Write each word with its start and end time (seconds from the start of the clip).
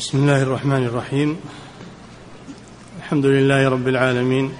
بسم 0.00 0.18
الله 0.18 0.42
الرحمن 0.42 0.84
الرحيم. 0.84 1.36
الحمد 2.98 3.26
لله 3.26 3.68
رب 3.68 3.88
العالمين. 3.88 4.52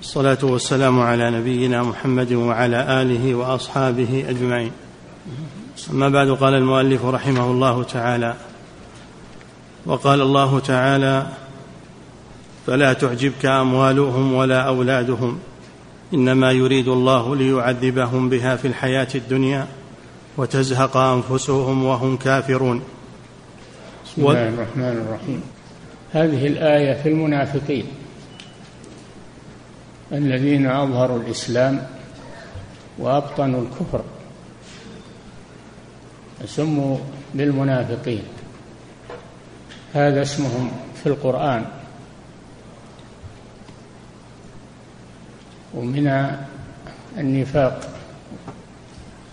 الصلاة 0.00 0.38
والسلام 0.42 1.00
على 1.00 1.30
نبينا 1.30 1.82
محمد 1.82 2.32
وعلى 2.32 3.02
آله 3.02 3.34
وأصحابه 3.34 4.24
أجمعين. 4.28 4.70
أما 5.90 6.08
بعد 6.08 6.28
قال 6.28 6.54
المؤلف 6.54 7.04
رحمه 7.04 7.50
الله 7.50 7.82
تعالى 7.82 8.34
وقال 9.86 10.20
الله 10.20 10.60
تعالى 10.60 11.26
فلا 12.66 12.92
تعجبك 12.92 13.46
أموالهم 13.46 14.34
ولا 14.34 14.60
أولادهم. 14.60 15.38
إنما 16.14 16.52
يريد 16.52 16.88
الله 16.88 17.36
ليعذبهم 17.36 18.28
بها 18.28 18.56
في 18.56 18.68
الحياة 18.68 19.08
الدنيا 19.14 19.66
وتزهق 20.36 20.96
أنفسهم 20.96 21.84
وهم 21.84 22.16
كافرون. 22.16 22.82
بسم 24.16 24.26
الله 24.26 24.48
الرحمن 24.48 24.96
الرحيم. 25.04 25.42
هذه 26.12 26.46
الآية 26.46 27.02
في 27.02 27.08
المنافقين. 27.08 27.86
الذين 30.12 30.66
أظهروا 30.66 31.18
الإسلام 31.18 31.86
وأبطنوا 32.98 33.62
الكفر. 33.62 34.02
سموا 36.46 36.98
بالمنافقين 37.34 38.22
هذا 39.94 40.22
اسمهم 40.22 40.70
في 41.02 41.06
القرآن. 41.06 41.64
ومن 45.74 46.36
النفاق. 47.18 47.90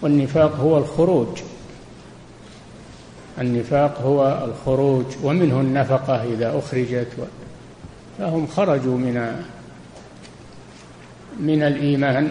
والنفاق 0.01 0.55
هو 0.55 0.77
الخروج. 0.77 1.52
النفاق 3.41 4.01
هو 4.01 4.45
الخروج 4.45 5.05
ومنه 5.23 5.61
النفقة 5.61 6.23
إذا 6.23 6.59
أخرجت 6.59 7.07
فهم 8.17 8.47
خرجوا 8.47 8.97
من 8.97 9.43
من 11.39 11.63
الإيمان. 11.63 12.29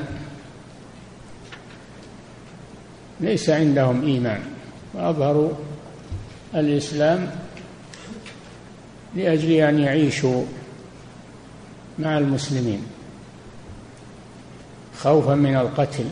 ليس 3.20 3.50
عندهم 3.50 4.02
إيمان. 4.02 4.40
وأظهروا 4.94 5.50
الإسلام 6.54 7.30
لأجل 9.14 9.50
أن 9.52 9.78
يعيشوا 9.78 10.44
مع 11.98 12.18
المسلمين 12.18 12.82
خوفا 14.98 15.34
من 15.34 15.56
القتل. 15.56 16.04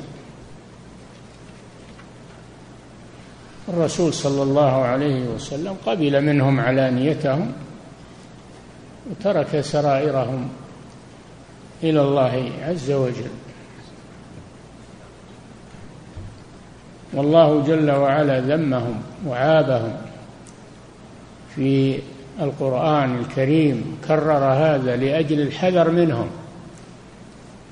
الرسول 3.70 4.14
صلى 4.14 4.42
الله 4.42 4.82
عليه 4.82 5.24
وسلم 5.28 5.76
قبل 5.86 6.24
منهم 6.24 6.60
علانيتهم 6.60 7.52
وترك 9.10 9.60
سرائرهم 9.60 10.48
إلى 11.82 12.02
الله 12.02 12.52
عز 12.62 12.90
وجل. 12.90 13.30
والله 17.12 17.62
جل 17.66 17.90
وعلا 17.90 18.40
ذمهم 18.40 19.02
وعابهم 19.26 19.96
في 21.54 21.98
القرآن 22.40 23.18
الكريم 23.18 23.98
كرر 24.08 24.44
هذا 24.44 24.96
لأجل 24.96 25.40
الحذر 25.40 25.90
منهم 25.90 26.30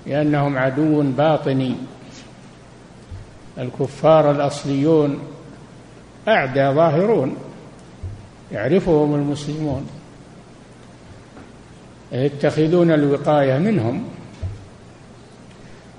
لأنهم 0.06 0.58
عدو 0.58 1.02
باطني. 1.02 1.74
الكفار 3.58 4.30
الأصليون 4.30 5.18
أعدى 6.28 6.68
ظاهرون 6.74 7.36
يعرفهم 8.52 9.14
المسلمون 9.14 9.86
يتخذون 12.12 12.90
الوقاية 12.90 13.58
منهم 13.58 14.04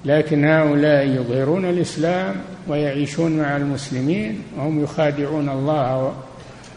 لكن 0.05 0.45
هؤلاء 0.45 1.07
يظهرون 1.07 1.66
الإسلام 1.66 2.35
ويعيشون 2.68 3.38
مع 3.38 3.57
المسلمين 3.57 4.44
وهم 4.57 4.84
يخادعون 4.84 5.50
الله 5.50 6.13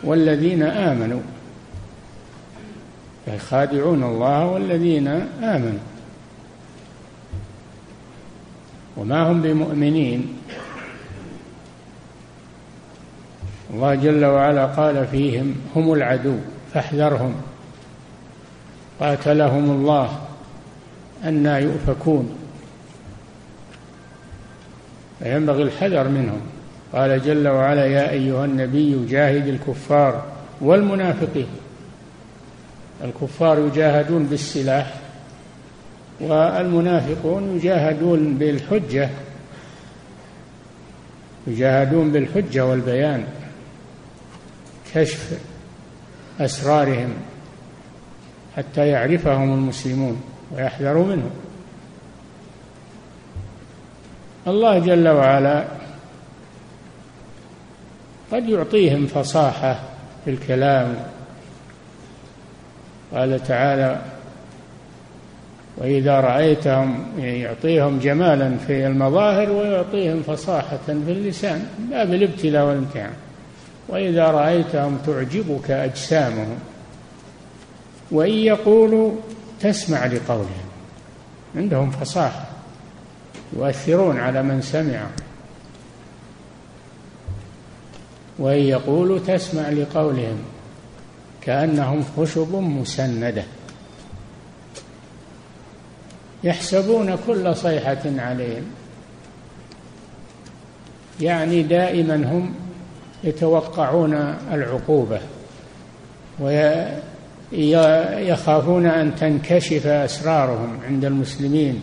والذين 0.04 0.62
آمنوا. 0.62 1.20
يخادعون 3.28 4.02
الله 4.02 4.46
والذين 4.46 5.08
آمنوا. 5.42 5.78
وما 8.96 9.30
هم 9.30 9.42
بمؤمنين؟ 9.42 10.41
الله 13.72 13.94
جل 13.94 14.24
وعلا 14.24 14.66
قال 14.66 15.06
فيهم 15.06 15.54
هم 15.76 15.92
العدو 15.92 16.36
فاحذرهم. 16.74 17.34
قاتلهم 19.00 19.70
الله 19.70 20.18
أنا 21.24 21.58
يؤفكون. 21.58 22.38
فينبغي 25.18 25.62
الحذر 25.62 26.08
منهم. 26.08 26.40
قال 26.92 27.22
جل 27.22 27.48
وعلا 27.48 27.86
يا 27.86 28.10
أيها 28.10 28.44
النبي 28.44 29.06
جاهد 29.08 29.46
الكفار 29.46 30.24
والمنافقين. 30.60 31.46
الكفار 33.04 33.58
يجاهدون 33.58 34.24
بالسلاح 34.24 34.94
والمنافقون 36.20 37.56
يجاهدون 37.56 38.34
بالحجة 38.34 39.10
يجاهدون 41.46 42.12
بالحجة 42.12 42.66
والبيان. 42.66 43.24
كشف 44.94 45.40
أسرارهم 46.40 47.14
حتى 48.56 48.88
يعرفهم 48.88 49.54
المسلمون 49.54 50.22
ويحذروا 50.52 51.06
منهم. 51.06 51.30
الله 54.46 54.78
جل 54.78 55.08
وعلا 55.08 55.64
قد 58.32 58.48
يعطيهم 58.48 59.06
فصاحة 59.06 59.80
في 60.24 60.30
الكلام. 60.30 60.96
قال 63.14 63.44
تعالى 63.44 64.02
وإذا 65.76 66.20
رأيتهم 66.20 67.04
يعطيهم 67.18 67.98
جمالا 67.98 68.56
في 68.56 68.86
المظاهر 68.86 69.50
ويعطيهم 69.50 70.22
فصاحة 70.22 70.76
في 70.86 71.12
اللسان 71.12 71.66
باب 71.90 72.14
الابتلاء 72.14 72.66
والامتحان 72.66 73.12
وإذا 73.92 74.24
رأيتهم 74.24 74.98
تعجبك 75.06 75.70
أجسامهم 75.70 76.58
وإن 78.10 78.32
يقولوا 78.32 79.12
تسمع 79.60 80.06
لقولهم 80.06 80.64
عندهم 81.56 81.90
فصاحة 81.90 82.46
يؤثرون 83.56 84.20
على 84.20 84.42
من 84.42 84.62
سمع 84.62 85.06
وإن 88.38 88.58
يقولوا 88.58 89.18
تسمع 89.18 89.68
لقولهم 89.68 90.38
كأنهم 91.40 92.04
خشب 92.16 92.54
مسندة 92.54 93.44
يحسبون 96.44 97.16
كل 97.26 97.56
صيحة 97.56 98.02
عليهم 98.04 98.64
يعني 101.20 101.62
دائما 101.62 102.16
هم 102.16 102.54
يتوقعون 103.24 104.14
العقوبة 104.52 105.20
ويخافون 107.52 108.86
أن 108.86 109.16
تنكشف 109.16 109.86
أسرارهم 109.86 110.78
عند 110.86 111.04
المسلمين 111.04 111.82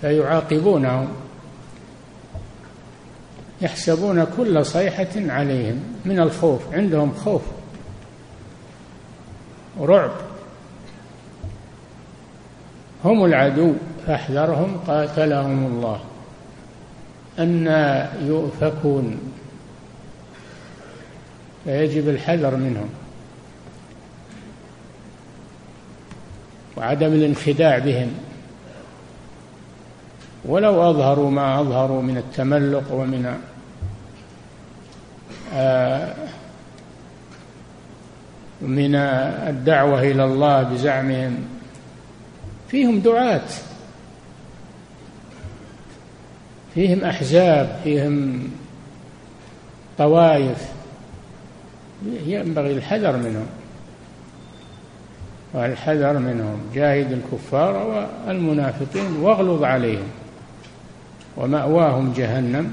فيعاقبونهم 0.00 1.08
يحسبون 3.60 4.26
كل 4.36 4.66
صيحة 4.66 5.08
عليهم 5.16 5.82
من 6.04 6.20
الخوف 6.20 6.74
عندهم 6.74 7.14
خوف 7.14 7.42
ورعب. 9.78 10.10
هم 13.04 13.24
العدو 13.24 13.72
فاحذرهم 14.06 14.76
قاتلهم 14.86 15.66
الله. 15.66 16.00
أنا 17.38 18.12
يؤفكون. 18.22 19.18
فيجب 21.64 22.08
الحذر 22.08 22.56
منهم. 22.56 22.88
وعدم 26.76 27.12
الانخداع 27.12 27.78
بهم. 27.78 28.10
ولو 30.44 30.90
أظهروا 30.90 31.30
ما 31.30 31.60
أظهروا 31.60 32.02
من 32.02 32.16
التملق 32.16 32.92
ومن 32.92 33.38
آه 35.54 36.14
من 38.62 38.94
الدعوة 39.48 40.02
إلى 40.02 40.24
الله 40.24 40.62
بزعمهم. 40.62 41.44
فيهم 42.68 43.00
دعاة. 43.00 43.48
فيهم 46.76 47.04
أحزاب 47.04 47.80
فيهم 47.84 48.48
طوائف. 49.98 50.68
ينبغي 52.26 52.72
الحذر 52.72 53.16
منهم. 53.16 53.46
والحذر 55.54 56.18
منهم. 56.18 56.60
جاهد 56.74 57.12
الكفار 57.12 58.06
والمنافقين 58.26 59.16
واغلظ 59.16 59.64
عليهم. 59.64 60.08
ومأواهم 61.36 62.12
جهنم. 62.16 62.72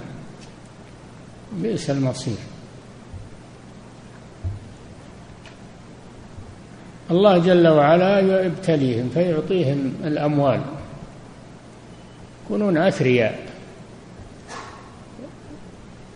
بئس 1.53 1.89
المصير. 1.89 2.37
الله 7.11 7.37
جل 7.37 7.67
وعلا 7.67 8.45
يبتليهم 8.45 9.09
فيعطيهم 9.13 9.93
الأموال. 10.03 10.61
يكونون 12.45 12.77
أثرياء. 12.77 13.42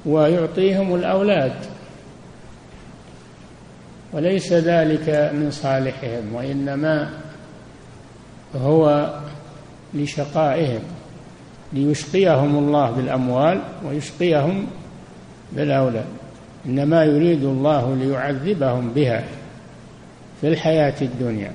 ويعطيهم 0.08 0.96
الأولاد. 0.96 1.54
وليس 4.14 4.54
ذلك 4.54 5.10
من 5.34 5.52
صالحهم 5.52 6.34
وإنما 6.34 7.10
هو 8.56 9.14
لشقائهم 9.94 10.80
ليشقيهم 11.74 12.58
الله 12.58 12.92
بالأموال 12.92 13.62
ويشقيهم 13.86 14.68
بالأولاد. 15.52 16.06
إنما 16.66 17.04
يريد 17.04 17.44
الله 17.44 17.96
ليعذبهم 17.96 18.90
بها 18.90 19.24
في 20.42 20.48
الحياة 20.48 20.96
الدنيا. 21.02 21.52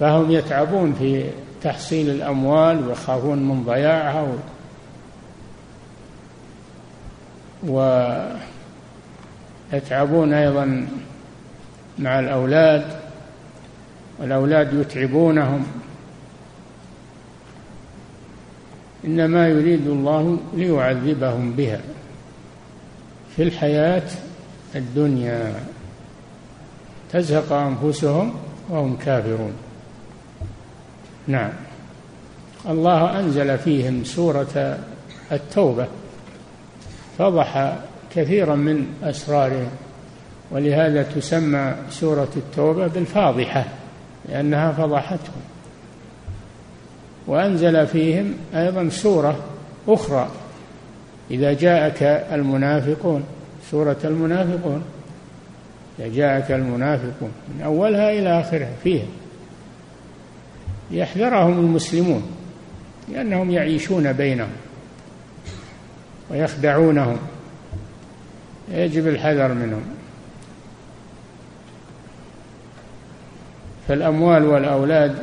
فهم 0.00 0.30
يتعبون 0.30 0.92
في 0.92 1.24
تحصيل 1.62 2.10
الأموال 2.10 2.88
ويخافون 2.88 3.38
من 3.48 3.64
ضياعها 3.64 4.26
ويتعبون 9.72 10.32
أيضا 10.32 10.88
مع 11.98 12.20
الأولاد 12.20 12.86
والأولاد 14.18 14.74
يتعبونهم. 14.74 15.66
إنما 19.04 19.48
يريد 19.48 19.86
الله 19.86 20.38
ليعذبهم 20.54 21.52
بها 21.52 21.80
في 23.36 23.42
الحياة 23.42 24.08
الدنيا. 24.74 25.54
تزهق 27.12 27.52
أنفسهم 27.52 28.34
وهم 28.68 28.96
كافرون. 28.96 29.52
نعم. 31.26 31.52
الله 32.68 33.20
أنزل 33.20 33.58
فيهم 33.58 34.04
سورة 34.04 34.78
التوبة. 35.32 35.86
فضح 37.20 37.76
كثيرا 38.14 38.54
من 38.54 38.86
أسرارهم 39.02 39.70
ولهذا 40.50 41.02
تسمى 41.02 41.74
سورة 41.90 42.28
التوبة 42.36 42.86
بالفاضحة 42.86 43.64
لأنها 44.28 44.72
فضحتهم. 44.72 45.42
وأنزل 47.26 47.86
فيهم 47.86 48.34
أيضا 48.54 48.88
سورة 48.88 49.38
أخرى 49.88 50.28
إذا 51.30 51.52
جاءك 51.52 52.02
المنافقون 52.32 53.24
سورة 53.70 53.98
المنافقون 54.04 54.82
إذا 55.98 56.08
جاءك 56.08 56.50
المنافقون 56.50 57.30
من 57.48 57.62
أولها 57.64 58.12
إلى 58.12 58.40
آخرها 58.40 58.72
فيها. 58.82 59.06
يحذرهم 60.90 61.58
المسلمون 61.58 62.22
لأنهم 63.12 63.50
يعيشون 63.50 64.12
بينهم. 64.12 64.69
ويخدعونهم. 66.30 67.18
يجب 68.68 69.08
الحذر 69.08 69.54
منهم. 69.54 69.82
فالأموال 73.88 74.44
والأولاد 74.44 75.14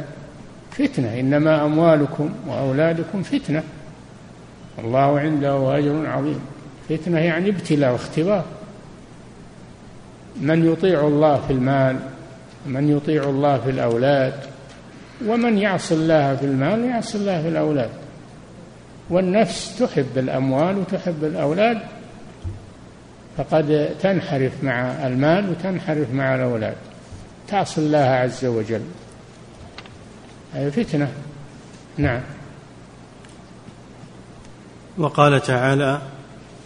فتنة. 0.71 1.19
إنما 1.19 1.65
أموالكم 1.65 2.29
وأولادكم 2.47 3.23
فتنة. 3.23 3.63
الله 4.79 5.19
عنده 5.19 5.77
أجر 5.77 6.05
عظيم. 6.07 6.39
فتنة 6.89 7.19
يعني 7.19 7.49
ابتلاء 7.49 7.91
واختبار. 7.91 8.45
من 10.41 10.71
يطيع 10.71 11.07
الله 11.07 11.41
في 11.47 11.53
المال 11.53 11.99
من 12.65 12.97
يطيع 12.97 13.23
الله 13.23 13.57
في 13.57 13.69
الأولاد 13.69 14.33
ومن 15.25 15.57
يعصي 15.57 15.95
الله 15.95 16.35
في 16.35 16.45
المال 16.45 16.79
ويعصي 16.79 17.17
الله 17.17 17.41
في 17.41 17.47
الأولاد. 17.47 17.89
والنفس 19.09 19.79
تحب 19.79 20.17
الأموال 20.17 20.77
وتحب 20.77 21.23
الأولاد 21.23 21.79
فقد 23.37 23.95
تنحرف 24.01 24.63
مع 24.63 25.07
المال 25.07 25.49
وتنحرف 25.49 26.13
مع 26.13 26.35
الأولاد. 26.35 26.75
تعصي 27.47 27.81
الله 27.81 27.97
عز 27.97 28.45
وجل. 28.45 28.81
هذه 30.53 30.69
فتنة. 30.69 31.11
نعم. 31.97 32.21
وقال 34.97 35.41
تعالى 35.41 36.01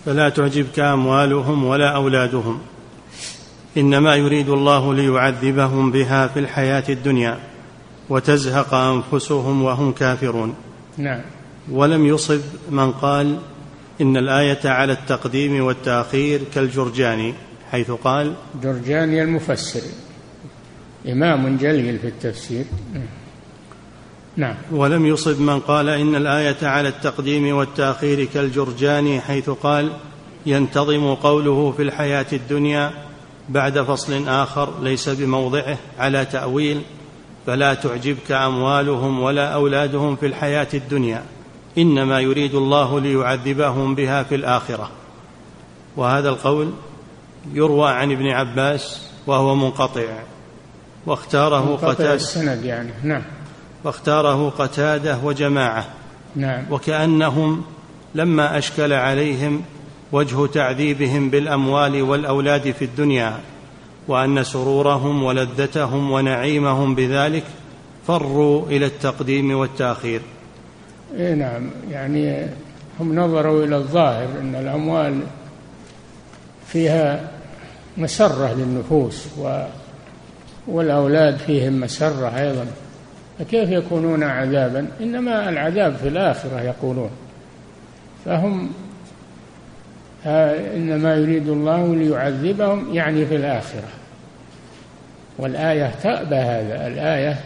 فلا 0.06 0.30
تعجبك 0.30 0.80
أموالهم 0.80 1.64
ولا 1.64 1.96
أولادهم 1.96 2.60
إنما 3.78 4.16
يريد 4.16 4.50
الله 4.50 4.94
ليعذبهم 4.94 5.92
بها 5.92 6.28
في 6.28 6.40
الحياة 6.40 6.84
الدنيا 6.90 7.40
وتزهق 8.10 8.74
أنفسهم 8.74 9.64
وهم 9.64 9.92
كافرون. 9.92 10.56
نعم. 10.98 11.22
ولم 11.72 12.06
يصب 12.06 12.42
من 12.70 12.92
قال 12.92 13.38
إن 14.02 14.18
الآية 14.18 14.70
على 14.70 14.94
التقديم 14.94 15.64
والتأخير 15.64 16.42
كالجرجاني 16.56 17.34
حيث 17.72 17.92
قال 17.92 18.34
جرجاني 18.64 19.24
المفسر. 19.24 19.82
إمام 21.08 21.58
جليل 21.58 22.00
في 22.00 22.08
التفسير. 22.08 22.66
نعم. 24.38 24.56
ولم 24.72 25.06
يصب 25.06 25.42
من 25.42 25.60
قال 25.60 25.90
إن 25.90 26.16
الآية 26.16 26.58
على 26.68 26.90
التقديم 26.90 27.56
والتأخير 27.56 28.26
كالجرجاني 28.26 29.22
حيث 29.22 29.50
قال 29.50 29.92
ينتظم 30.46 31.14
قوله 31.14 31.72
في 31.72 31.84
الحياة 31.84 32.26
الدنيا 32.34 32.92
بعد 33.50 33.82
فصل 33.82 34.28
آخر 34.28 34.84
ليس 34.84 35.10
بموضعه 35.10 35.78
على 36.00 36.26
تأويل 36.26 36.82
فلا 37.46 37.74
تعجبك 37.74 38.32
أموالهم 38.32 39.20
ولا 39.20 39.54
أولادهم 39.54 40.16
في 40.16 40.26
الحياة 40.26 40.68
الدنيا. 40.74 41.24
إنما 41.78 42.20
يريد 42.20 42.56
الله 42.56 43.00
ليعذبهم 43.00 43.96
بها 43.96 44.24
في 44.24 44.36
الآخرة. 44.36 44.90
وهذا 45.98 46.30
القول 46.30 46.72
يروى 47.54 47.90
عن 47.90 48.12
ابن 48.12 48.28
عباس 48.28 49.02
وهو 49.28 49.56
منقطع. 49.56 50.04
واختاره 51.06 51.76
قتادة. 51.76 52.14
السند 52.14 52.66
يعني. 52.66 52.92
نعم. 53.04 53.22
واختاره 53.84 54.50
قتادة 54.50 55.18
وجماعة. 55.24 55.88
نعم. 56.36 56.64
وكأنهم 56.72 57.64
لما 58.16 58.58
أشكل 58.58 58.94
عليهم 58.94 59.62
وجه 60.12 60.46
تعذيبهم 60.46 61.30
بالأموال 61.30 62.02
والأولاد 62.02 62.72
في 62.72 62.86
الدنيا 62.86 63.40
وأن 64.08 64.44
سرورهم 64.44 65.24
ولذتهم 65.24 66.12
ونعيمهم 66.12 66.96
بذلك 66.96 67.44
فروا 68.08 68.66
إلى 68.68 68.86
التقديم 68.86 69.52
والتأخير. 69.52 70.22
إيه 71.16 71.34
نعم. 71.34 71.70
يعني 71.92 72.46
هم 73.00 73.16
نظروا 73.16 73.66
إلى 73.66 73.76
الظاهر 73.76 74.28
إن 74.42 74.56
الأموال 74.56 75.20
فيها 76.68 77.20
مسرة 77.98 78.54
للنفوس 78.54 79.28
و 79.40 79.64
والأولاد 80.68 81.38
فيهم 81.38 81.80
مسرة 81.80 82.38
أيضا. 82.40 82.66
فكيف 83.40 83.70
يكونون 83.70 84.24
عذابا؟ 84.24 84.88
إنما 85.02 85.50
العذاب 85.50 85.96
في 85.96 86.08
الآخرة 86.08 86.62
يقولون. 86.62 87.10
فهم 88.26 88.70
إنما 90.76 91.16
يريد 91.16 91.48
الله 91.48 91.96
ليعذبهم 91.96 92.94
يعني 92.94 93.26
في 93.26 93.36
الآخرة. 93.36 93.90
والآية 95.38 95.92
تأبى 96.04 96.36
هذا. 96.36 96.88
الآية 96.88 97.40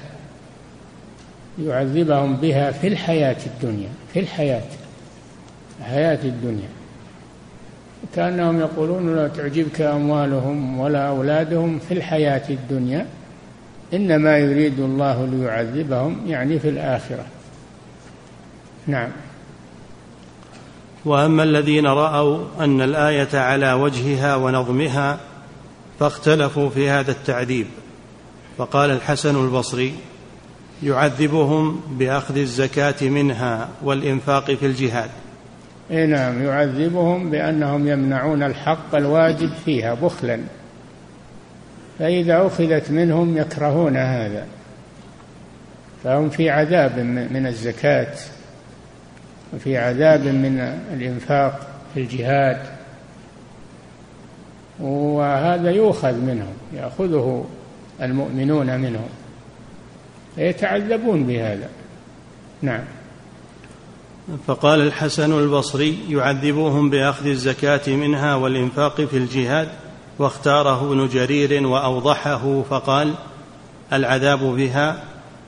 يعذبهم 1.60 2.36
بها 2.36 2.72
في 2.72 2.88
الحياة 2.88 3.38
الدنيا 3.46 3.90
في 4.14 4.20
الحياة 4.20 4.64
الحياة 5.80 6.20
الدنيا. 6.24 6.70
كأنهم 8.16 8.60
يقولون 8.60 9.16
لا 9.16 9.28
تعجبك 9.28 9.82
أموالهم 9.82 10.80
ولا 10.80 11.08
أولادهم 11.08 11.80
في 11.80 11.94
الحياة 11.94 12.50
الدنيا 12.50 13.06
إنما 13.94 14.38
يريد 14.38 14.80
الله 14.80 15.26
ليعذبهم 15.26 16.22
يعني 16.28 16.60
في 16.60 16.70
الآخرة. 16.70 17.26
نعم. 18.88 19.10
وأما 21.06 21.44
الذين 21.44 21.86
رأوا 21.86 22.46
أن 22.60 22.82
الآية 22.82 23.40
على 23.40 23.74
وجهها 23.74 24.36
ونظمها 24.36 25.20
فاختلفوا 26.00 26.70
في 26.70 26.90
هذا 26.90 27.12
التعذيب. 27.12 27.68
فقال 28.58 28.92
الحسن 28.92 29.46
البصري 29.46 29.94
يعذبهم 30.84 31.82
بأخذ 32.00 32.38
الزكاة 32.38 33.10
منها 33.10 33.70
والإنفاق 33.84 34.52
في 34.52 34.66
الجهاد. 34.66 35.10
اي 35.92 36.06
نعم 36.08 36.44
يعذبهم 36.44 37.30
بأنهم 37.30 37.88
يمنعون 37.88 38.44
الحق 38.44 38.96
الواجب 38.96 39.50
فيها 39.66 39.94
بخلا. 39.94 40.40
فإذا 42.00 42.48
أخذت 42.48 42.92
منهم 42.92 43.38
يكرهون 43.38 43.98
هذا. 43.98 44.46
فهم 46.04 46.30
في 46.30 46.50
عذاب 46.50 47.00
من 47.32 47.48
الزكاة 47.48 48.14
وفي 49.54 49.78
عذاب 49.78 50.26
من 50.26 50.80
الإنفاق 50.94 51.68
في 51.94 52.00
الجهاد. 52.00 52.58
وهذا 54.80 55.72
يؤخذ 55.72 56.14
منهم 56.14 56.54
يأخذه 56.74 57.46
المؤمنون 58.02 58.80
منهم. 58.80 59.10
فيتعذبون 60.36 61.24
بهذا. 61.24 61.70
نعم. 62.62 62.84
فقال 64.48 64.82
الحسن 64.82 65.40
البصري 65.40 65.98
يعذبوهم 66.10 66.90
بأخذ 66.90 67.28
الزكاة 67.28 67.82
منها 67.88 68.36
والإنفاق 68.36 69.02
في 69.02 69.18
الجهاد 69.18 69.68
واختاره 70.20 70.92
ابن 70.92 71.08
جرير 71.08 71.68
وأوضحه 71.68 72.62
فقال 72.70 73.14
العذاب 73.94 74.40
بها 74.40 75.04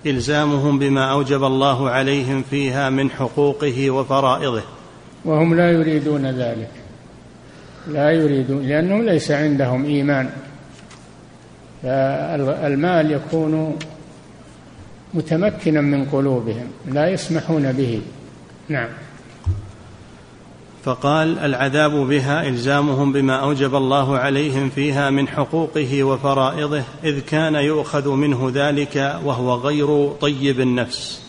إلزامهم 0.06 0.80
بما 0.80 1.12
أوجب 1.12 1.44
الله 1.44 1.90
عليهم 1.90 2.44
فيها 2.50 2.90
من 2.90 3.10
حقوقه 3.10 3.92
وفرائضه. 3.92 4.64
وهم 5.26 5.56
لا 5.56 5.72
يريدون 5.72 6.26
ذلك. 6.26 6.70
لا 7.88 8.12
يريدون 8.12 8.68
لأنه 8.68 9.02
ليس 9.02 9.32
عندهم 9.32 9.86
إيمان. 9.86 10.30
فالمال 11.84 13.12
يكون 13.12 13.78
متمكنا 15.18 15.82
من 15.82 16.06
قلوبهم 16.06 16.68
لا 16.86 17.08
يسمحون 17.10 17.72
به. 17.72 18.02
نعم. 18.70 18.90
فقال 20.84 21.40
العذاب 21.40 21.92
بها 21.92 22.48
إلزامهم 22.48 23.12
بما 23.12 23.36
أوجب 23.36 23.76
الله 23.76 24.18
عليهم 24.18 24.70
فيها 24.70 25.10
من 25.10 25.28
حقوقه 25.28 26.04
وفرائضه 26.04 26.84
إذ 27.04 27.20
كان 27.20 27.56
يؤخذ 27.56 28.10
منه 28.10 28.52
ذلك 28.54 29.20
وهو 29.24 29.54
غير 29.54 30.10
طيب 30.22 30.60
النفس 30.60 31.22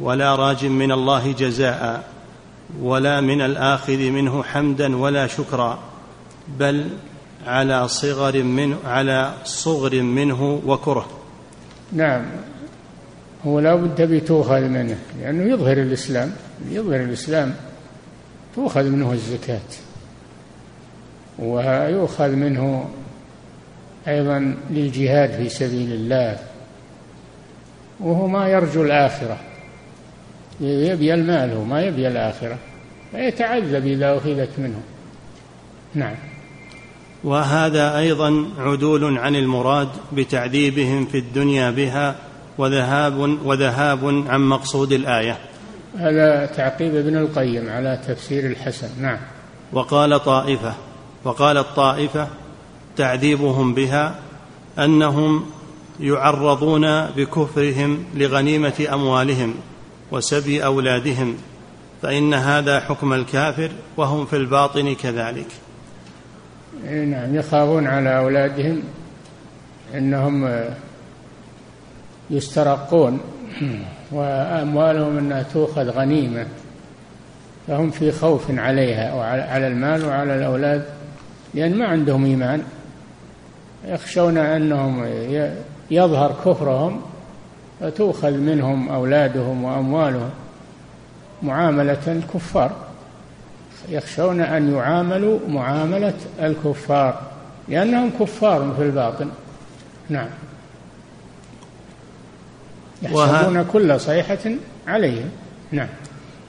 ولا 0.00 0.34
راج 0.34 0.66
من 0.66 0.92
الله 0.92 1.32
جزاء 1.32 2.08
ولا 2.80 3.20
من 3.20 3.40
الآخذ 3.40 3.98
منه 4.10 4.42
حمدا 4.42 4.96
ولا 4.96 5.26
شكرا 5.26 5.78
بل 6.58 6.88
على 7.46 7.88
صغر 7.88 8.42
منه 8.42 8.76
على 8.84 9.32
صغر 9.44 10.02
منه 10.02 10.60
وكره. 10.66 11.06
نعم. 11.92 12.24
هو 13.46 13.60
لا 13.60 13.74
بد 13.74 14.02
بتؤخذ 14.02 14.60
منه 14.60 14.98
لأنه 15.20 15.52
يظهر 15.52 15.76
الإسلام 15.76 16.32
يظهر 16.70 17.00
الإسلام 17.00 17.54
تؤخذ 18.56 18.84
منه 18.84 19.12
الزكاة. 19.12 19.60
ويؤخذ 21.38 22.28
منه 22.28 22.88
أيضا 24.08 24.56
للجهاد 24.70 25.30
في 25.30 25.48
سبيل 25.48 25.92
الله 25.92 26.38
وهو 28.00 28.26
ما 28.26 28.48
يرجو 28.48 28.82
الآخرة. 28.82 29.38
يبي 30.60 31.14
المال 31.14 31.50
هو 31.50 31.64
ما 31.64 31.82
يبي 31.82 32.08
الآخرة 32.08 32.58
فيتعذب 33.12 33.86
إذا 33.86 34.16
أخذت 34.16 34.50
منه. 34.58 34.80
نعم. 35.94 36.14
وهذا 37.24 37.98
أيضا 37.98 38.46
عدول 38.58 39.18
عن 39.18 39.36
المراد 39.36 39.88
بتعذيبهم 40.12 41.06
في 41.06 41.18
الدنيا 41.18 41.70
بها 41.70 42.16
وذهاب 42.58 43.38
وذهاب 43.44 44.24
عن 44.28 44.40
مقصود 44.40 44.92
الآية. 44.92 45.38
هذا 45.98 46.46
تعقيب 46.46 46.96
ابن 46.96 47.16
القيم 47.16 47.70
على 47.70 48.00
تفسير 48.08 48.46
الحسن. 48.46 48.88
نعم. 49.02 49.18
وقال 49.72 50.24
طائفة 50.24 50.74
وقالت 51.24 51.66
طائفة 51.76 52.28
تعذيبهم 52.96 53.74
بها 53.74 54.14
أنهم 54.78 55.46
يعرضون 56.00 57.06
بكفرهم 57.06 58.04
لغنيمة 58.14 58.86
أموالهم 58.92 59.54
وسبي 60.12 60.64
أولادهم 60.64 61.36
فإن 62.02 62.34
هذا 62.34 62.80
حكم 62.80 63.12
الكافر 63.12 63.70
وهم 63.96 64.26
في 64.26 64.36
الباطن 64.36 64.94
كذلك. 64.94 65.46
نعم. 66.84 67.34
يخافون 67.34 67.86
على 67.86 68.18
أولادهم 68.18 68.82
أنهم 69.94 70.64
يسترقون 72.30 73.20
وأموالهم 74.12 75.18
أنها 75.18 75.42
تؤخذ 75.42 75.90
غنيمة 75.90 76.46
فهم 77.66 77.90
في 77.90 78.12
خوف 78.12 78.58
عليها 78.58 79.14
وعلى 79.14 79.66
المال 79.66 80.04
وعلى 80.04 80.34
الأولاد 80.36 80.84
لأن 81.54 81.78
ما 81.78 81.86
عندهم 81.86 82.24
إيمان. 82.24 82.62
يخشون 83.84 84.38
أنهم 84.38 85.04
يظهر 85.90 86.34
كفرهم 86.44 87.00
فتؤخذ 87.80 88.30
منهم 88.30 88.88
أولادهم 88.88 89.64
وأموالهم 89.64 90.30
معاملة 91.42 91.98
الكفار. 92.06 92.70
يخشون 93.88 94.40
أن 94.40 94.74
يعاملوا 94.74 95.38
معاملة 95.48 96.14
الكفار 96.42 97.20
لأنهم 97.68 98.10
كفار 98.20 98.74
في 98.76 98.82
الباطن. 98.82 99.28
نعم. 100.08 100.28
يحسبون 103.02 103.56
وه... 103.56 103.66
كل 103.72 104.00
صيحة 104.00 104.38
عليهم. 104.86 105.30
نعم. 105.72 105.88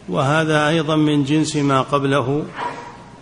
وهذا 0.10 0.68
أيضا 0.68 0.96
من 0.96 1.24
جنس 1.24 1.56
ما 1.56 1.82
قبله 1.82 2.44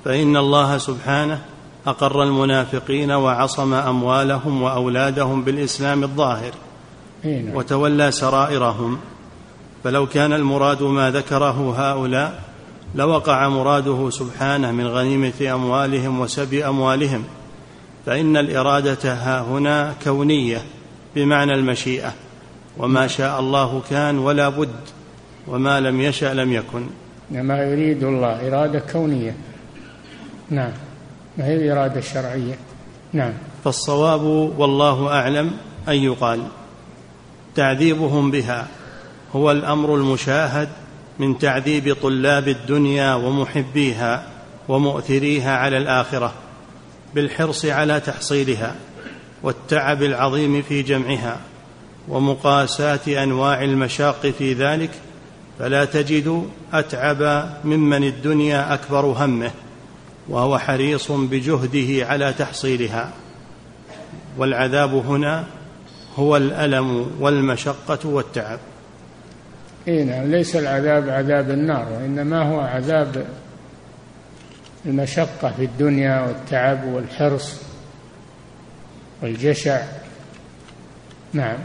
فإن 0.05 0.37
الله 0.37 0.77
سبحانه 0.77 1.41
أقر 1.87 2.23
المنافقين 2.23 3.11
وعصم 3.11 3.73
أموالهم 3.73 4.61
وأولادهم 4.61 5.43
بالإسلام 5.43 6.03
الظاهر 6.03 6.51
نعم. 7.23 7.55
وتولى 7.55 8.11
سرائرهم. 8.11 8.99
فلو 9.83 10.07
كان 10.07 10.33
المراد 10.33 10.83
ما 10.83 11.11
ذكره 11.11 11.73
هؤلاء 11.77 12.41
لوقع 12.95 13.49
مراده 13.49 14.09
سبحانه 14.09 14.71
من 14.71 14.87
غنيمة 14.87 15.53
أموالهم 15.53 16.19
وسبي 16.19 16.67
أموالهم. 16.67 17.23
فإن 18.05 18.37
الإرادة 18.37 19.13
ها 19.13 19.41
هنا 19.41 19.93
كونية 20.03 20.61
بمعنى 21.15 21.53
المشيئة. 21.53 22.13
وما 22.77 23.07
شاء 23.07 23.39
الله 23.39 23.81
كان 23.89 24.17
ولا 24.17 24.49
بد 24.49 24.75
وما 25.47 25.79
لم 25.79 26.01
يشأ 26.01 26.33
لم 26.33 26.53
يكن. 26.53 26.87
ما 27.31 27.63
يريد 27.63 28.03
الله 28.03 28.47
إرادة 28.47 28.79
كونية. 28.79 29.35
نعم 30.49 30.71
ما 31.37 31.45
هي 31.45 31.55
الإرادة 31.55 31.99
الشرعية؟ 31.99 32.55
نعم. 33.13 33.33
فالصواب 33.63 34.21
والله 34.57 35.07
أعلم 35.07 35.51
أن 35.87 35.95
يقال 35.95 36.41
تعذيبهم 37.55 38.31
بها 38.31 38.67
هو 39.35 39.51
الأمر 39.51 39.95
المشاهد 39.95 40.69
من 41.19 41.37
تعذيب 41.37 41.95
طلاب 42.01 42.47
الدنيا 42.47 43.13
ومحبيها 43.13 44.27
ومؤثريها 44.67 45.57
على 45.57 45.77
الآخرة 45.77 46.33
بالحرص 47.15 47.65
على 47.65 47.99
تحصيلها 47.99 48.75
والتعب 49.43 50.03
العظيم 50.03 50.61
في 50.61 50.81
جمعها. 50.81 51.37
ومقاساة 52.07 53.23
أنواع 53.23 53.63
المشاق 53.63 54.27
في 54.37 54.53
ذلك 54.53 54.89
فلا 55.59 55.85
تجد 55.85 56.49
أتعب 56.73 57.49
ممن 57.63 58.03
الدنيا 58.03 58.73
أكبر 58.73 59.05
همه 59.05 59.51
وهو 60.29 60.57
حريص 60.57 61.11
بجهده 61.11 62.07
على 62.07 62.33
تحصيلها. 62.33 63.11
والعذاب 64.37 64.93
هنا 64.93 65.45
هو 66.15 66.37
الألم 66.37 67.11
والمشقة 67.19 67.99
والتعب. 68.03 68.59
اي 69.87 70.03
نعم 70.03 70.31
ليس 70.31 70.55
العذاب 70.55 71.09
عذاب 71.09 71.49
النار 71.49 71.87
وإنما 71.91 72.43
هو 72.43 72.59
عذاب 72.59 73.25
المشقة 74.85 75.53
في 75.57 75.65
الدنيا 75.65 76.21
والتعب 76.27 76.85
والحرص 76.85 77.55
والجشع. 79.21 79.81
نعم. 81.33 81.57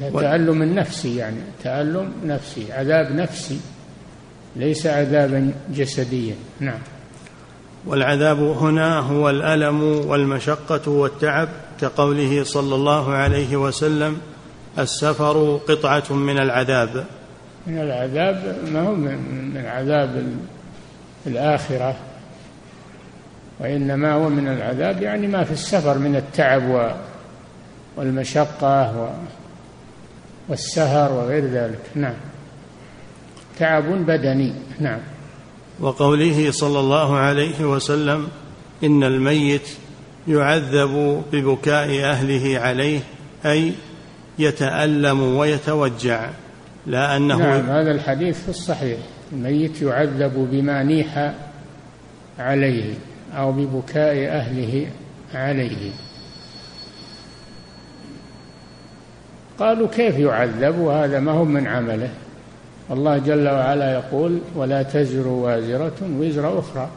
تألم 0.00 0.62
نفسي 0.62 1.16
يعني 1.16 1.36
تألم 1.64 2.12
نفسي 2.24 2.72
عذاب 2.72 3.12
نفسي 3.12 3.60
ليس 4.56 4.86
عذابا 4.86 5.52
جسديا. 5.70 6.34
نعم. 6.60 6.78
والعذاب 7.86 8.38
هنا 8.38 8.98
هو 8.98 9.30
الألم 9.30 9.82
والمشقة 9.82 10.90
والتعب 10.90 11.48
كقوله 11.80 12.44
صلى 12.44 12.74
الله 12.74 13.12
عليه 13.12 13.56
وسلم 13.56 14.18
السفر 14.78 15.60
قطعة 15.68 16.12
من 16.12 16.38
العذاب. 16.38 17.04
من 17.66 17.78
العذاب 17.78 18.56
ما 18.72 18.80
هو 18.80 18.94
من 18.94 19.64
عذاب 19.66 20.26
الآخرة 21.26 21.96
وإنما 23.60 24.12
هو 24.12 24.28
من 24.28 24.48
العذاب 24.48 25.02
يعني 25.02 25.26
ما 25.26 25.44
في 25.44 25.52
السفر 25.52 25.98
من 25.98 26.16
التعب 26.16 26.94
والمشقة 27.96 29.10
والسهر 30.48 31.12
وغير 31.12 31.44
ذلك. 31.44 31.80
نعم. 31.94 32.14
تعب 33.58 33.84
بدني. 33.84 34.52
نعم. 34.80 35.00
وقوله 35.80 36.50
صلى 36.50 36.80
الله 36.80 37.16
عليه 37.16 37.64
وسلم 37.64 38.28
إن 38.84 39.04
الميت 39.04 39.68
يعذب 40.28 41.22
ببكاء 41.32 42.04
أهله 42.04 42.58
عليه 42.58 43.00
أي 43.46 43.72
يتألم 44.38 45.36
ويتوجع 45.36 46.30
لا 46.86 47.16
أنه 47.16 47.36
نعم 47.36 47.70
هذا 47.70 47.90
الحديث 47.90 48.42
في 48.42 48.48
الصحيح. 48.48 48.98
الميت 49.32 49.82
يعذب 49.82 50.48
بما 50.52 50.82
نيح 50.82 51.34
عليه 52.38 52.94
أو 53.36 53.52
ببكاء 53.52 54.28
أهله 54.28 54.86
عليه. 55.34 55.92
قالوا 59.58 59.88
كيف 59.88 60.18
يعذب؟ 60.18 60.78
وهذا 60.78 61.20
ما 61.20 61.32
هو 61.32 61.44
من 61.44 61.66
عمله. 61.66 62.10
الله 62.90 63.18
جل 63.18 63.48
وعلا 63.48 63.92
يقول 63.92 64.38
ولا 64.56 64.82
تزر 64.82 65.28
وازرة 65.28 65.96
وزر 66.02 66.58
أخرى. 66.58 66.88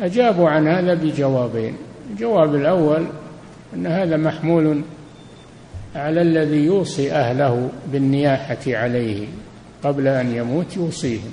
أجابوا 0.00 0.50
عن 0.50 0.68
هذا 0.68 0.94
بجوابين. 0.94 1.76
الجواب 2.10 2.54
الأول 2.54 3.06
أن 3.74 3.86
هذا 3.86 4.16
محمول 4.16 4.82
على 5.96 6.22
الذي 6.22 6.64
يوصي 6.64 7.12
أهله 7.12 7.70
بالنياحة 7.92 8.58
عليه 8.66 9.26
قبل 9.82 10.08
أن 10.08 10.34
يموت 10.34 10.76
يوصيهم. 10.76 11.32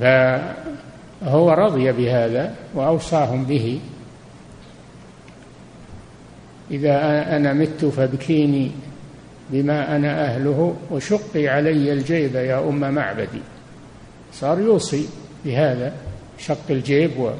فهو 0.00 1.50
رضي 1.50 1.92
بهذا 1.92 2.54
وأوصاهم 2.74 3.44
به. 3.44 3.80
إذا 6.70 6.96
أنا 7.36 7.52
مت 7.52 7.84
فابكيني 7.84 8.70
بما 9.50 9.96
أنا 9.96 10.24
أهله 10.24 10.76
وشقي 10.90 11.48
علي 11.48 11.92
الجيب 11.92 12.34
يا 12.34 12.58
أم 12.58 12.94
معبدي. 12.94 13.42
صار 14.32 14.60
يوصي 14.60 15.08
بهذا 15.44 15.92
شق 16.38 16.70
الجيب 16.70 17.18
و 17.18 17.30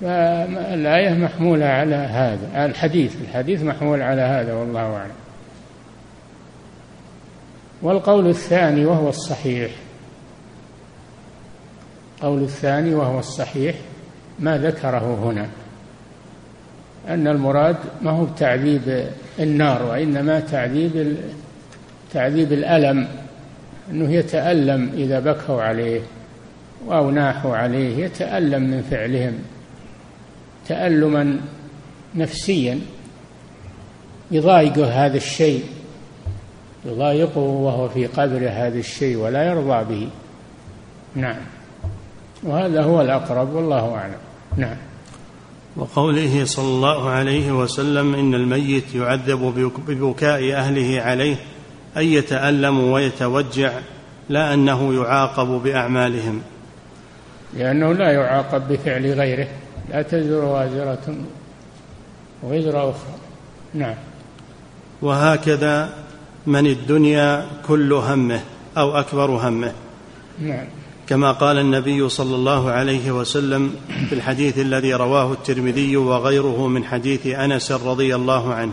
فالآية 0.00 1.14
محمولة 1.14 1.66
على 1.66 1.94
هذا. 1.94 2.66
الحديث 2.66 3.16
الحديث 3.20 3.62
محمول 3.62 4.02
على 4.02 4.22
هذا 4.22 4.54
والله 4.54 4.96
أعلم. 4.96 5.10
والقول 7.82 8.28
الثاني 8.28 8.84
وهو 8.84 9.08
الصحيح. 9.08 9.70
القول 12.16 12.42
الثاني 12.42 12.94
وهو 12.94 13.18
الصحيح 13.18 13.76
ما 14.38 14.58
ذكره 14.58 15.14
هنا. 15.24 15.48
أن 17.08 17.28
المراد 17.28 17.76
ما 18.02 18.10
هو 18.10 18.24
تعذيب 18.24 19.06
النار 19.38 19.82
وإنما 19.82 20.40
تعذيب 20.40 21.16
تعذيب 22.12 22.52
الألم 22.52 23.08
أنه 23.90 24.12
يتألم 24.12 24.90
إذا 24.94 25.20
بكوا 25.20 25.62
عليه 25.62 26.00
أو 26.90 27.10
ناحوا 27.10 27.56
عليه 27.56 28.04
يتألم 28.04 28.62
من 28.62 28.82
فعلهم 28.90 29.34
تألما 30.68 31.40
نفسيا 32.14 32.78
يضايقه 34.30 35.06
هذا 35.06 35.16
الشيء 35.16 35.64
يضايقه 36.86 37.40
وهو 37.40 37.88
في 37.88 38.06
قبره 38.06 38.48
هذا 38.48 38.78
الشيء 38.78 39.16
ولا 39.16 39.46
يرضى 39.46 39.94
به. 39.94 40.08
نعم. 41.14 41.36
وهذا 42.42 42.82
هو 42.82 43.00
الأقرب 43.00 43.54
والله 43.54 43.94
أعلم. 43.94 44.18
نعم. 44.56 44.76
وقوله 45.76 46.44
صلى 46.44 46.64
الله 46.64 47.10
عليه 47.10 47.52
وسلم 47.52 48.14
إن 48.14 48.34
الميت 48.34 48.94
يعذب 48.94 49.72
ببكاء 49.88 50.52
أهله 50.52 51.00
عليه 51.00 51.36
أي 51.96 52.12
يتألم 52.12 52.80
ويتوجع 52.80 53.72
لا 54.28 54.54
أنه 54.54 54.94
يعاقب 54.94 55.46
بأعمالهم. 55.46 56.42
لأنه 57.54 57.92
لا 57.92 58.12
يعاقب 58.12 58.68
بفعل 58.68 59.12
غيره 59.12 59.48
لا 59.90 60.02
تزر 60.02 60.44
وازرة 60.44 61.16
وزر 62.42 62.90
أخرى. 62.90 63.14
نعم. 63.74 63.94
وهكذا 65.02 65.94
من 66.46 66.66
الدنيا 66.66 67.46
كل 67.68 67.92
همه 67.92 68.40
أو 68.76 68.98
أكبر 68.98 69.30
همه. 69.30 69.72
نعم. 70.38 70.66
كما 71.06 71.32
قال 71.32 71.58
النبي 71.58 72.08
صلى 72.08 72.34
الله 72.34 72.70
عليه 72.70 73.10
وسلم 73.10 73.74
في 74.08 74.14
الحديث 74.14 74.58
الذي 74.58 74.94
رواه 74.94 75.32
الترمذي 75.32 75.96
وغيره 75.96 76.66
من 76.66 76.84
حديث 76.84 77.26
أنس 77.26 77.72
رضي 77.72 78.14
الله 78.14 78.54
عنه 78.54 78.72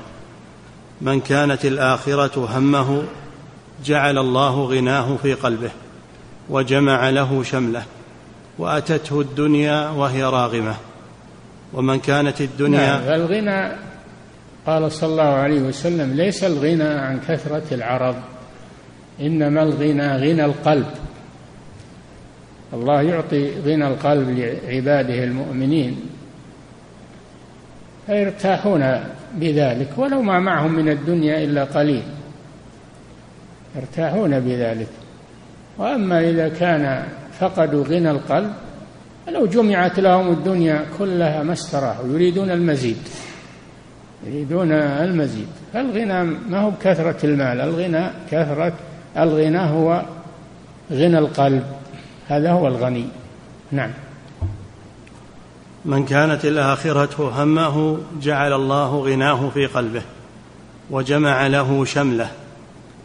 من 1.01 1.19
كانت 1.19 1.65
الآخرة 1.65 2.57
همه 2.57 3.03
جعل 3.85 4.17
الله 4.17 4.63
غناه 4.65 5.15
في 5.15 5.33
قلبه 5.33 5.71
وجمع 6.49 7.09
له 7.09 7.43
شمله 7.43 7.83
وأتته 8.59 9.21
الدنيا 9.21 9.89
وهي 9.89 10.23
راغمة. 10.23 10.75
ومن 11.73 11.99
كانت 11.99 12.41
الدنيا 12.41 12.79
نعم 12.79 13.01
الغنى 13.01 13.75
قال 14.65 14.91
صلى 14.91 15.09
الله 15.09 15.23
عليه 15.23 15.61
وسلم 15.61 16.13
ليس 16.13 16.43
الغنى 16.43 16.83
عن 16.83 17.19
كثرة 17.19 17.63
العرض 17.71 18.15
إنما 19.21 19.63
الغنى 19.63 20.15
غنى 20.17 20.45
القلب. 20.45 20.87
الله 22.73 23.01
يعطي 23.01 23.61
غنى 23.65 23.87
القلب 23.87 24.29
لعباده 24.29 25.23
المؤمنين 25.23 25.99
فيرتاحون 28.05 29.03
بذلك 29.35 29.89
ولو 29.97 30.21
ما 30.21 30.39
معهم 30.39 30.73
من 30.73 30.89
الدنيا 30.89 31.43
إلا 31.43 31.63
قليل. 31.63 32.03
يرتاحون 33.75 34.39
بذلك. 34.39 34.87
وأما 35.77 36.29
إذا 36.29 36.49
كان 36.49 37.03
فقدوا 37.39 37.83
غنى 37.83 38.11
القلب 38.11 38.53
لو 39.27 39.45
جمعت 39.45 39.99
لهم 39.99 40.31
الدنيا 40.31 40.85
كلها 40.99 41.43
ما 41.43 41.53
استراحوا 41.53 42.07
يريدون 42.07 42.51
المزيد. 42.51 42.97
يريدون 44.27 44.71
المزيد. 44.71 45.47
فالغنى 45.73 46.23
ما 46.23 46.59
هو 46.59 46.69
بكثرة 46.69 47.25
المال 47.25 47.61
الغنى 47.61 48.05
كثرة 48.31 48.73
الغنى 49.17 49.59
هو 49.59 50.01
غنى 50.91 51.17
القلب. 51.17 51.63
هذا 52.27 52.51
هو 52.51 52.67
الغني. 52.67 53.07
نعم. 53.71 53.91
من 55.85 56.05
كانت 56.05 56.45
الآخرة 56.45 57.43
همه 57.43 57.97
جعل 58.21 58.53
الله 58.53 58.99
غناه 58.99 59.49
في 59.49 59.65
قلبه 59.65 60.01
وجمع 60.89 61.47
له 61.47 61.85
شمله 61.85 62.31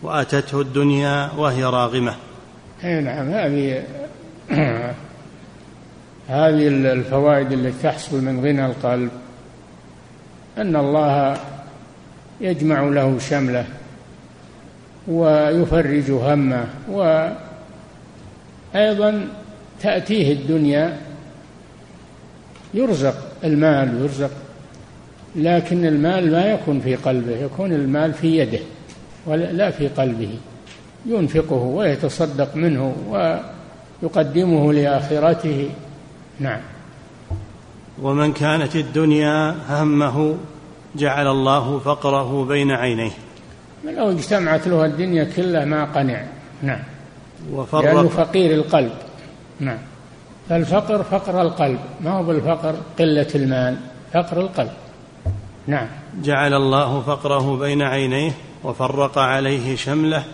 وأتته 0.03 0.61
الدنيا 0.61 1.31
وهي 1.37 1.65
راغمة. 1.65 2.15
أي 2.85 3.01
نعم 3.01 3.31
هذه 3.31 3.83
هذه 6.29 6.69
الفوائد 6.69 7.53
التي 7.53 7.83
تحصل 7.83 8.25
من 8.25 8.41
غنى 8.41 8.67
القلب. 8.67 9.11
أن 10.59 10.77
الله 10.77 11.37
يجمع 12.41 12.81
له 12.81 13.19
شمله 13.19 13.65
ويفرج 15.09 16.11
همه 16.11 16.67
و 16.91 17.29
أيضا 18.75 19.29
تأتيه 19.83 20.33
الدنيا 20.33 20.97
يرزق 22.75 23.15
المال 23.45 24.03
يرزق 24.03 24.31
لكن 25.37 25.87
المال 25.87 26.33
ما 26.33 26.45
يكون 26.45 26.81
في 26.81 26.97
قلبه 26.97 27.37
يكون 27.37 27.73
المال 27.73 28.13
في 28.13 28.39
يده 28.39 28.61
ولا 29.27 29.71
في 29.71 29.89
قلبه. 29.89 30.39
ينفقه 31.07 31.57
ويتصدق 31.57 32.57
منه 32.57 32.95
ويقدمه 34.03 34.73
لآخرته. 34.73 35.71
نعم. 36.41 36.61
ومن 38.03 38.33
كانت 38.33 38.77
الدنيا 38.77 39.55
همه 39.69 40.37
جعل 40.97 41.27
الله 41.27 41.79
فقره 41.79 42.45
بين 42.45 42.71
عينيه. 42.71 43.11
لو 43.85 44.11
اجتمعت 44.11 44.69
له 44.69 44.85
الدنيا 44.85 45.25
كلها 45.37 45.65
ما 45.65 45.85
قنع. 45.85 46.23
نعم. 46.63 46.81
وفرق 47.53 47.85
لأنه 47.85 48.09
فقير 48.09 48.55
القلب. 48.55 48.93
نعم. 49.61 49.79
فالفقر 50.49 51.03
فقر 51.03 51.43
القلب 51.43 51.79
ما 52.01 52.11
هو 52.11 52.23
بالفقر؟ 52.23 52.75
قلة 52.99 53.27
المال 53.35 53.77
فقر 54.15 54.41
القلب. 54.41 54.73
نعم. 55.67 55.87
جعل 56.23 56.55
الله 56.55 57.01
فقره 57.01 57.57
بين 57.57 57.83
عينيه 57.83 58.33
وفرق 58.65 59.19
عليه 59.19 59.77
شمله 59.77 60.25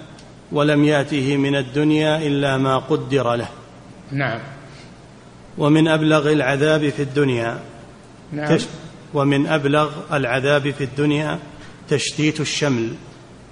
ولم 0.52 0.84
ياته 0.84 1.36
من 1.36 1.56
الدنيا 1.56 2.18
إلا 2.18 2.56
ما 2.56 2.78
قدر 2.78 3.34
له. 3.34 3.48
نعم. 4.12 4.40
ومن 5.58 5.88
أبلغ 5.88 6.32
العذاب 6.32 6.88
في 6.88 7.02
الدنيا 7.02 7.58
نعم. 8.32 8.58
ومن 9.14 9.46
أبلغ 9.46 9.90
العذاب 10.12 10.70
في 10.70 10.84
الدنيا 10.84 11.38
تشتيت 11.88 12.40
الشمل 12.40 12.94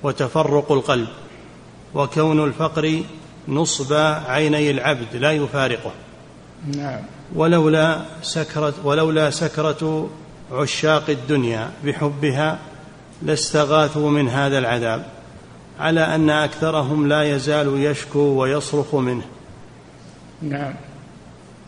وتفرق 0.02 0.72
القلب. 0.72 1.08
وكون 1.94 2.44
الفقر 2.44 3.02
نصب 3.48 3.92
عيني 4.26 4.70
العبد 4.70 5.16
لا 5.16 5.32
يفارقه. 5.32 5.92
نعم. 6.76 7.00
ولولا 7.34 8.00
سكرة 8.22 8.74
ولولا 8.84 9.30
سكرة 9.30 10.10
عشاق 10.52 11.10
الدنيا 11.10 11.70
بحبها 11.84 12.58
لاستغاثوا 13.22 14.10
من 14.10 14.28
هذا 14.28 14.58
العذاب 14.58 15.06
على 15.80 16.00
أن 16.00 16.30
أكثرهم 16.30 17.08
لا 17.08 17.22
يزال 17.22 17.84
يشكو 17.84 18.18
ويصرخ 18.18 18.94
منه. 18.94 19.24
نعم. 20.42 20.74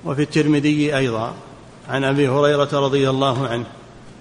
وفي 0.04 0.22
الترمذي 0.22 0.96
أيضا 0.96 1.34
عن 1.88 2.04
أبي 2.04 2.28
هريرة 2.28 2.68
رضي 2.72 3.10
الله 3.10 3.48
عنه 3.48 3.64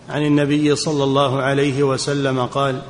عن 0.09 0.25
النبي 0.25 0.75
صلى 0.75 1.03
الله 1.03 1.41
عليه 1.41 1.83
وسلم 1.83 2.45
قال 2.45 2.81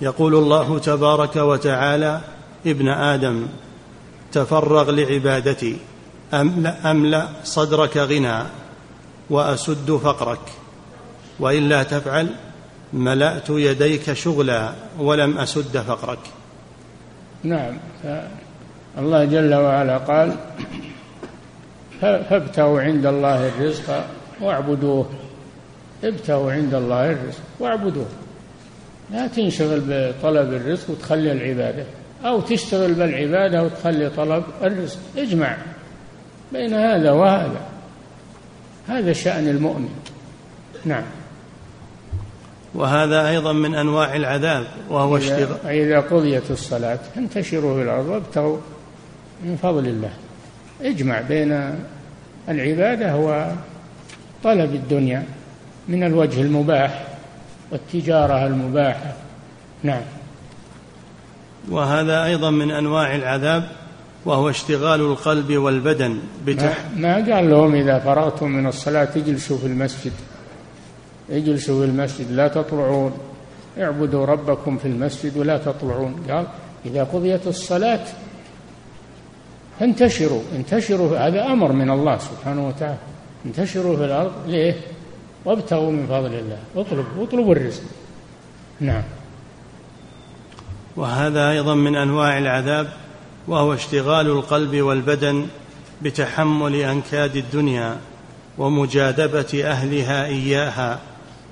يقول 0.00 0.34
الله 0.34 0.78
تبارك 0.78 1.36
وتعالى 1.36 2.20
ابن 2.66 2.88
آدم 2.88 3.46
تفرغ 4.32 4.90
لعبادتي. 4.90 5.76
املا 6.84 7.28
صدرك 7.44 7.96
غنى 7.96 8.42
وأسد 9.30 10.00
فقرك. 10.04 10.40
والا 11.40 11.82
تفعل 11.82 12.28
ملأت 12.92 13.50
يديك 13.50 14.12
شغلا 14.12 14.72
ولم 14.98 15.38
أسد 15.38 15.78
فقرك. 15.78 16.18
نعم. 17.44 17.78
الله 18.98 19.24
جل 19.24 19.54
وعلا 19.54 19.98
قال 19.98 20.36
فابتغوا 22.00 22.80
عند 22.80 23.06
الله 23.06 23.48
الرزق 23.48 24.06
واعبدوه. 24.40 25.10
ابتغوا 26.04 26.52
عند 26.52 26.74
الله 26.74 27.10
الرزق 27.12 27.40
واعبدوه. 27.60 28.06
لا 29.10 29.26
تنشغل 29.26 29.80
بطلب 29.80 30.52
الرزق 30.52 30.90
وتخلي 30.90 31.32
العبادة. 31.32 31.84
أو 32.24 32.40
تشتغل 32.40 32.94
بالعبادة 32.94 33.62
وتخلي 33.62 34.10
طلب 34.10 34.44
الرزق. 34.62 34.98
اجمع 35.16 35.56
بين 36.52 36.74
هذا 36.74 37.12
وهذا. 37.12 37.60
هذا 38.88 39.12
شأن 39.12 39.48
المؤمن. 39.48 39.88
نعم. 40.84 41.02
وهذا 42.74 43.28
أيضا 43.28 43.52
من 43.52 43.74
أنواع 43.74 44.16
العذاب 44.16 44.66
وهو 44.90 45.16
اشتغال 45.16 45.66
إذا 45.66 46.00
قضيت 46.00 46.50
الصلاة 46.50 46.98
انتشروا 47.16 47.76
في 47.76 47.82
الأرض 47.82 48.06
وابتغوا 48.06 48.58
من 49.44 49.56
فضل 49.62 49.86
الله. 49.86 50.10
اجمع 50.82 51.20
بين 51.20 51.74
العبادة 52.48 53.16
وطلب 53.16 54.74
الدنيا 54.74 55.24
من 55.88 56.04
الوجه 56.04 56.40
المباح 56.40 57.04
والتجارة 57.72 58.46
المباحة. 58.46 59.12
نعم. 59.82 60.02
وهذا 61.70 62.24
أيضا 62.24 62.50
من 62.50 62.70
أنواع 62.70 63.14
العذاب 63.14 63.68
وهو 64.24 64.50
اشتغال 64.50 65.00
القلب 65.00 65.52
والبدن 65.52 66.18
بتح... 66.46 66.78
ما, 66.96 67.18
ما 67.18 67.34
قال 67.34 67.50
لهم 67.50 67.74
إذا 67.74 67.98
فرغتم 67.98 68.48
من 68.50 68.66
الصلاة 68.66 69.08
اجلسوا 69.16 69.58
في 69.58 69.66
المسجد. 69.66 70.12
اجلسوا 71.30 71.84
في 71.84 71.90
المسجد 71.90 72.32
لا 72.32 72.48
تطلعون. 72.48 73.12
اعبدوا 73.78 74.26
ربكم 74.26 74.78
في 74.78 74.88
المسجد 74.88 75.36
ولا 75.36 75.58
تطلعون. 75.58 76.24
قال 76.30 76.46
إذا 76.86 77.04
قضيت 77.04 77.46
الصلاة 77.46 78.04
انتشروا 79.82 80.42
انتشروا 80.56 81.18
هذا 81.18 81.46
أمر 81.46 81.72
من 81.72 81.90
الله 81.90 82.18
سبحانه 82.18 82.68
وتعالى. 82.68 82.98
انتشروا 83.46 83.96
في 83.96 84.04
الأرض. 84.04 84.32
ليه؟ 84.46 84.74
وابتغوا 85.44 85.90
من 85.90 86.06
فضل 86.06 86.34
الله. 86.34 86.58
اطلبوا 86.76 87.24
اطلبوا 87.24 87.54
الرزق. 87.54 87.82
نعم. 88.80 89.02
وهذا 90.98 91.50
أيضا 91.50 91.74
من 91.74 91.96
أنواع 91.96 92.38
العذاب 92.38 92.92
وهو 93.48 93.74
اشتغال 93.74 94.26
القلب 94.26 94.76
والبدن 94.76 95.46
بتحمل 96.02 96.74
أنكاد 96.74 97.36
الدنيا 97.36 97.96
ومجاذبة 98.58 99.62
أهلها 99.64 100.26
إياها 100.26 100.98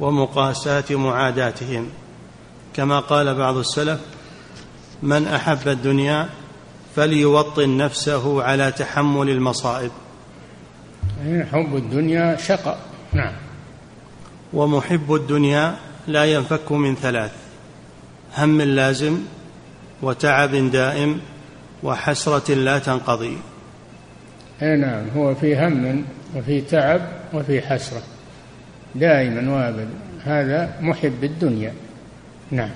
ومقاساة 0.01 0.85
معاداتهم. 0.91 1.89
كما 2.75 3.01
قال 3.01 3.35
بعض 3.35 3.57
السلف 3.57 4.01
من 5.03 5.27
أحب 5.29 5.69
الدنيا 5.69 6.29
فليوطن 6.97 7.77
نفسه 7.77 8.43
على 8.43 8.73
تحمل 8.73 9.31
المصائب. 9.31 9.91
حب 11.53 11.77
الدنيا 11.77 12.37
شقاء 12.37 12.79
نعم. 13.13 13.33
ومحب 14.53 15.15
الدنيا 15.15 15.77
لا 16.07 16.25
ينفك 16.25 16.73
من 16.73 16.95
ثلاث 16.95 17.33
هم 18.37 18.63
لازم 18.63 19.19
وتعب 20.03 20.55
دائم 20.55 21.21
وحسرة 21.83 22.55
لا 22.55 22.79
تنقضي. 22.79 23.37
أي 24.63 24.77
نعم 24.77 25.05
هو 25.17 25.35
في 25.35 25.57
هم 25.57 26.05
وفي 26.37 26.61
تعب 26.61 27.01
وفي 27.33 27.61
حسرة. 27.61 28.03
دائما 28.95 29.53
وابدا 29.53 29.89
هذا 30.25 30.77
محب 30.81 31.25
الدنيا. 31.25 31.73
نعم. 32.51 32.71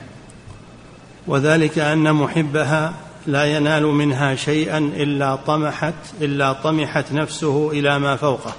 وذلك 1.26 1.78
أن 1.78 2.12
محبها 2.12 2.94
لا 3.26 3.44
ينال 3.44 3.86
منها 3.86 4.34
شيئا 4.34 4.78
إلا 4.78 5.36
طمحت 5.36 5.94
إلا 6.20 6.52
طمحت 6.52 7.12
نفسه 7.12 7.70
إلى 7.70 7.98
ما 7.98 8.16
فوقه. 8.16 8.54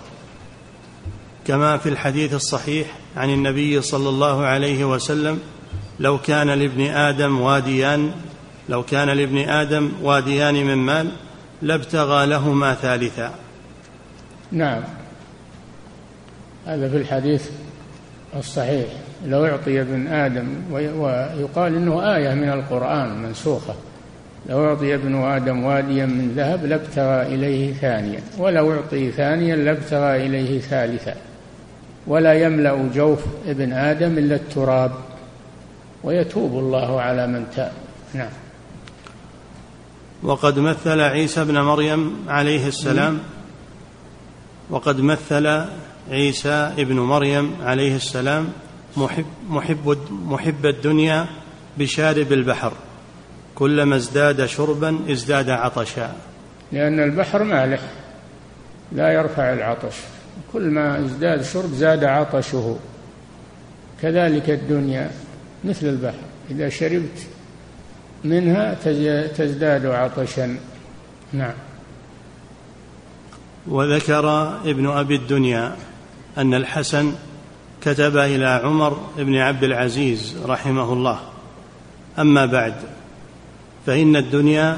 كما 1.48 1.78
في 1.78 1.90
الحديث 1.90 2.34
الصحيح 2.34 2.88
عن 3.18 3.30
النبي 3.30 3.82
صلى 3.82 4.10
الله 4.10 4.46
عليه 4.46 4.86
وسلم 4.86 5.40
لو 6.00 6.18
كان 6.18 6.50
لابن 6.50 6.82
آدم 6.82 7.42
واديان 7.42 8.12
لو 8.70 8.84
كان 8.84 9.10
لابن 9.10 9.38
آدم 9.38 9.92
واديان 10.02 10.54
من 10.66 10.78
مال 10.78 11.12
لابتغى 11.62 12.26
لهما 12.26 12.74
ثالثا. 12.74 13.32
نعم. 14.52 14.82
هذا 16.66 16.90
في 16.90 16.98
الحديث 16.98 17.50
الصحيح. 18.36 18.86
لو 19.26 19.46
أعطي 19.46 19.82
ابن 19.82 20.08
آدم 20.08 20.48
ويقال 20.72 21.76
إنه 21.76 22.16
آية 22.16 22.34
من 22.34 22.50
القرآن 22.50 23.24
منسوخة. 23.24 23.76
لو 24.50 24.66
أعطي 24.66 24.96
ابن 24.96 25.24
آدم 25.24 25.64
واديا 25.64 26.06
من 26.06 26.34
ذهب 26.38 26.66
لابتغى 26.66 27.22
إليه 27.22 27.74
ثانيا. 27.74 28.20
ولو 28.38 28.74
أعطي 28.74 29.12
ثانيا 29.12 29.56
لابتغى 29.56 30.26
إليه 30.26 30.60
ثالثا. 30.60 31.16
ولا 32.08 32.34
يملأ 32.34 32.90
جوف 32.96 33.20
ابن 33.48 33.74
آدم 33.74 34.18
إلا 34.18 34.36
التراب. 34.36 34.92
ويتوب 36.04 36.52
الله 36.52 37.02
على 37.02 37.28
من 37.28 37.46
تاب. 37.56 37.72
نعم. 38.14 38.30
وقد 40.24 40.60
مثل 40.60 41.02
عيسى 41.02 41.42
ابن 41.42 41.60
مريم 41.62 42.16
عليه 42.28 42.68
السلام 42.68 43.20
وقد 44.70 45.02
مثل 45.02 45.66
عيسى 46.12 46.74
ابن 46.78 47.00
مريم 47.00 47.56
عليه 47.64 47.96
السلام 47.96 48.50
محب, 48.98 49.26
محب, 49.50 49.98
محب 50.12 50.66
الدنيا 50.66 51.28
بشارب 51.78 52.34
البحر 52.34 52.74
كلما 53.56 53.96
ازداد 53.96 54.46
شربا 54.46 55.00
ازداد 55.12 55.50
عطشا. 55.50 56.16
لأن 56.72 57.00
البحر 57.00 57.44
مالح 57.44 57.82
لا 58.92 59.14
يرفع 59.14 59.54
العطش 59.54 59.96
كل 60.54 60.62
ما 60.62 61.06
ازداد 61.06 61.42
شرب 61.42 61.74
زاد 61.74 62.04
عطشه. 62.04 62.78
كذلك 64.02 64.50
الدنيا 64.50 65.12
مثل 65.64 65.86
البحر 65.86 66.24
إذا 66.52 66.70
شربت 66.70 67.28
منها 68.24 68.74
تزداد 69.28 69.86
عطشا. 69.86 70.58
نعم. 71.34 71.54
وذكر 73.68 74.58
ابن 74.66 74.88
أبي 74.88 75.16
الدنيا 75.16 75.76
أن 76.38 76.54
الحسن 76.54 77.14
كتب 77.82 78.18
إلى 78.18 78.62
عمر 78.64 79.10
بن 79.18 79.36
عبد 79.36 79.64
العزيز 79.64 80.38
رحمه 80.46 80.94
الله. 80.94 81.20
أما 82.20 82.46
بعد 82.46 82.74
فإن 83.86 84.16
الدنيا 84.16 84.78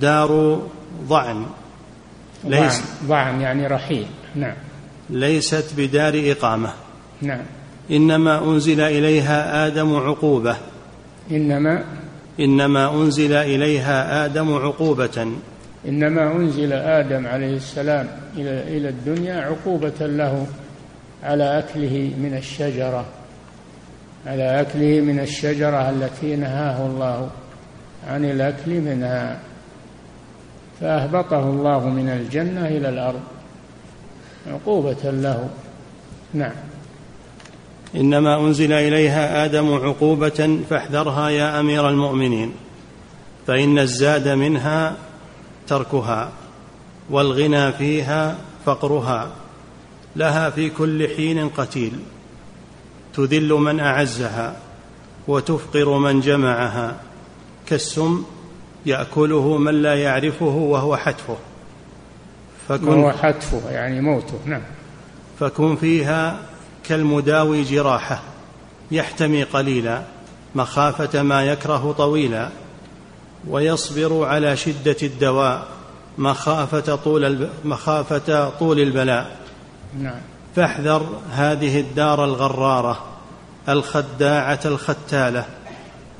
دار 0.00 0.62
ضعن. 1.08 1.46
ليس 2.44 2.82
ضعن 3.04 3.40
يعني 3.40 3.66
رحيل. 3.66 4.06
نعم. 4.34 4.54
ليست 5.10 5.74
بدار 5.76 6.14
إقامة. 6.16 6.72
نعم. 7.22 7.42
إنما 7.90 8.44
أنزل 8.44 8.80
إليها 8.80 9.66
آدم 9.66 9.96
عقوبة. 9.96 10.56
إنما 11.30 11.84
إنما 12.40 12.94
أنزل 12.94 13.32
إليها 13.32 14.24
آدم 14.24 14.54
عقوبة. 14.54 15.32
إنما 15.88 16.32
أنزل 16.36 16.72
آدم 16.72 17.26
عليه 17.26 17.56
السلام 17.56 18.08
إلى 18.36 18.76
إلى 18.76 18.88
الدنيا 18.88 19.40
عقوبة 19.40 20.06
له 20.06 20.46
على 21.22 21.58
أكله 21.58 22.12
من 22.18 22.36
الشجرة 22.38 23.04
على 24.26 24.60
أكله 24.60 25.00
من 25.00 25.20
الشجرة 25.20 25.90
التي 25.90 26.36
نهاه 26.36 26.86
الله 26.86 27.30
عن 28.08 28.24
الأكل 28.24 28.80
منها. 28.80 29.38
فأهبطه 30.80 31.50
الله 31.50 31.88
من 31.88 32.08
الجنة 32.08 32.68
إلى 32.68 32.88
الأرض 32.88 33.20
عقوبة 34.46 35.10
له. 35.10 35.48
نعم. 36.34 36.52
إنما 37.94 38.40
أنزل 38.40 38.72
إليها 38.72 39.44
آدم 39.44 39.74
عقوبة 39.74 40.60
فاحذرها 40.70 41.28
يا 41.28 41.60
أمير 41.60 41.88
المؤمنين 41.88 42.52
فإن 43.46 43.78
الزاد 43.78 44.28
منها 44.28 44.96
تركها 45.66 46.30
والغنى 47.10 47.72
فيها 47.72 48.36
فقرها 48.66 49.30
لها 50.16 50.50
في 50.50 50.70
كل 50.70 51.08
حين 51.16 51.48
قتيل 51.48 51.92
تذل 53.14 53.52
من 53.52 53.80
أعزها 53.80 54.56
وتفقر 55.28 55.98
من 55.98 56.20
جمعها 56.20 56.96
كالسم 57.66 58.24
يأكله 58.86 59.56
من 59.56 59.82
لا 59.82 59.94
يعرفه 59.94 60.44
وهو 60.46 60.96
حتفه. 60.96 61.36
فكن 62.68 62.88
وهو 62.88 63.12
حتفه 63.12 63.70
يعني 63.70 64.00
موته 64.00 64.38
نعم. 64.46 64.62
فكن 65.40 65.76
فيها 65.76 66.49
كالمداوي 66.90 67.62
جراحه 67.62 68.20
يحتمي 68.90 69.42
قليلا 69.42 70.02
مخافة 70.54 71.22
ما 71.22 71.44
يكره 71.44 71.94
طويلا 71.98 72.48
ويصبر 73.48 74.24
على 74.24 74.56
شدة 74.56 74.96
الدواء 75.02 75.66
مخافة 76.18 76.96
طول 76.96 77.48
مخافة 77.64 78.48
طول 78.48 78.80
البلاء. 78.80 79.36
نعم. 80.00 80.20
فاحذر 80.56 81.06
هذه 81.32 81.80
الدار 81.80 82.24
الغرارة 82.24 83.04
الخداعة 83.68 84.60
الختالة 84.64 85.44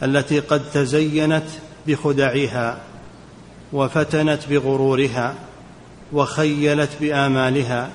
التي 0.03 0.41
قد 0.41 0.63
تزينت 0.75 1.47
بخدعها 1.87 2.79
وفتنت 3.73 4.41
بغرورها 4.51 5.35
وخيلت 6.13 6.91
بآمالها 7.01 7.89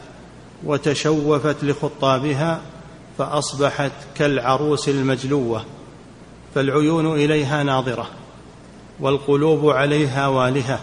وتشوفت 0.64 1.64
لخطابها 1.64 2.62
فأصبحت 3.18 3.92
كالعروس 4.16 4.90
المجلوة 4.90 5.66
فالعيون 6.56 7.14
إليها 7.16 7.64
ناظرة 7.64 8.10
والقلوب 9.00 9.70
عليها 9.70 10.28
والهة 10.28 10.80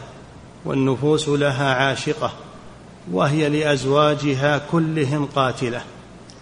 والنفوس 0.65 1.29
لها 1.29 1.75
عاشقة 1.75 2.33
وهي 3.13 3.49
لأزواجها 3.49 4.59
كلهم 4.71 5.27
قاتلة. 5.27 5.83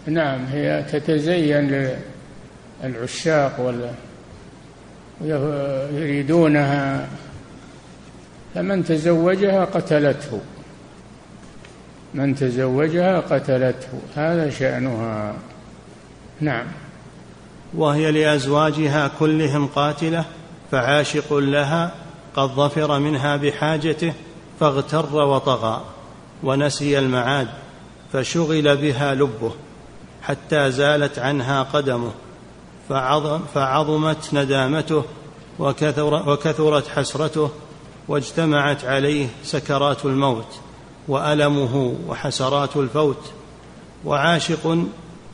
نعم 0.06 0.44
هي 0.44 0.86
تتزين 0.92 1.96
للعشاق 2.84 3.60
وال 3.60 3.90
يريدونها 5.94 7.08
فمن 8.54 8.84
تزوجها 8.84 9.64
قتلته. 9.64 10.40
من 12.14 12.34
تزوجها 12.34 13.20
قتلته 13.20 13.88
هذا 14.14 14.50
شأنها. 14.50 15.34
نعم. 16.40 16.66
وهي 17.74 18.10
لأزواجها 18.10 19.10
كلهم 19.18 19.66
قاتلة 19.66 20.24
فعاشق 20.70 21.34
لها 21.34 21.94
قد 22.36 22.48
ظفر 22.48 22.98
منها 22.98 23.36
بحاجته 23.36 24.12
فاغتر 24.60 25.16
وطغى 25.16 25.84
ونسي 26.42 26.98
المعاد 26.98 27.48
فشغل 28.12 28.76
بها 28.76 29.14
لبه 29.14 29.52
حتى 30.22 30.70
زالت 30.70 31.18
عنها 31.18 31.62
قدمه 31.62 32.10
فعظم 32.88 33.40
فعظمت 33.54 34.34
ندامته 34.34 35.04
وكثر 35.58 36.30
وكثرت 36.30 36.88
حسرته 36.88 37.50
واجتمعت 38.08 38.84
عليه 38.84 39.26
سكرات 39.44 40.04
الموت. 40.04 40.60
وألمه 41.10 41.94
وحسرات 42.08 42.76
الفوت 42.76 43.30
وعاشق 44.04 44.84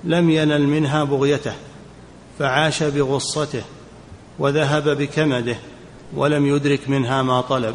لم 0.04 0.30
ينل 0.30 0.66
منها 0.66 1.04
بغيته 1.04 1.52
فعاش 2.38 2.82
بغصته 2.82 3.62
وذهب 4.38 4.88
بكمده 4.88 5.56
ولم 6.14 6.46
يدرك 6.46 6.88
منها 6.88 7.22
ما 7.22 7.40
طلب 7.40 7.74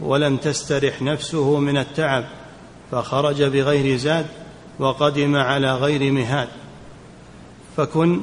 ولم 0.00 0.36
تسترح 0.36 1.02
نفسه 1.02 1.58
من 1.58 1.76
التعب 1.76 2.24
فخرج 2.92 3.42
بغير 3.42 3.96
زاد 3.96 4.26
وقدم 4.78 5.36
على 5.36 5.74
غير 5.74 6.12
مهاد. 6.12 6.48
فكن 7.76 8.20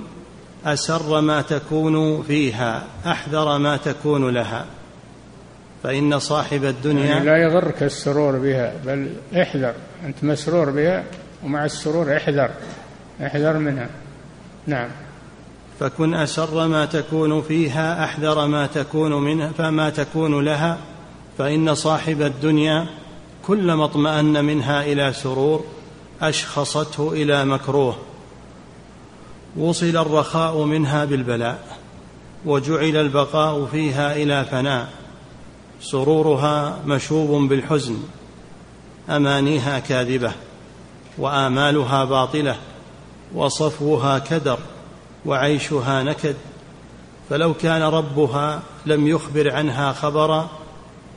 أسر 0.66 1.22
ما 1.22 1.42
تكون 1.42 2.24
فيها 2.24 2.88
أحذر 3.06 3.58
ما 3.58 3.78
تكون 3.78 4.30
لها. 4.30 4.66
فإن 5.86 6.20
صاحب 6.20 6.64
الدنيا 6.64 7.06
يعني 7.06 7.26
لا 7.26 7.38
يغرك 7.38 7.84
السرور 7.84 8.40
بها 8.40 8.74
بل 8.86 9.10
احذر 9.42 9.74
أنت 10.06 10.24
مسرور 10.24 10.70
بها 10.70 11.04
ومع 11.44 11.66
السرور 11.66 12.18
احذر 12.18 12.50
احذر 13.26 13.58
منها. 13.58 13.90
نعم. 14.68 14.90
فكن 15.80 16.14
أسر 16.14 16.68
ما 16.68 16.86
تكون 16.86 17.42
فيها 17.42 18.04
أحذر 18.04 18.48
ما 18.48 18.68
تكون 18.68 19.24
منها 19.24 19.52
فما 19.52 19.90
تكون 19.90 20.46
لها. 20.46 20.78
فإن 21.38 21.76
صاحب 21.76 22.22
الدنيا 22.22 22.86
كلما 23.48 23.86
اطمأن 23.86 24.46
منها 24.46 24.84
إلى 24.84 25.14
سرور 25.14 25.66
أشخصته 26.22 27.14
إلى 27.14 27.46
مكروه. 27.46 27.96
وصل 29.58 29.98
الرخاء 29.98 30.64
منها 30.64 31.06
بالبلاء 31.06 31.78
وجعل 32.46 32.96
البقاء 32.96 33.66
فيها 33.66 34.16
إلى 34.16 34.46
فناء. 34.46 35.05
سرورها 35.82 36.80
مشوب 36.86 37.50
بالحزن 37.50 37.98
أمانيها 39.10 39.80
كاذبة 39.80 40.32
وآمالها 41.18 42.06
باطلة 42.06 42.56
وصفوها 43.36 44.20
كدر 44.20 44.58
وعيشها 45.26 46.04
نكد. 46.04 46.36
فلو 47.30 47.54
كان 47.54 47.82
ربها 47.82 48.62
لم 48.86 49.08
يخبر 49.08 49.52
عنها 49.52 49.92
خبرا 49.94 50.50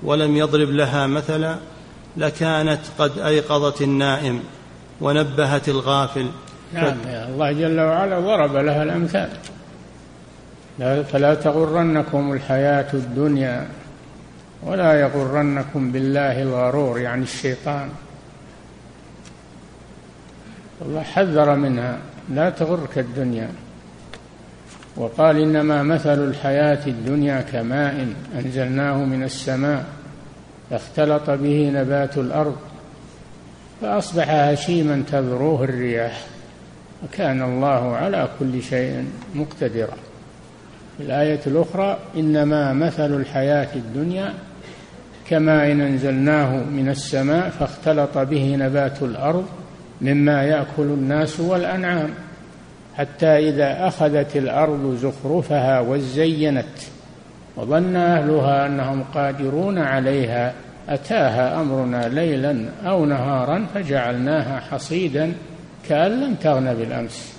ولم 0.02 0.36
يضرب 0.36 0.70
لها 0.70 1.06
مثلا 1.06 1.56
لكانت 2.16 2.80
قد 2.98 3.18
أيقظت 3.18 3.82
النائم 3.82 4.42
ونبهت 5.00 5.68
الغافل. 5.68 6.26
نعم 6.74 6.96
الله 7.06 7.52
جل 7.52 7.80
وعلا 7.80 8.20
ضرب 8.20 8.56
لها 8.56 8.82
الأمثال. 8.82 9.30
فلا 11.04 11.34
تغرنكم 11.34 12.32
الحياة 12.32 12.92
الدنيا. 12.94 13.68
ولا 14.62 15.00
يغرنكم 15.00 15.92
بالله 15.92 16.42
الغرور 16.42 17.00
يعني 17.00 17.22
الشيطان. 17.22 17.88
الله 20.82 21.02
حذر 21.02 21.54
منها 21.56 21.98
لا 22.30 22.50
تغرك 22.50 22.98
الدنيا. 22.98 23.48
وقال 24.96 25.36
إنما 25.42 25.82
مثل 25.82 26.24
الحياة 26.24 26.86
الدنيا 26.86 27.40
كماء 27.40 28.08
أنزلناه 28.38 28.96
من 28.96 29.22
السماء 29.22 29.84
فاختلط 30.70 31.30
به 31.30 31.70
نبات 31.74 32.18
الأرض 32.18 32.56
فأصبح 33.80 34.30
هشيما 34.30 35.02
تذروه 35.12 35.64
الرياح. 35.64 36.26
وكان 37.04 37.42
الله 37.42 37.96
على 37.96 38.28
كل 38.38 38.62
شيء 38.62 39.04
مقتدرا. 39.34 39.96
في 40.96 41.04
الآية 41.04 41.40
الأخرى 41.46 41.98
إنما 42.16 42.72
مثل 42.72 43.16
الحياة 43.16 43.68
الدنيا 43.76 44.34
كما 45.30 45.72
إن 45.72 45.80
أنزلناه 45.80 46.56
من 46.56 46.88
السماء 46.88 47.48
فاختلط 47.48 48.18
به 48.18 48.56
نبات 48.56 49.02
الأرض 49.02 49.46
مما 50.00 50.42
يأكل 50.42 50.82
الناس 50.82 51.40
والأنعام 51.40 52.10
حتى 52.96 53.48
إذا 53.48 53.86
أخذت 53.88 54.36
الأرض 54.36 54.96
زخرفها 54.96 55.80
وزينت 55.80 56.78
وظن 57.56 57.96
أهلها 57.96 58.66
أنهم 58.66 59.04
قادرون 59.14 59.78
عليها 59.78 60.52
أتاها 60.88 61.60
أمرنا 61.60 62.08
ليلا 62.08 62.68
أو 62.84 63.04
نهارا 63.04 63.66
فجعلناها 63.74 64.60
حصيدا 64.60 65.32
كأن 65.88 66.20
لم 66.20 66.34
تغن 66.34 66.74
بالأمس. 66.74 67.34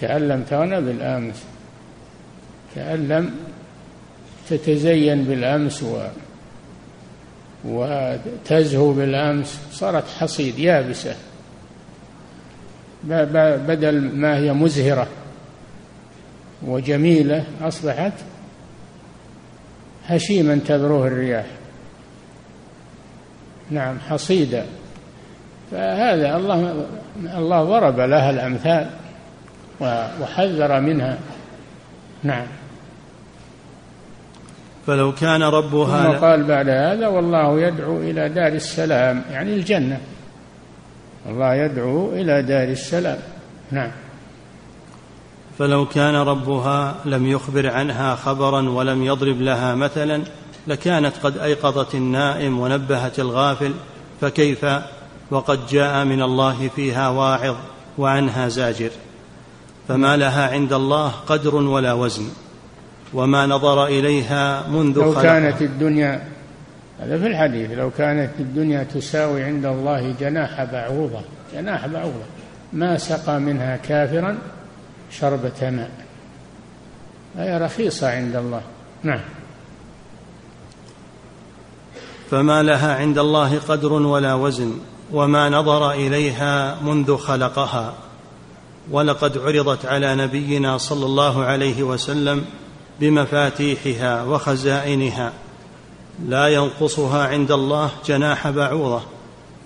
كأن 0.00 0.28
لم 0.28 0.42
تغن 0.42 0.80
بالأمس. 0.80 1.44
كأن 2.74 3.08
لم 3.08 3.30
تتزين 4.50 5.24
بالأمس 5.24 5.82
و 5.82 5.98
وتزهو 7.64 8.92
بالأمس. 8.92 9.60
صارت 9.72 10.04
حصيد 10.18 10.58
يابسة. 10.58 11.14
بدل 13.04 14.00
ما 14.00 14.36
هي 14.36 14.52
مزهرة 14.52 15.06
وجميلة 16.62 17.44
أصبحت 17.62 18.12
هشيما 20.06 20.60
تذروه 20.66 21.06
الرياح. 21.06 21.46
نعم 23.70 23.98
حصيدا 23.98 24.66
فهذا 25.70 26.36
الله 26.36 26.86
الله 27.36 27.64
ضرب 27.64 28.00
لها 28.00 28.30
الأمثال 28.30 28.90
وحذر 30.20 30.80
منها. 30.80 31.18
نعم. 32.22 32.46
فلو 34.86 35.12
كان 35.12 35.42
ربها 35.42 36.12
ثم 36.12 36.18
قال 36.26 36.44
بعد 36.44 36.68
هذا 36.68 37.08
والله 37.08 37.60
يدعو 37.60 37.96
إلى 37.98 38.28
دار 38.28 38.52
السلام 38.52 39.24
يعني 39.30 39.54
الجنة. 39.54 40.00
الله 41.26 41.54
يدعو 41.54 42.12
إلى 42.12 42.42
دار 42.42 42.68
السلام. 42.68 43.18
نعم. 43.70 43.90
فلو 45.58 45.86
كان 45.86 46.14
ربها 46.14 46.94
لم 47.04 47.26
يخبر 47.26 47.70
عنها 47.70 48.14
خبرا 48.14 48.70
ولم 48.70 49.02
يضرب 49.02 49.40
لها 49.40 49.74
مثلا 49.74 50.22
لكانت 50.66 51.12
قد 51.22 51.38
أيقظت 51.38 51.94
النائم 51.94 52.58
ونبهت 52.60 53.20
الغافل 53.20 53.72
فكيف؟ 54.20 54.66
وقد 55.30 55.66
جاء 55.66 56.04
من 56.04 56.22
الله 56.22 56.70
فيها 56.76 57.08
واعظ 57.08 57.56
وعنها 57.98 58.48
زاجر. 58.48 58.90
فما 59.88 60.16
لها 60.16 60.50
عند 60.50 60.72
الله 60.72 61.08
قدر 61.08 61.54
ولا 61.54 61.92
وزن. 61.92 62.24
وما 63.14 63.46
نظر 63.46 63.86
إليها 63.86 64.68
منذ 64.68 64.98
لو 64.98 65.12
خلق. 65.12 65.22
كانت 65.22 65.62
الدنيا 65.62 66.22
هذا 67.00 67.18
في 67.18 67.26
الحديث 67.26 67.70
لو 67.70 67.90
كانت 67.90 68.30
الدنيا 68.40 68.82
تساوي 68.82 69.42
عند 69.42 69.66
الله 69.66 70.14
جناح 70.20 70.64
بعوضة 70.64 71.20
جناح 71.54 71.86
بعوضة 71.86 72.24
ما 72.72 72.98
سقى 72.98 73.40
منها 73.40 73.76
كافرا 73.76 74.38
شربة 75.10 75.70
ماء. 75.70 75.90
هي 77.38 77.58
رخيصة 77.58 78.10
عند 78.10 78.36
الله. 78.36 78.62
نعم. 79.02 79.20
فما 82.30 82.62
لها 82.62 82.94
عند 82.94 83.18
الله 83.18 83.58
قدر 83.58 83.92
ولا 83.92 84.34
وزن 84.34 84.78
وما 85.12 85.48
نظر 85.48 85.90
إليها 85.92 86.80
منذ 86.82 87.16
خلقها. 87.16 87.94
ولقد 88.90 89.38
عرضت 89.38 89.86
على 89.86 90.14
نبينا 90.14 90.78
صلى 90.78 91.06
الله 91.06 91.44
عليه 91.44 91.82
وسلم 91.82 92.44
بمفاتيحها 93.00 94.22
وخزائنها 94.22 95.32
لا 96.28 96.48
ينقصها 96.48 97.28
عند 97.28 97.50
الله 97.50 97.90
جناح 98.06 98.50
بعوضة 98.50 99.02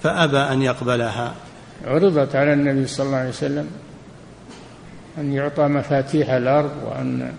فأبى 0.02 0.38
أن 0.38 0.62
يقبلها. 0.62 1.34
عرضت 1.84 2.36
على 2.36 2.52
النبي 2.52 2.86
صلى 2.86 3.06
الله 3.06 3.18
عليه 3.18 3.28
وسلم 3.28 3.66
أن 5.18 5.32
يعطى 5.32 5.62
مفاتيح 5.62 6.30
الأرض 6.30 6.70
وأن 6.86 7.32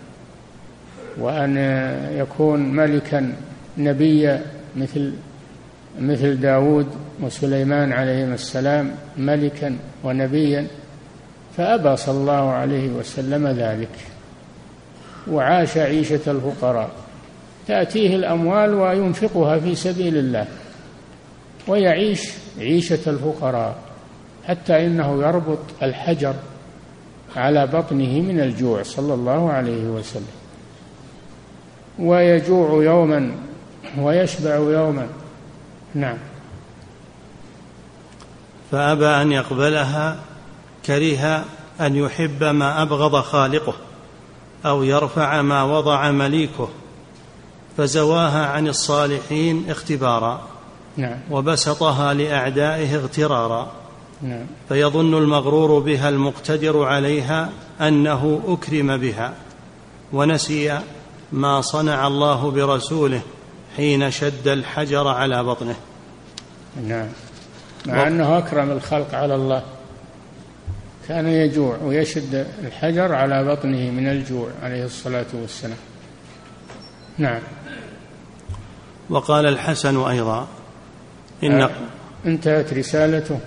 وأن 1.17 1.57
يكون 2.17 2.59
ملكا 2.75 3.33
نبيا 3.77 4.45
مثل 4.75 5.13
مثل 5.99 6.39
داود 6.39 6.87
وسليمان 7.21 7.93
عليهما 7.93 8.33
السلام 8.33 8.91
ملكا 9.17 9.77
ونبيا 10.03 10.67
فأبى 11.57 11.95
صلى 11.95 12.17
الله 12.17 12.51
عليه 12.51 12.89
وسلم 12.89 13.47
ذلك. 13.47 14.14
وعاش 15.31 15.77
عيشة 15.77 16.31
الفقراء. 16.31 16.89
تأتيه 17.67 18.15
الأموال 18.15 18.73
وينفقها 18.73 19.59
في 19.59 19.75
سبيل 19.75 20.17
الله 20.17 20.47
ويعيش 21.67 22.29
عيشة 22.59 23.09
الفقراء 23.09 23.75
حتى 24.47 24.85
إنه 24.85 25.23
يربط 25.23 25.59
الحجر 25.83 26.33
على 27.35 27.67
بطنه 27.67 28.21
من 28.21 28.39
الجوع 28.39 28.83
صلى 28.83 29.13
الله 29.13 29.51
عليه 29.51 29.83
وسلم. 29.83 30.35
ويجوع 31.99 32.83
يوما 32.83 33.31
ويشبع 33.97 34.55
يوما. 34.55 35.07
نعم. 35.95 36.17
فأبى 38.71 39.07
أن 39.07 39.31
يقبلها 39.31 40.17
كره 40.85 41.45
أن 41.81 41.95
يحب 41.95 42.43
ما 42.43 42.81
أبغض 42.81 43.21
خالقه. 43.21 43.73
أو 44.65 44.83
يرفع 44.83 45.41
ما 45.41 45.63
وضع 45.63 46.11
مليكه 46.11 46.69
فزواها 47.77 48.45
عن 48.45 48.67
الصالحين 48.67 49.69
اختبارا 49.69 50.41
نعم. 50.97 51.17
وبسطها 51.31 52.13
لأعدائه 52.13 52.95
اغترارا. 52.95 53.71
نعم. 54.21 54.45
فيظن 54.69 55.13
المغرور 55.13 55.79
بها 55.79 56.09
المقتدر 56.09 56.83
عليها 56.83 57.49
أنه 57.81 58.41
أكرم 58.47 58.97
بها 58.97 59.33
ونسي 60.13 60.79
ما 61.31 61.61
صنع 61.61 62.07
الله 62.07 62.51
برسوله 62.51 63.21
حين 63.75 64.11
شد 64.11 64.47
الحجر 64.47 65.07
على 65.07 65.43
بطنه. 65.43 65.75
نعم. 66.83 67.07
مع 67.85 68.07
أنه 68.07 68.37
أكرم 68.37 68.71
الخلق 68.71 69.15
على 69.15 69.35
الله. 69.35 69.63
كان 71.07 71.27
يجوع 71.27 71.77
ويشد 71.77 72.47
الحجر 72.63 73.13
على 73.13 73.43
بطنه 73.43 73.91
من 73.91 74.07
الجوع 74.07 74.49
عليه 74.63 74.85
الصلاة 74.85 75.25
والسلام. 75.33 75.77
نعم. 77.17 77.41
وقال 79.09 79.45
الحسن 79.45 79.97
أيضا 79.97 80.47
إن 81.43 81.61
آه، 81.61 81.69
انتهت 82.25 82.73
رسالته 82.73 83.39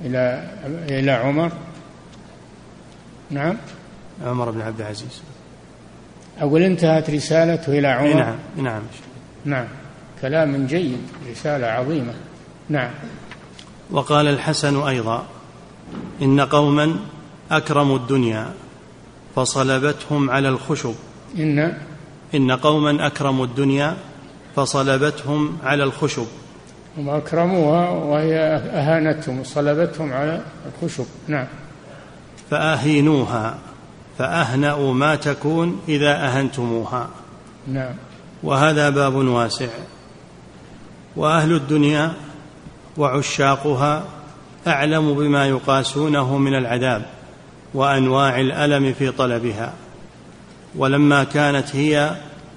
إلى 0.00 0.50
إلى 0.88 1.10
عمر. 1.10 1.52
نعم. 3.30 3.56
عمر 4.24 4.50
بن 4.50 4.60
عبد 4.60 4.80
العزيز. 4.80 5.22
أقول 6.38 6.62
انتهت 6.62 7.10
رسالته 7.10 7.78
إلى 7.78 7.88
عمر. 7.88 8.14
نعم 8.14 8.38
نعم. 8.56 8.82
نعم. 9.44 9.66
كلام 10.22 10.66
جيد 10.66 11.02
رسالة 11.30 11.66
عظيمة. 11.66 12.14
نعم. 12.68 12.90
وقال 13.90 14.28
الحسن 14.28 14.82
أيضا 14.82 15.26
إن 16.22 16.40
قوما 16.40 16.96
أكرموا 17.50 17.96
الدنيا 17.96 18.52
فصلبتهم 19.36 20.30
على 20.30 20.48
الخشب. 20.48 20.94
إن 21.38 21.74
إن 22.34 22.50
قوما 22.50 23.06
أكرموا 23.06 23.46
الدنيا 23.46 23.96
فصلبتهم 24.56 25.58
على 25.64 25.84
الخشب. 25.84 26.26
هم 26.98 27.08
أكرموها 27.08 27.90
وهي 27.90 28.38
أهانتهم 28.72 29.40
وصلبتهم 29.40 30.12
على 30.12 30.42
الخشب. 30.66 31.06
نعم. 31.28 31.46
فأهينوها 32.50 33.58
فأهنأوا 34.18 34.94
ما 34.94 35.14
تكون 35.14 35.80
إذا 35.88 36.26
أهنتموها. 36.26 37.08
نعم. 37.68 37.94
وهذا 38.42 38.90
باب 38.90 39.14
واسع. 39.14 39.68
وأهل 41.16 41.52
الدنيا 41.52 42.12
وعشاقها 42.96 44.04
أعلم 44.66 45.14
بما 45.14 45.46
يقاسونه 45.46 46.38
من 46.38 46.54
العذاب 46.54 47.02
وأنواع 47.74 48.40
الألم 48.40 48.94
في 48.98 49.10
طلبها. 49.10 49.72
ولما 50.76 51.24
كانت 51.24 51.76
هي 51.76 52.16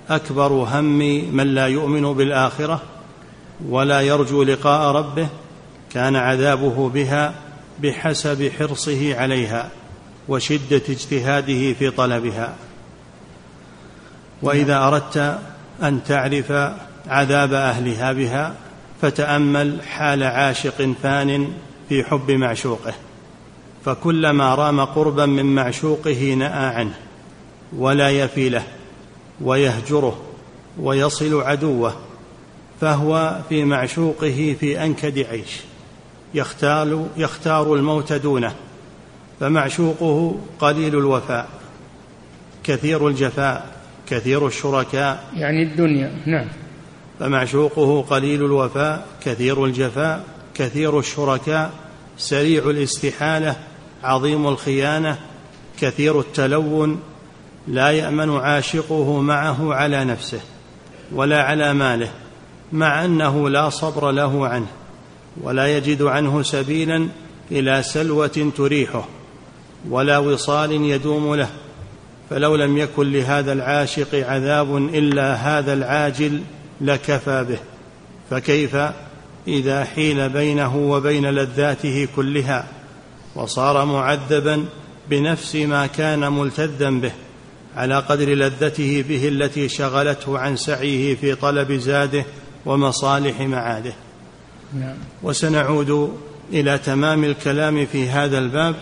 أكبر 0.10 0.52
هم 0.52 1.00
من 1.36 1.48
لا 1.48 1.68
يؤمن 1.68 2.14
بالآخرة 2.14 2.82
ولا 3.70 4.02
يرجو 4.02 4.44
لقاء 4.44 4.96
ربه 4.96 5.28
كان 5.94 6.16
عذابه 6.16 6.90
بها 6.90 7.34
بحسب 7.84 8.52
حرصه 8.60 9.20
عليها 9.20 9.70
وشدة 10.28 10.82
اجتهاده 10.90 11.74
في 11.74 11.90
طلبها. 11.90 12.56
وإذا 14.42 14.78
أردت 14.78 15.40
أن 15.84 16.04
تعرف 16.04 16.52
عذاب 17.08 17.54
أهلها 17.54 18.14
بها 18.14 18.54
فتأمل 19.02 19.78
حال 19.82 20.24
عاشق 20.24 20.94
فان 21.04 21.48
في 21.92 22.04
حب 22.04 22.32
معشوقه 22.32 22.94
فكلما 23.86 24.56
رام 24.56 24.80
قربا 24.80 25.26
من 25.26 25.56
معشوقه 25.56 26.34
نأى 26.34 26.76
عنه 26.76 26.94
ولا 27.78 28.10
يفي 28.10 28.50
له 28.50 28.64
ويهجره 29.42 30.22
ويصل 30.80 31.42
عدوه 31.42 31.96
فهو 32.82 33.40
في 33.50 33.64
معشوقه 33.64 34.56
في 34.60 34.84
أنكد 34.84 35.20
عيش 35.20 35.60
يختار 36.34 37.08
يختار 37.18 37.74
الموت 37.74 38.14
دونه 38.14 38.56
فمعشوقه 39.40 40.36
قليل 40.60 40.96
الوفاء 40.96 41.50
كثير 42.64 43.08
الجفاء 43.08 43.76
كثير 44.08 44.48
الشركاء. 44.48 45.24
يعني 45.36 45.64
الدنيا 45.64 46.12
نعم. 46.26 46.48
فمعشوقه 47.20 48.02
قليل 48.02 48.46
الوفاء 48.46 49.08
كثير 49.22 49.66
الجفاء 49.66 50.31
كثير 50.56 51.00
الشركاء 51.00 51.72
سريع 52.18 52.70
الاستحالة 52.70 53.56
عظيم 54.04 54.48
الخيانة 54.48 55.18
كثير 55.80 56.20
التلون 56.20 57.00
لا 57.68 57.92
يأمن 57.92 58.38
عاشقه 58.38 59.22
معه 59.22 59.74
على 59.74 60.06
نفسه 60.06 60.40
ولا 61.12 61.44
على 61.44 61.74
ماله 61.74 62.12
مع 62.74 63.06
أنه 63.06 63.50
لا 63.50 63.70
صبر 63.70 64.12
له 64.12 64.48
عنه 64.48 64.68
ولا 65.42 65.78
يجد 65.78 66.02
عنه 66.02 66.44
سبيلا 66.44 67.08
إلى 67.52 67.84
سلوة 67.84 68.52
تريحه 68.58 69.06
ولا 69.90 70.18
وصال 70.18 70.72
يدوم 70.72 71.36
له 71.36 71.50
فلو 72.30 72.56
لم 72.56 72.78
يكن 72.78 73.12
لهذا 73.12 73.54
العاشق 73.54 74.16
عذاب 74.16 74.78
إلا 74.78 75.34
هذا 75.34 75.74
العاجل 75.74 76.42
لكفى 76.82 77.46
به 77.50 77.60
فكيف 78.30 78.78
إذا 79.48 79.84
حيل 79.84 80.30
بينه 80.30 80.78
وبين 80.78 81.26
لذاته 81.26 82.08
كلها 82.16 82.68
وصار 83.36 83.86
معذبا 83.86 84.66
بنفس 85.10 85.56
ما 85.56 85.88
كان 85.88 86.34
ملتذا 86.34 86.90
به 86.90 87.12
على 87.76 88.00
قدر 88.00 88.30
لذته 88.30 89.06
به 89.10 89.28
التي 89.28 89.70
شغلته 89.70 90.40
عن 90.40 90.56
سعيه 90.56 91.16
في 91.16 91.36
طلب 91.36 91.72
زاده 91.72 92.26
ومصالح 92.66 93.42
معاده 93.42 93.94
نعم. 94.74 94.96
وسنعود 95.24 96.18
إلى 96.54 96.78
تمام 96.78 97.24
الكلام 97.24 97.86
في 97.86 98.10
هذا 98.10 98.38
الباب 98.38 98.76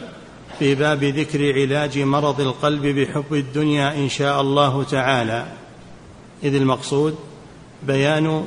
في 0.60 0.76
باب 0.76 1.03
ذكر 1.03 1.53
علاج 1.53 1.99
مرض 1.99 2.41
القلب 2.41 2.86
بحب 2.86 3.34
الدنيا 3.34 3.95
إن 3.95 4.10
شاء 4.10 4.41
الله 4.41 4.84
تعالى 4.84 5.45
إذ 6.43 6.55
المقصود 6.55 7.16
بيان 7.84 8.45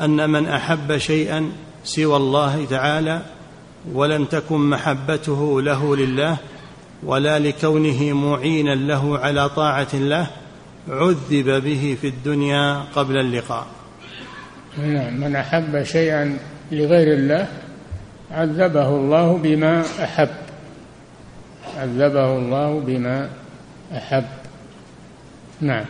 أن 0.00 0.30
من 0.30 0.46
أحب 0.46 0.96
شيئا 0.96 1.52
سوى 1.84 2.16
الله 2.16 2.66
تعالى 2.70 3.20
ولم 3.92 4.24
تكن 4.24 4.60
محبته 4.70 5.62
له 5.62 5.96
لله 5.96 6.36
ولا 7.02 7.38
لكونه 7.38 8.12
معينا 8.12 8.74
له 8.74 9.18
على 9.18 9.48
طاعة 9.48 9.88
الله 9.94 10.26
عذب 10.88 11.62
به 11.64 11.96
في 12.00 12.08
الدنيا 12.08 12.84
قبل 12.96 13.16
اللقاء. 13.16 13.66
نعم 14.78 15.20
من 15.20 15.36
أحب 15.36 15.82
شيئا 15.82 16.38
لغير 16.72 17.14
الله 17.14 17.48
عذبه 18.30 18.88
الله 18.88 19.38
بما 19.38 19.84
أحب. 20.02 20.28
عذبه 21.76 22.36
الله 22.36 22.80
بما 22.80 23.28
أحب. 23.96 24.24
نعم. 25.60 25.84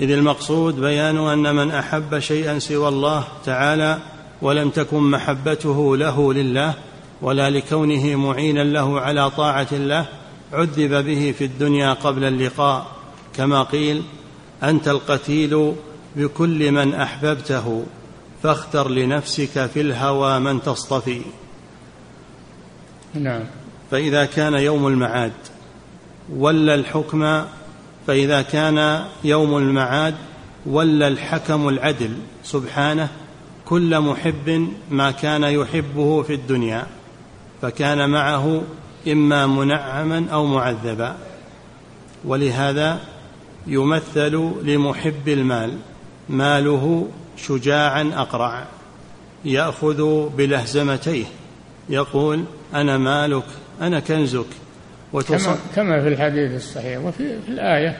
إذ 0.00 0.10
المقصود 0.10 0.80
بيان 0.80 1.16
أن 1.16 1.54
من 1.56 1.70
أحب 1.70 2.18
شيئا 2.18 2.58
سوى 2.58 2.88
الله 2.88 3.24
تعالى 3.44 3.98
ولم 4.42 4.70
تكن 4.70 5.00
محبته 5.00 5.96
له 5.96 6.32
لله 6.32 6.74
ولا 7.22 7.50
لكونه 7.50 8.16
معينا 8.16 8.64
له 8.64 9.00
على 9.00 9.30
طاعة 9.30 9.66
الله 9.72 10.06
عذب 10.52 11.04
به 11.04 11.34
في 11.38 11.44
الدنيا 11.44 11.92
قبل 11.92 12.24
اللقاء. 12.24 12.86
كما 13.36 13.62
قيل 13.62 14.02
أنت 14.62 14.88
القتيل 14.88 15.74
بكل 16.16 16.72
من 16.72 16.94
أحببته 16.94 17.84
فاختر 18.42 18.88
لنفسك 18.88 19.66
في 19.66 19.80
الهوى 19.80 20.38
من 20.38 20.62
تصطفي. 20.62 21.22
نعم. 23.14 23.42
فإذا 23.90 24.24
كان 24.24 24.54
يوم 24.54 24.86
المعاد 24.86 25.32
ولى 26.36 26.74
الحكم 26.74 27.44
فإذا 28.06 28.42
كان 28.42 29.04
يوم 29.24 29.58
المعاد 29.58 30.14
ولى 30.66 31.08
الحكم 31.08 31.68
العدل 31.68 32.16
سبحانه 32.44 33.08
كل 33.64 34.00
محب 34.00 34.68
ما 34.90 35.10
كان 35.10 35.42
يحبه 35.42 36.22
في 36.22 36.34
الدنيا 36.34 36.86
فكان 37.62 38.10
معه 38.10 38.62
إما 39.08 39.46
منعما 39.46 40.26
أو 40.32 40.46
معذبا. 40.46 41.16
ولهذا 42.24 43.00
يمثل 43.66 44.52
لمحب 44.62 45.28
المال 45.28 45.76
ماله 46.28 47.08
شجاعا 47.36 48.12
أقرع. 48.14 48.66
يأخذ 49.44 50.28
بلهزمتيه 50.28 51.24
يقول 51.88 52.44
أنا 52.74 52.98
مالك 52.98 53.44
أنا 53.80 54.00
كنزك 54.00 54.46
كما, 55.12 55.56
كما 55.76 56.00
في 56.00 56.08
الحديث 56.08 56.56
الصحيح 56.56 56.98
وفي 56.98 57.42
في 57.46 57.48
الآية. 57.48 57.96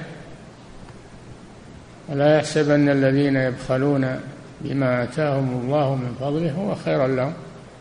ولا 2.08 2.36
يحسبن 2.36 2.88
الذين 2.88 3.36
يبخلون 3.36 4.20
بما 4.61 5.02
آتاهم 5.02 5.61
الله 5.64 5.94
من 5.94 6.16
فضله 6.20 6.52
هو 6.52 6.74
خيرا 6.74 7.08
لهم 7.08 7.32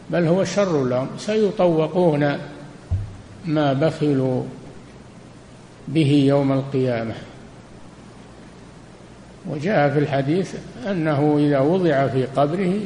بل 0.09 0.27
هو 0.27 0.43
شر 0.43 0.86
لهم. 0.86 1.07
سيطوقون 1.17 2.38
ما 3.45 3.73
بخلوا 3.73 4.43
به 5.88 6.11
يوم 6.27 6.51
القيامة. 6.51 7.13
وجاء 9.49 9.89
في 9.89 9.99
الحديث 9.99 10.55
أنه 10.88 11.38
إذا 11.39 11.59
وضع 11.59 12.07
في 12.07 12.25
قبره 12.25 12.80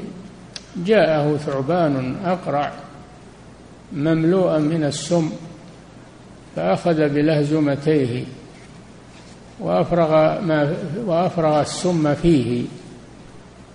جاءه 0.77 1.37
ثعبان 1.37 2.15
أقرع 2.25 2.71
مملوءا 3.93 4.59
من 4.59 4.83
السم 4.83 5.31
فأخذ 6.55 7.09
بلهزمتيه 7.09 8.23
وأفرغ 9.59 10.41
ما 10.41 10.75
وأفرغ 11.05 11.61
السم 11.61 12.13
فيه 12.13 12.65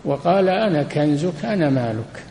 وقال 0.04 0.48
أنا 0.48 0.82
كنزك 0.82 1.44
أنا 1.44 1.70
مالك. 1.70 2.22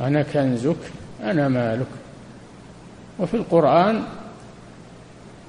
أنا 0.00 0.22
كنزك 0.22 0.76
أنا 1.22 1.48
مالك. 1.48 1.86
وفي 3.18 3.34
القرآن 3.34 4.02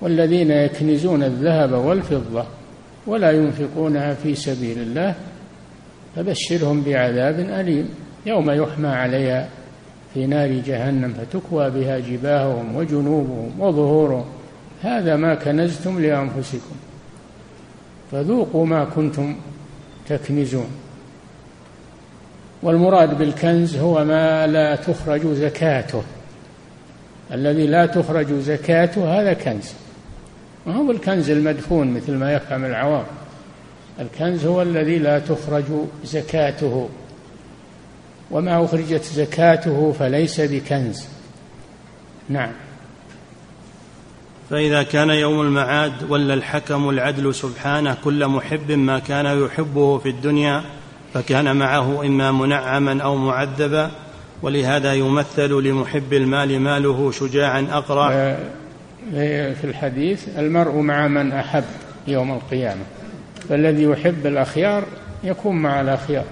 والذين 0.02 0.52
يكنزون 0.52 1.24
الذهب 1.24 1.72
والفضة 1.72 2.46
ولا 3.08 3.32
ينفقونها 3.32 4.14
في 4.14 4.36
سبيل 4.36 4.80
الله 4.80 5.16
فبشرهم 6.16 6.82
بعذاب 6.82 7.40
أليم 7.40 7.90
يوم 8.26 8.52
يحمى 8.52 8.88
عليها 8.88 9.50
في 10.14 10.28
نار 10.28 10.48
جهنم 10.48 11.14
فتكوى 11.14 11.70
بها 11.70 12.00
جباههم 12.00 12.76
وجنوبهم 12.76 13.60
وظهورهم. 13.60 14.26
هذا 14.84 15.16
ما 15.16 15.36
كنزتم 15.36 16.00
لأنفسكم. 16.00 16.76
فذوقوا 18.12 18.66
ما 18.66 18.86
كنتم 18.86 19.36
تكنزون. 20.10 20.68
والمراد 22.64 23.18
بالكنز 23.18 23.76
هو 23.76 24.06
ما 24.06 24.48
لا 24.48 24.76
تخرج 24.76 25.28
زكاته. 25.28 26.04
الذي 27.32 27.68
لا 27.68 27.86
تخرج 27.86 28.34
زكاته 28.34 29.22
هذا 29.22 29.34
كنز. 29.34 29.74
ما 30.68 30.76
هو 30.76 30.92
الكنز 30.92 31.30
المدفون 31.30 31.94
مثل 31.94 32.14
ما 32.14 32.34
يفهم 32.34 32.66
العوام. 32.66 33.06
الكنز 34.00 34.46
هو 34.46 34.62
الذي 34.62 35.00
لا 35.00 35.20
تخرج 35.20 35.64
زكاته. 36.06 36.90
وما 38.32 38.66
أخرجت 38.66 39.04
زكاته 39.04 39.96
فليس 40.00 40.42
بكنز. 40.42 41.08
نعم. 42.30 42.52
فإذا 44.50 44.84
كان 44.84 45.10
يوم 45.10 45.42
المعاد 45.42 45.94
ولا 46.10 46.34
الحكم 46.34 46.90
العدل 46.90 47.36
سبحانه 47.36 47.98
كل 48.04 48.28
محب 48.28 48.72
ما 48.72 49.00
كان 49.00 49.44
يحبه 49.44 49.98
في 49.98 50.10
الدنيا 50.10 50.64
فكان 51.14 51.56
معه 51.56 52.06
إما 52.06 52.32
منعما 52.32 53.04
أو 53.04 53.16
معذبا 53.16 53.92
ولهذا 54.42 54.94
يمثل 54.94 55.50
لمحب 55.50 56.14
المال 56.14 56.60
ماله 56.60 57.12
شجاعا 57.12 57.68
أقرع. 57.72 58.38
في 59.54 59.64
الحديث 59.64 60.38
المرء 60.38 60.76
مع 60.76 61.08
من 61.08 61.32
أحب 61.32 61.64
يوم 62.08 62.32
القيامة 62.32 62.82
فالذي 63.50 63.84
يحب 63.84 64.26
الأخيار 64.26 64.84
يكون 65.24 65.56
مع 65.56 65.82
الأخيار. 65.82 66.26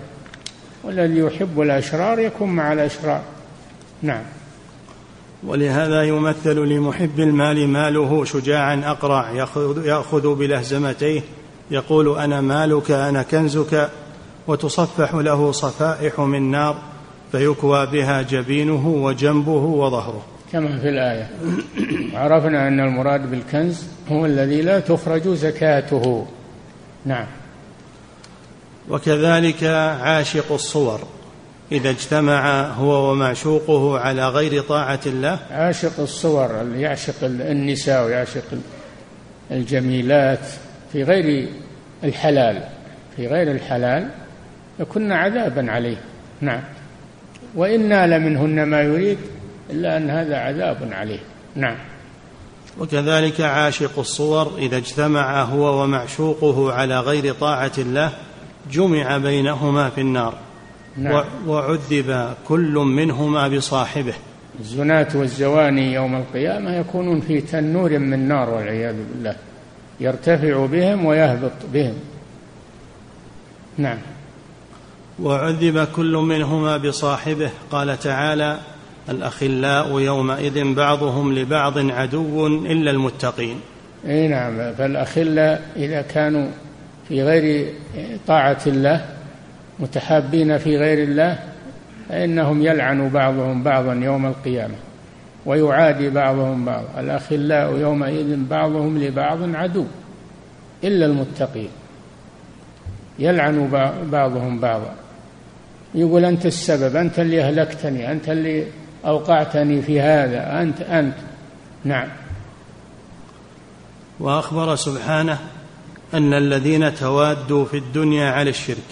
والذي 0.85 1.19
يحب 1.19 1.61
الأشرار 1.61 2.19
يكون 2.19 2.49
مع 2.49 2.73
الأشرار. 2.73 3.21
نعم. 4.01 4.23
ولهذا 5.43 6.03
يمثل 6.03 6.55
لمحب 6.55 7.19
المال 7.19 7.67
ماله 7.67 8.25
شجاعا 8.25 8.81
أقرع 8.85 9.31
يأخذ, 9.31 9.85
يأخذ 9.85 10.35
بلهزمتيه 10.35 11.21
يقول 11.71 12.17
أنا 12.17 12.41
مالك 12.41 12.91
أنا 12.91 13.23
كنزك 13.23 13.89
وتصفح 14.47 15.15
له 15.15 15.51
صفائح 15.51 16.19
من 16.19 16.51
نار 16.51 16.75
فيكوى 17.31 17.85
بها 17.85 18.21
جبينه 18.21 18.87
وجنبه 18.87 19.51
وظهره. 19.51 20.25
كما 20.51 20.79
في 20.79 20.89
الآية. 20.89 21.29
عرفنا 22.13 22.67
أن 22.67 22.79
المراد 22.79 23.31
بالكنز 23.31 23.83
هو 24.09 24.25
الذي 24.25 24.61
لا 24.61 24.79
تخرج 24.79 25.27
زكاته. 25.27 26.25
نعم. 27.05 27.25
وكذلك 28.89 29.63
عاشق 30.01 30.51
الصور 30.51 30.99
إذا 31.71 31.89
اجتمع 31.89 32.61
هو 32.67 33.11
ومعشوقه 33.11 33.99
على 33.99 34.29
غير 34.29 34.61
طاعة 34.61 34.99
الله. 35.05 35.39
عاشق 35.51 35.99
الصور 35.99 36.61
اللي 36.61 36.81
يعشق 36.81 37.23
النساء 37.23 38.05
ويعشق 38.05 38.43
الجميلات 39.51 40.39
في 40.93 41.03
غير 41.03 41.47
الحلال 42.03 42.63
في 43.15 43.27
غير 43.27 43.51
الحلال 43.51 44.09
يكن 44.79 45.11
عذابا 45.11 45.71
عليه. 45.71 45.97
نعم. 46.41 46.61
وإن 47.55 47.89
نال 47.89 48.21
منهن 48.21 48.63
ما 48.63 48.81
يريد 48.81 49.17
إلا 49.69 49.97
أن 49.97 50.09
هذا 50.09 50.37
عذاب 50.37 50.89
عليه. 50.91 51.19
نعم. 51.55 51.77
وكذلك 52.79 53.41
عاشق 53.41 53.99
الصور 53.99 54.57
إذا 54.57 54.77
اجتمع 54.77 55.43
هو 55.43 55.83
ومعشوقه 55.83 56.73
على 56.73 56.99
غير 56.99 57.33
طاعة 57.33 57.71
الله 57.77 58.11
جمع 58.71 59.17
بينهما 59.17 59.89
في 59.89 60.01
النار. 60.01 60.33
نعم. 60.97 61.23
وعذب 61.47 62.33
كل 62.47 62.73
منهما 62.73 63.47
بصاحبه. 63.47 64.13
الزناة 64.59 65.07
والزواني 65.15 65.93
يوم 65.93 66.15
القيامة 66.15 66.75
يكونون 66.75 67.21
في 67.21 67.41
تنور 67.41 67.99
من 67.99 68.27
نار 68.27 68.49
والعياذ 68.49 68.95
بالله. 68.95 69.35
يرتفع 69.99 70.65
بهم 70.65 71.05
ويهبط 71.05 71.51
بهم. 71.73 71.93
نعم. 73.77 73.97
وعذب 75.19 75.87
كل 75.95 76.13
منهما 76.13 76.77
بصاحبه. 76.77 77.49
قال 77.71 77.99
تعالى 77.99 78.59
الأخلاء 79.09 79.99
يومئذ 79.99 80.73
بعضهم 80.73 81.33
لبعض 81.33 81.91
عدو 81.91 82.47
إلا 82.47 82.91
المتقين. 82.91 83.59
إي 84.07 84.27
نعم. 84.27 84.73
فالأخلاء 84.73 85.71
إذا 85.75 86.01
كانوا 86.01 86.47
في 87.07 87.23
غير 87.23 87.73
طاعة 88.27 88.61
الله 88.67 89.05
متحابين 89.79 90.57
في 90.57 90.77
غير 90.77 91.03
الله 91.03 91.39
فإنهم 92.09 92.61
يلعن 92.61 93.09
بعضهم 93.09 93.63
بعضا 93.63 93.93
يوم 93.93 94.25
القيامة 94.25 94.75
ويعادي 95.45 96.09
بعضهم 96.09 96.65
بعضا. 96.65 96.99
الأخلاء 96.99 97.77
يومئذ 97.77 98.35
بعضهم 98.49 98.97
لبعض 98.97 99.55
عدو 99.55 99.85
إلا 100.83 101.05
المتقين. 101.05 101.69
يلعن 103.19 103.69
بعضهم 104.11 104.59
بعضا. 104.59 104.93
يقول 105.95 106.25
أنت 106.25 106.45
السبب 106.45 106.95
أنت 106.95 107.19
اللي 107.19 107.41
أهلكتني 107.41 108.11
أنت 108.11 108.29
اللي 108.29 108.67
أوقعتني 109.05 109.81
في 109.81 110.01
هذا 110.01 110.61
أنت 110.61 110.81
أنت. 110.81 111.15
نعم. 111.83 112.07
وأخبر 114.19 114.75
سبحانه 114.75 115.39
أن 116.13 116.33
الذين 116.33 116.95
توادوا 116.95 117.65
في 117.65 117.77
الدنيا 117.77 118.31
على 118.31 118.49
الشرك 118.49 118.89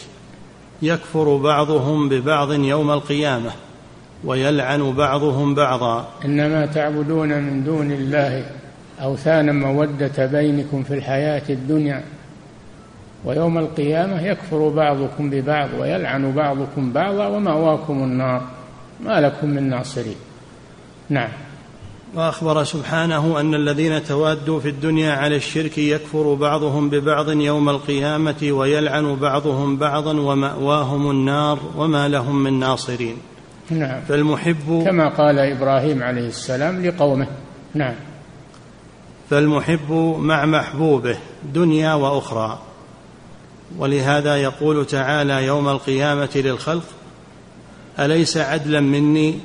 يكفر 0.82 1.38
بعضهم 1.38 2.10
ببعض 2.10 2.52
يوم 2.52 2.92
القيامة 2.92 3.52
ويلعن 4.24 4.94
بعضهم 4.94 5.56
بعضا. 5.56 6.08
إنما 6.26 6.66
تعبدون 6.66 7.30
من 7.30 7.64
دون 7.64 7.92
الله 7.92 8.46
أوثانا 9.02 9.52
مودة 9.52 10.26
بينكم 10.26 10.84
في 10.84 10.94
الحياة 10.94 11.44
الدنيا 11.50 12.04
ويوم 13.26 13.58
القيامة 13.58 14.22
يكفر 14.22 14.70
بعضكم 14.70 15.30
ببعض 15.30 15.70
ويلعن 15.80 16.32
بعضكم 16.32 16.94
بعضا 16.94 17.28
ومأواكم 17.28 18.04
النار. 18.04 18.42
ما 19.06 19.22
لكم 19.22 19.50
من 19.50 19.70
ناصرين. 19.70 20.16
نعم. 21.10 21.30
وأخبر 22.16 22.64
سبحانه 22.64 23.40
أن 23.40 23.56
الذين 23.56 24.04
توادوا 24.04 24.60
في 24.60 24.70
الدنيا 24.70 25.12
على 25.12 25.36
الشرك 25.36 25.78
يكفر 25.78 26.34
بعضهم 26.34 26.90
ببعض 26.90 27.30
يوم 27.30 27.70
القيامة 27.70 28.36
ويلعن 28.44 29.16
بعضهم 29.16 29.78
بعضا 29.78 30.20
ومأواهم 30.20 31.12
النار 31.12 31.60
وما 31.78 32.08
لهم 32.08 32.44
من 32.44 32.60
ناصرين. 32.60 33.18
نعم. 33.70 34.02
فالمحب 34.02 34.84
كما 34.86 35.10
قال 35.10 35.40
إبراهيم 35.40 36.04
عليه 36.04 36.28
السلام 36.28 36.86
لقومه. 36.86 37.28
نعم. 37.74 37.96
فالمحب 39.30 39.92
مع 40.20 40.46
محبوبه 40.46 41.18
دنيا 41.54 41.94
وأخرى. 41.94 42.60
ولهذا 43.78 44.36
يقول 44.38 44.86
تعالى 44.86 45.46
يوم 45.46 45.70
القيامة 45.70 46.30
للخلق 46.36 46.86
أليس 48.00 48.38
عدلا 48.38 48.80
مني 48.80 49.40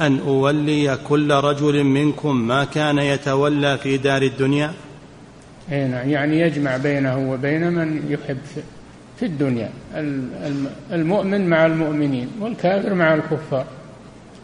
أن 0.00 0.18
أولي 0.18 0.96
كل 0.96 1.32
رجل 1.32 1.84
منكم 1.84 2.36
ما 2.36 2.64
كان 2.64 2.98
يتولى 2.98 3.78
في 3.78 3.96
دار 3.96 4.22
الدنيا؟ 4.22 4.72
إي 5.72 5.88
نعم 5.88 6.10
يعني 6.10 6.40
يجمع 6.40 6.76
بينه 6.76 7.30
وبين 7.30 7.72
من 7.72 8.02
يحب 8.10 8.38
في 9.18 9.26
الدنيا 9.26 9.70
المؤمن 10.92 11.48
مع 11.48 11.66
المؤمنين 11.66 12.28
والكافر 12.40 12.94
مع 12.94 13.14
الكفار. 13.14 13.64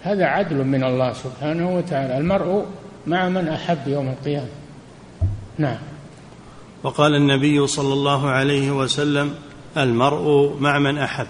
هذا 0.03 0.25
عدل 0.25 0.65
من 0.65 0.85
الله 0.85 1.13
سبحانه 1.13 1.77
وتعالى 1.77 2.19
المرء 2.19 2.67
مع 3.07 3.29
من 3.29 3.49
أحب 3.49 3.79
يوم 3.87 4.09
القيامة. 4.09 4.49
نعم. 5.59 5.79
وقال 6.83 7.15
النبي 7.15 7.67
صلى 7.67 7.93
الله 7.93 8.29
عليه 8.29 8.71
وسلم 8.71 9.35
المرء 9.77 10.57
مع 10.61 10.79
من 10.79 10.99
أحب. 10.99 11.27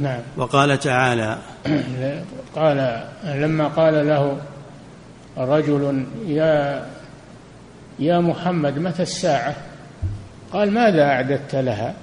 نعم. 0.00 0.20
وقال 0.36 0.78
تعالى 0.78 1.38
قال 2.56 3.04
لما 3.24 3.68
قال 3.68 4.08
له 4.08 4.38
رجل 5.38 6.06
يا 6.26 6.86
يا 7.98 8.20
محمد 8.20 8.78
متى 8.78 9.02
الساعة؟ 9.02 9.56
قال 10.52 10.70
ماذا 10.70 11.04
أعددت 11.04 11.54
لها؟ 11.54 11.94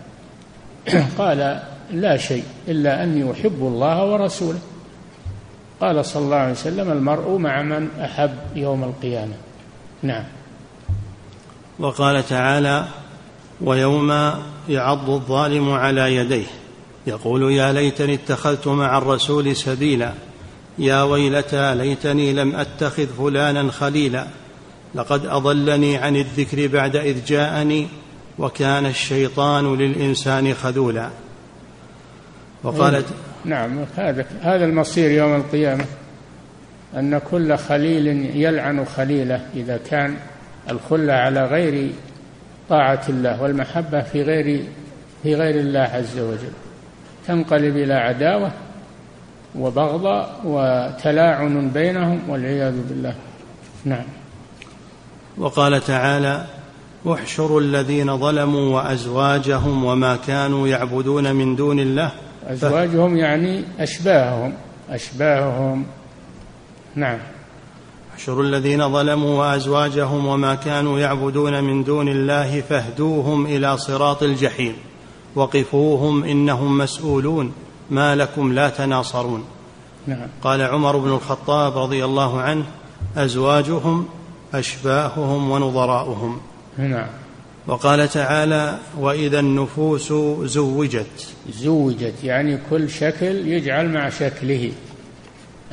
قال 1.17 1.59
لا 1.91 2.17
شيء 2.17 2.43
إلا 2.67 3.03
أني 3.03 3.31
أحب 3.31 3.57
الله 3.61 4.05
ورسوله. 4.05 4.59
قال 5.81 6.05
صلى 6.05 6.23
الله 6.23 6.35
عليه 6.35 6.51
وسلم 6.51 6.91
المرء 6.91 7.37
مع 7.37 7.61
من 7.61 7.89
أحب 8.01 8.31
يوم 8.55 8.83
القيامة. 8.83 9.33
نعم. 10.03 10.23
وقال 11.79 12.27
تعالى 12.27 12.85
ويوم 13.61 14.33
يعض 14.69 15.09
الظالم 15.09 15.71
على 15.71 16.15
يديه. 16.15 16.58
يقول 17.09 17.51
يا 17.51 17.73
ليتني 17.73 18.13
اتخذت 18.13 18.67
مع 18.67 18.97
الرسول 18.97 19.55
سبيلا. 19.55 20.13
يا 20.77 21.03
ويلتى 21.03 21.75
ليتني 21.75 22.33
لم 22.33 22.55
أتخذ 22.55 23.07
فلانا 23.07 23.71
خليلا. 23.71 24.27
لقد 24.95 25.25
أضلني 25.25 25.97
عن 25.97 26.15
الذكر 26.15 26.67
بعد 26.67 26.95
إذ 26.95 27.25
جاءني 27.25 27.87
وكان 28.39 28.85
الشيطان 28.85 29.75
للإنسان 29.75 30.53
خذولا. 30.53 31.09
وقالت 32.63 33.05
نعم 33.45 33.85
هذا 33.95 34.25
هذا 34.41 34.65
المصير 34.65 35.11
يوم 35.11 35.35
القيامة 35.35 35.85
أن 36.95 37.17
كل 37.31 37.57
خليل 37.57 38.07
يلعن 38.35 38.85
خليله 38.85 39.45
إذا 39.55 39.79
كان 39.89 40.15
الخلة 40.69 41.13
على 41.13 41.45
غير 41.45 41.89
طاعة 42.69 43.01
الله 43.09 43.41
والمحبة 43.41 44.01
في 44.01 44.21
غير 44.21 44.63
في 45.23 45.35
غير 45.35 45.55
الله 45.55 45.79
عز 45.79 46.19
وجل. 46.19 46.68
تنقلب 47.29 47.77
إلى 47.77 47.93
عداوة 47.93 48.51
وبغضاء 49.55 50.41
وتلاعن 50.45 51.69
بينهم 51.69 52.19
والعياذ 52.29 52.75
بالله. 52.89 53.15
نعم. 53.85 54.05
وقال 55.37 55.81
تعالى 55.81 56.45
احشروا 57.07 57.61
الذين 57.61 58.17
ظلموا 58.17 58.75
وأزواجهم 58.75 59.83
وما 59.83 60.15
كانوا 60.15 60.67
يعبدون 60.67 61.35
من 61.35 61.55
دون 61.55 61.79
الله. 61.79 62.11
أزواجهم 62.47 63.17
يعني 63.17 63.63
أشباههم. 63.79 64.53
أشباههم. 64.89 65.85
نعم. 66.95 67.19
احشروا 68.13 68.43
الذين 68.43 68.93
ظلموا 68.93 69.39
وأزواجهم 69.39 70.25
وما 70.25 70.55
كانوا 70.55 70.99
يعبدون 70.99 71.63
من 71.63 71.83
دون 71.83 72.07
الله 72.07 72.61
فاهدوهم 72.61 73.45
إلى 73.45 73.77
صراط 73.77 74.23
الجحيم. 74.23 74.73
وقفوهم 75.39 76.23
إنهم 76.23 76.77
مسؤولون 76.77 77.53
ما 77.89 78.15
لكم 78.15 78.53
لا 78.53 78.69
تناصرون. 78.69 79.43
نعم. 80.07 80.27
قال 80.43 80.61
عمر 80.61 80.97
بن 80.97 81.09
الخطاب 81.09 81.77
رضي 81.77 82.05
الله 82.05 82.41
عنه 82.41 82.65
أزواجهم 83.17 84.05
أشباههم 84.53 85.51
ونظراؤهم. 85.51 86.39
نعم. 86.77 87.07
وقال 87.67 88.09
تعالى 88.09 88.77
وإذا 88.97 89.39
النفوس 89.39 90.13
زوجت. 90.43 91.27
زوجت 91.49 92.23
يعني 92.23 92.59
كل 92.69 92.89
شكل 92.89 93.47
يجعل 93.47 93.89
مع 93.89 94.09
شكله 94.09 94.71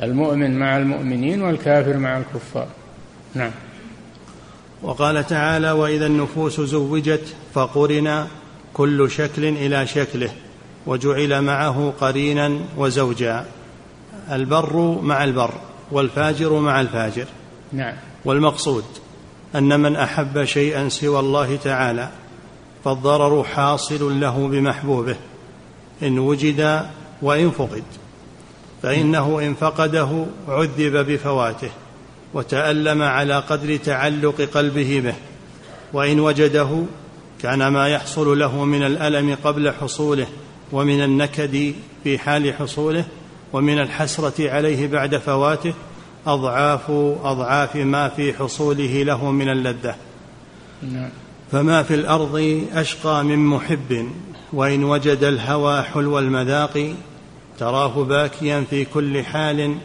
المؤمن 0.03 0.59
مع 0.59 0.77
المؤمنين 0.77 1.41
والكافر 1.41 1.97
مع 1.97 2.17
الكفار. 2.17 2.67
نعم. 3.35 3.51
وقال 4.83 5.27
تعالى 5.27 5.71
وإذا 5.71 6.05
النفوس 6.05 6.61
زوجت 6.61 7.35
فقرنا 7.53 8.27
كل 8.77 9.11
شكل 9.11 9.45
إلى 9.45 9.87
شكله 9.87 10.29
وجعل 10.87 11.41
معه 11.41 11.93
قرينا 12.01 12.59
وزوجا. 12.77 13.45
البر 14.31 14.99
مع 15.01 15.23
البر 15.23 15.53
والفاجر 15.91 16.59
مع 16.59 16.81
الفاجر. 16.81 17.25
نعم. 17.73 17.95
والمقصود 18.25 18.83
أن 19.55 19.79
من 19.79 19.95
أحب 19.95 20.43
شيئا 20.43 20.89
سوى 20.89 21.19
الله 21.19 21.55
تعالى 21.55 22.09
فالضرر 22.85 23.43
حاصل 23.43 24.19
له 24.19 24.47
بمحبوبه. 24.47 25.15
إن 26.03 26.19
وجد 26.19 26.85
وإن 27.21 27.51
فقد 27.51 27.83
فإنه 28.83 29.39
إن 29.39 29.53
فقده 29.53 30.25
عذب 30.47 30.97
بفواته 31.11 31.69
وتألم 32.33 33.01
على 33.01 33.39
قدر 33.39 33.75
تعلق 33.75 34.41
قلبه 34.41 34.99
به 34.99 35.15
وإن 35.93 36.19
وجده 36.19 36.83
كان 37.41 37.67
ما 37.67 37.87
يحصل 37.87 38.39
له 38.39 38.65
من 38.65 38.83
الألم 38.83 39.37
قبل 39.43 39.71
حصوله 39.71 40.27
ومن 40.71 41.03
النكد 41.03 41.73
في 42.03 42.19
حال 42.19 42.53
حصوله 42.53 43.05
ومن 43.53 43.79
الحسرة 43.79 44.51
عليه 44.51 44.87
بعد 44.87 45.17
فواته 45.17 45.73
أضعاف 46.27 46.91
أضعاف 47.23 47.75
ما 47.75 48.09
في 48.09 48.33
حصوله 48.33 49.03
له 49.03 49.31
من 49.31 49.49
اللذة 49.49 49.95
نعم. 50.91 51.09
فما 51.51 51.83
في 51.83 51.93
الأرض 51.93 52.63
أشقى 52.73 53.23
من 53.23 53.45
محب 53.45 54.09
وإن 54.53 54.83
وجد 54.83 55.23
الهوى 55.23 55.81
حلو 55.83 56.19
المذاق 56.19 56.93
تراه 57.59 58.03
باكيا 58.03 58.65
في 58.69 58.85
كل 58.85 59.23
حال 59.23 59.77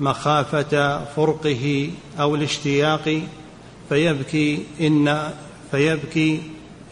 مخافة 0.00 1.04
فرقه 1.04 1.90
أو 2.20 2.34
الاشتياق 2.34 3.20
فيبكي 3.88 4.62
إن 4.80 5.30
فيبكي 5.70 6.40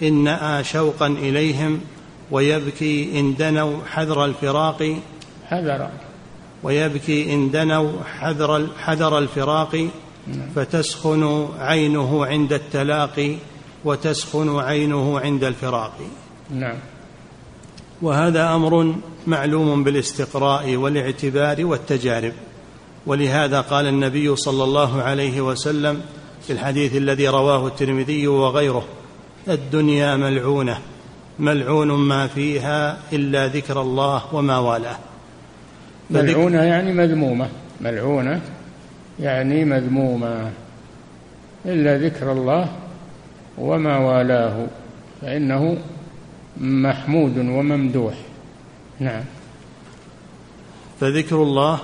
إن 0.03 0.24
نأى 0.24 0.64
شوقا 0.64 1.07
إليهم 1.07 1.80
ويبكي 2.30 3.20
إن 3.20 3.34
دنوا 3.34 3.76
حذر 3.86 4.24
الفراق. 4.24 4.96
حذر 5.49 5.88
ويبكي 6.62 7.34
إن 7.34 7.51
دنوا 7.51 7.92
حذر 8.18 8.66
حذر 8.78 9.18
الفراق. 9.18 9.74
نعم. 10.26 10.49
فتسخن 10.57 11.49
عينه 11.59 12.26
عند 12.26 12.53
التلاقي 12.53 13.34
وتسخن 13.84 14.59
عينه 14.59 15.20
عند 15.20 15.44
الفراق. 15.44 15.94
نعم. 16.51 16.76
وهذا 18.03 18.55
أمر 18.55 18.94
معلوم 19.26 19.84
بالاستقراء 19.84 20.76
والاعتبار 20.76 21.64
والتجارب. 21.64 22.32
ولهذا 23.07 23.61
قال 23.61 23.86
النبي 23.86 24.36
صلى 24.36 24.64
الله 24.64 25.03
عليه 25.03 25.40
وسلم 25.40 26.03
في 26.46 26.53
الحديث 26.53 26.96
الذي 26.96 27.28
رواه 27.28 27.66
الترمذي 27.66 28.28
وغيره 28.28 28.84
الدنيا 29.49 30.16
ملعونة 30.16 30.78
ملعون 31.39 31.89
ما 31.93 32.26
فيها 32.26 32.99
إلا 33.12 33.47
ذكر 33.47 33.80
الله 33.80 34.34
وما 34.34 34.59
والاه. 34.59 34.97
ملعونة 36.11 36.62
يعني 36.62 36.93
مذمومة 36.93 37.49
ملعونة 37.80 38.41
يعني 39.20 39.64
مذمومة 39.64 40.51
إلا 41.66 41.99
ذكر 41.99 42.32
الله 42.32 42.68
وما 43.59 43.99
والاه 43.99 44.66
فإنه 45.20 45.76
محمود 46.61 47.39
وممدوح. 47.39 48.14
نعم. 49.01 49.24
فذكر 51.01 51.43
الله 51.43 51.78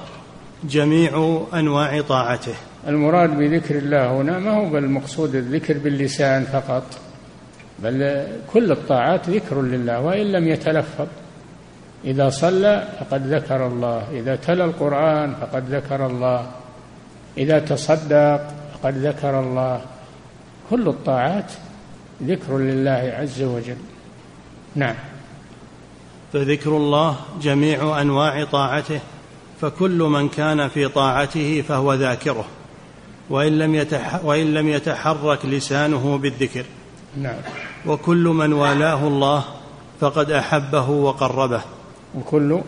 جميع 0.64 1.42
أنواع 1.54 2.00
طاعته. 2.00 2.54
المراد 2.88 3.38
بذكر 3.38 3.78
الله 3.78 4.20
هنا 4.20 4.38
ما 4.38 4.50
هو 4.50 4.68
بالمقصود 4.68 5.34
الذكر 5.34 5.78
باللسان 5.78 6.44
فقط. 6.44 7.03
بل 7.84 8.26
كل 8.52 8.72
الطاعات 8.72 9.30
ذكر 9.30 9.62
لله 9.62 10.00
وإن 10.00 10.32
لم 10.32 10.48
يتلفظ 10.48 11.06
إذا 12.04 12.28
صلى 12.28 12.88
فقد 13.00 13.34
ذكر 13.34 13.66
الله 13.66 14.06
إذا 14.12 14.36
تلا 14.36 14.64
القرآن 14.64 15.34
فقد 15.34 15.74
ذكر 15.74 16.06
الله 16.06 16.46
إذا 17.38 17.58
تصدق 17.58 18.40
فقد 18.74 18.94
ذكر 18.98 19.40
الله. 19.40 19.80
كل 20.70 20.88
الطاعات 20.88 21.52
ذكر 22.22 22.58
لله 22.58 23.14
عز 23.18 23.42
وجل. 23.42 23.76
نعم. 24.74 24.94
فذكر 26.32 26.76
الله 26.76 27.16
جميع 27.42 28.00
أنواع 28.00 28.44
طاعته 28.44 29.00
فكل 29.60 29.98
من 29.98 30.28
كان 30.28 30.68
في 30.68 30.88
طاعته 30.88 31.64
فهو 31.68 31.94
ذاكره 31.94 32.44
وإن 33.30 33.58
لم, 33.58 33.74
يتح 33.74 34.24
وإن 34.24 34.54
لم 34.54 34.68
يتحرك 34.68 35.46
لسانه 35.46 36.18
بالذكر. 36.18 36.64
نعم. 37.16 37.40
وكل 37.86 38.24
من 38.24 38.52
والاه 38.52 39.06
الله 39.06 39.44
فقد 40.00 40.30
أحبه 40.30 40.90
وقربه. 40.90 41.60
وكل 42.14 42.60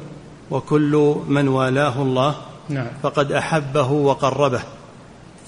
وكل 0.51 1.17
من 1.29 1.49
والاه 1.49 2.03
الله 2.03 2.35
نعم. 2.69 2.87
فقد 3.03 3.33
أحبه 3.33 3.93
وقربه. 3.93 4.63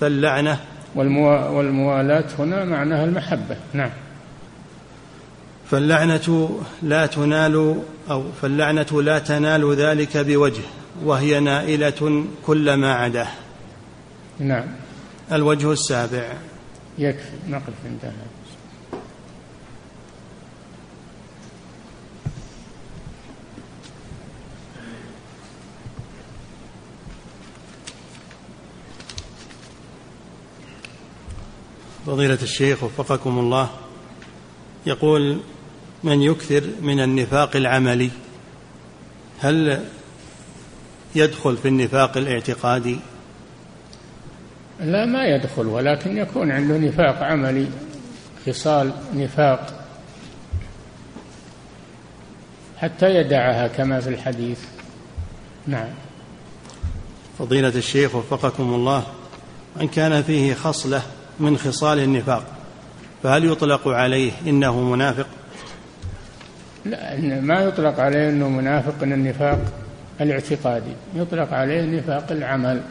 فاللعنة 0.00 0.60
والموا... 0.94 1.48
والموالاة 1.48 2.24
هنا 2.38 2.64
معناها 2.64 3.04
المحبة. 3.04 3.56
نعم. 3.72 3.90
فاللعنة 5.70 6.58
لا 6.82 7.06
تنال 7.06 7.82
أو 8.10 8.24
فاللعنة 8.42 9.02
لا 9.02 9.18
تنال 9.18 9.74
ذلك 9.74 10.16
بوجه 10.16 10.62
وهي 11.04 11.40
نائلة 11.40 12.24
كل 12.46 12.74
ما 12.74 12.94
عداه. 12.94 13.28
نعم. 14.38 14.66
الوجه 15.32 15.72
السابع. 15.72 16.32
يكفي 16.98 17.32
نقف 17.48 17.72
انتهى 17.86 18.38
فضيلة 32.09 32.38
الشيخ 32.42 32.84
وفقكم 32.84 33.38
الله 33.38 33.70
يقول 34.86 35.40
من 36.04 36.22
يكثر 36.22 36.64
من 36.80 37.00
النفاق 37.00 37.56
العملي 37.56 38.11
هل 39.40 39.84
يدخل 41.14 41.56
في 41.56 41.68
النفاق 41.68 42.16
الاعتقادي؟ 42.16 42.98
لا 44.80 45.04
ما 45.04 45.26
يدخل 45.26 45.66
ولكن 45.66 46.16
يكون 46.16 46.50
عنده 46.50 46.78
نفاق 46.78 47.22
عملي 47.22 47.66
خصال 48.46 48.92
نفاق 49.14 49.84
حتى 52.76 53.14
يدعها 53.14 53.68
كما 53.68 54.00
في 54.00 54.09
الحديث. 54.09 54.61
نعم. 55.66 55.90
فضيلة 57.38 57.68
الشيخ 57.68 58.14
وفقكم 58.14 58.74
الله 58.74 59.06
من 59.76 59.88
كان 59.88 60.22
فيه 60.22 60.54
خصلة 60.54 61.02
من 61.41 61.59
خصال 61.59 61.99
النفاق 61.99 62.45
فهل 63.22 63.45
يطلق 63.45 63.89
عليه 63.89 64.32
إنه 64.47 64.80
منافق؟ 64.80 65.26
لا 66.84 67.41
ما 67.41 67.61
يطلق 67.61 68.01
عليه 68.01 68.28
أنه 68.28 68.49
منافق 68.49 69.03
من 69.03 69.12
النفاق 69.12 69.59
الاعتقادي 70.20 70.93
يطلق 71.14 71.53
عليه 71.53 71.82
نفاق 71.82 72.32
العمل. 72.32 72.82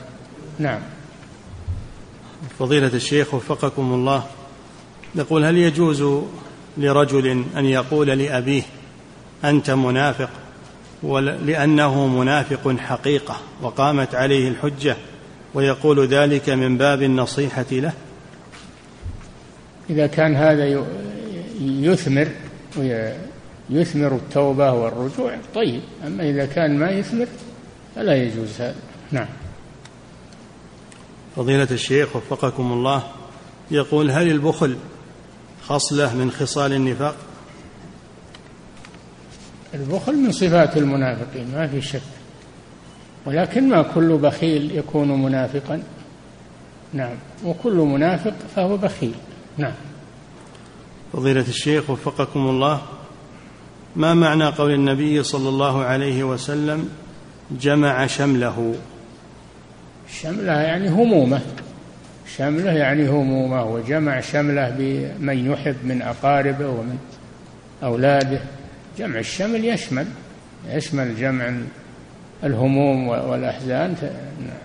نعم. 0.60 0.80
فضيلة 2.60 2.93
الشيخ 2.93 3.34
وفقكم 3.34 3.93
الله 3.93 4.24
يقول 5.16 5.45
هل 5.45 5.58
يجوز 5.58 6.24
لرجل 6.78 7.43
أن 7.58 7.66
يقول 7.66 8.08
لأبيه 8.08 8.64
أنت 9.43 9.70
منافق 9.72 10.30
لأنه 11.43 12.08
منافق 12.08 12.76
حقيقة 12.78 13.36
وقامت 13.62 14.16
عليه 14.16 14.48
الحجة 14.48 14.95
ويقول 15.54 16.08
ذلك 16.08 16.50
من 16.50 16.78
باب 16.78 17.02
النصيحة 17.02 17.66
له؟ 17.72 17.93
إذا 19.89 20.07
كان 20.07 20.35
هذا 20.35 20.85
يثمر 21.61 22.27
يثمر 23.69 24.15
التوبة 24.15 24.71
والرجوع 24.71 25.38
طيب. 25.55 25.81
أما 26.07 26.29
إذا 26.29 26.45
كان 26.45 26.79
ما 26.79 26.91
يثمر 26.91 27.27
فلا 27.95 28.15
يجوز 28.15 28.61
هذا. 28.61 28.75
نعم. 29.11 29.27
فضيلة 31.35 31.67
الشيخ 31.71 32.15
وفقكم 32.15 32.71
الله 32.71 33.03
يقول 33.71 34.11
هل 34.11 34.31
البخل 34.31 34.77
خصلة 35.61 36.15
من 36.15 36.31
خصال 36.31 36.73
النفاق؟ 36.73 37.15
البخل 39.73 40.15
من 40.15 40.31
صفات 40.31 40.77
المنافقين 40.77 41.51
ما 41.51 41.67
في 41.67 41.81
شك. 41.81 42.01
ولكن 43.25 43.69
ما 43.69 43.81
كل 43.81 44.17
بخيل 44.17 44.77
يكون 44.77 45.23
منافقا. 45.23 45.83
نعم. 46.93 47.15
وكل 47.45 47.73
منافق 47.73 48.33
فهو 48.55 48.77
بخيل. 48.77 49.15
نعم. 49.58 49.74
فضيلة 51.14 51.41
الشيخ 51.47 51.89
وفقكم 51.89 52.39
الله 52.39 52.82
ما 53.95 54.14
معنى 54.14 54.45
قول 54.45 54.74
النبي 54.74 55.24
صلى 55.24 55.49
الله 55.49 55.84
عليه 55.84 56.24
وسلم 56.24 56.89
جمع 57.51 58.08
شمله؟ 58.08 58.76
شملة 60.10 60.51
يعني 60.51 60.89
همومة. 60.89 61.41
شملة 62.38 62.72
يعني 62.72 63.10
همومة 63.10 63.66
وجمع 63.66 64.20
شملة 64.20 64.76
بمن 64.78 65.51
يحب 65.51 65.76
من 65.84 66.01
أقاربه 66.01 66.70
ومن 66.70 66.97
أولاده. 67.84 68.41
جمع 68.97 69.20
الشمل 69.20 69.66
يشمل 69.66 70.05
يشمل 70.70 71.16
جمع 71.16 71.53
الهموم 72.43 73.08
والأحزان 73.08 73.95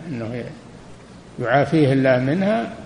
أنه 0.09 0.45
يعافيه 1.41 1.93
الله 1.93 2.19
منها. 2.19 2.82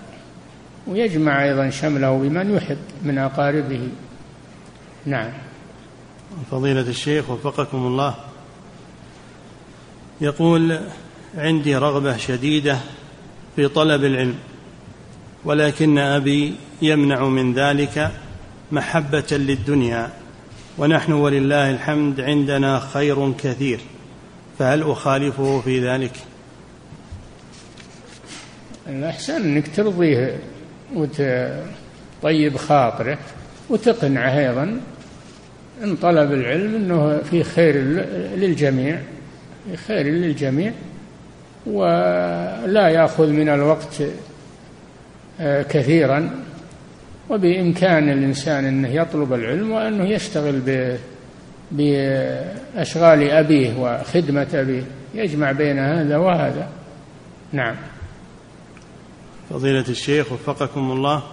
ويجمع 0.87 1.43
أيضا 1.43 1.69
شمله 1.69 2.17
بمن 2.17 2.55
يحب 2.55 2.77
من 3.03 3.17
أقاربه. 3.17 3.87
نعم. 5.05 5.31
فضيلة 6.51 6.81
الشيخ 6.81 7.29
وفقكم 7.29 7.77
الله. 7.77 8.15
يقول 10.21 10.79
عندي 11.37 11.75
رغبة 11.75 12.17
شديدة 12.17 12.77
في 13.55 13.67
طلب 13.67 14.03
العلم 14.03 14.35
ولكن 15.45 15.97
أبي 15.97 16.55
يمنع 16.81 17.23
من 17.23 17.53
ذلك 17.53 18.11
محبة 18.71 19.25
للدنيا 19.31 20.09
ونحن 20.77 21.11
ولله 21.11 21.71
الحمد 21.71 22.21
عندنا 22.21 22.79
خير 22.79 23.31
كثير 23.31 23.79
فهل 24.59 24.91
أخالفه 24.91 25.61
في 25.61 25.89
ذلك؟ 25.89 26.13
الأحسن 28.87 29.41
أنك 29.41 29.75
ترضيه. 29.75 30.39
وتطيب 30.95 32.57
خاطره 32.57 33.17
وتقنعه 33.69 34.39
أيضا 34.39 34.79
إن 35.83 35.95
طلب 35.95 36.33
العلم 36.33 36.75
أنه 36.75 37.17
في 37.17 37.43
خير 37.43 37.75
للجميع 38.35 38.99
في 39.71 39.77
خير 39.77 40.05
للجميع 40.05 40.71
ولا 41.65 42.87
يأخذ 42.87 43.29
من 43.29 43.49
الوقت 43.49 44.03
آه، 45.39 45.61
كثيرا 45.61 46.29
وبإمكان 47.29 48.09
الإنسان 48.09 48.65
أنه 48.65 48.89
يطلب 48.89 49.33
العلم 49.33 49.71
وأنه 49.71 50.03
يشتغل 50.09 50.61
بأشغال 51.71 53.31
أبيه 53.31 53.79
وخدمة 53.79 54.47
أبيه 54.53 54.83
يجمع 55.15 55.51
بين 55.51 55.79
هذا 55.79 56.17
وهذا. 56.17 56.69
نعم. 57.53 57.75
فضيلة 59.49 59.85
الشيخ 59.89 60.31
وفقكم 60.31 60.91
الله 60.91 61.23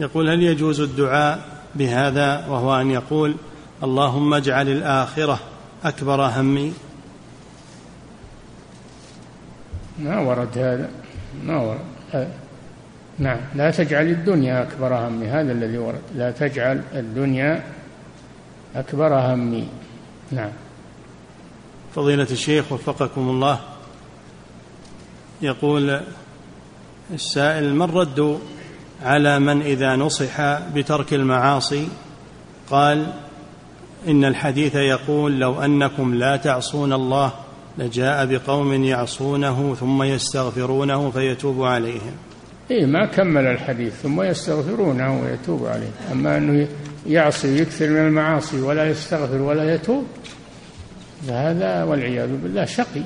يقول 0.00 0.30
هل 0.30 0.42
يجوز 0.42 0.80
الدعاء 0.80 1.40
بهذا؟ 1.74 2.46
وهو 2.46 2.80
أن 2.80 2.90
يقول 2.90 3.34
اللهم 3.82 4.34
اجعل 4.34 4.68
الآخرة 4.68 5.40
أكبر 5.84 6.22
همي. 6.22 6.72
ما 9.98 10.20
ورد 10.20 10.58
هذا 10.58 10.90
ما 11.44 11.56
ورد 11.62 12.28
نعم 13.18 13.40
لا 13.54 13.70
تجعل 13.70 14.06
الدنيا 14.06 14.62
أكبر 14.62 14.94
همي 14.94 15.26
هذا 15.26 15.52
الذي 15.52 15.78
ورد. 15.78 16.02
لا 16.14 16.30
تجعل 16.30 16.82
الدنيا 16.94 17.64
أكبر 18.74 19.14
همي. 19.14 19.68
نعم. 20.32 20.50
فضيلة 21.94 22.26
الشيخ 22.30 22.72
وفقكم 22.72 23.28
الله 23.28 23.60
يقول 25.42 26.00
السائل 27.14 27.74
ما 27.74 27.84
الرد 27.84 28.38
على 29.02 29.38
من 29.38 29.62
إذا 29.62 29.96
نصح 29.96 30.40
بترك 30.74 31.14
المعاصي؟ 31.14 31.88
قال 32.70 33.06
إن 34.08 34.24
الحديث 34.24 34.74
يقول 34.74 35.40
لو 35.40 35.62
أنكم 35.62 36.14
لا 36.14 36.36
تعصون 36.36 36.92
الله 36.92 37.32
لجاء 37.78 38.26
بقوم 38.26 38.84
يعصونه 38.84 39.74
ثم 39.74 40.02
يستغفرونه 40.02 41.10
فيتوب 41.10 41.62
عليهم. 41.62 42.12
إيه 42.70 42.86
ما 42.86 43.06
كمل 43.06 43.46
الحديث 43.46 43.94
ثم 43.94 44.22
يستغفرونه 44.22 45.22
ويتوب 45.22 45.66
عليه. 45.66 45.90
أما 46.12 46.36
أنه 46.36 46.68
يعصي 47.06 47.52
ويكثر 47.52 47.88
من 47.88 48.06
المعاصي 48.06 48.60
ولا 48.60 48.90
يستغفر 48.90 49.42
ولا 49.42 49.74
يتوب 49.74 50.04
فهذا 51.28 51.84
والعياذ 51.84 52.36
بالله 52.42 52.64
شقي. 52.64 53.02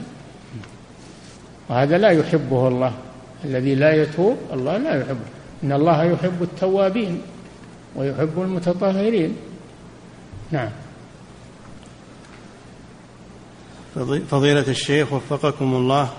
وهذا 1.69 1.99
لا 1.99 2.11
يحبه 2.11 2.69
الله. 2.69 2.93
الذي 3.45 3.75
لا 3.75 4.03
يتوب 4.03 4.37
الله 4.53 4.77
لا 4.77 5.01
يحبه. 5.01 5.27
إن 5.65 5.73
الله 5.73 6.05
يحب 6.05 6.43
التوابين 6.43 7.23
ويحب 7.97 8.33
المتطهرين. 8.37 9.37
نعم. 10.51 10.69
فضيلة 14.31 14.65
الشيخ 14.69 15.13
وفقكم 15.13 15.75
الله. 15.75 16.11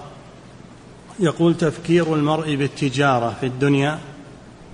يقول 1.20 1.58
تفكير 1.58 2.16
المرء 2.16 2.56
بالتجارة 2.56 3.36
في 3.40 3.46
الدنيا 3.46 4.00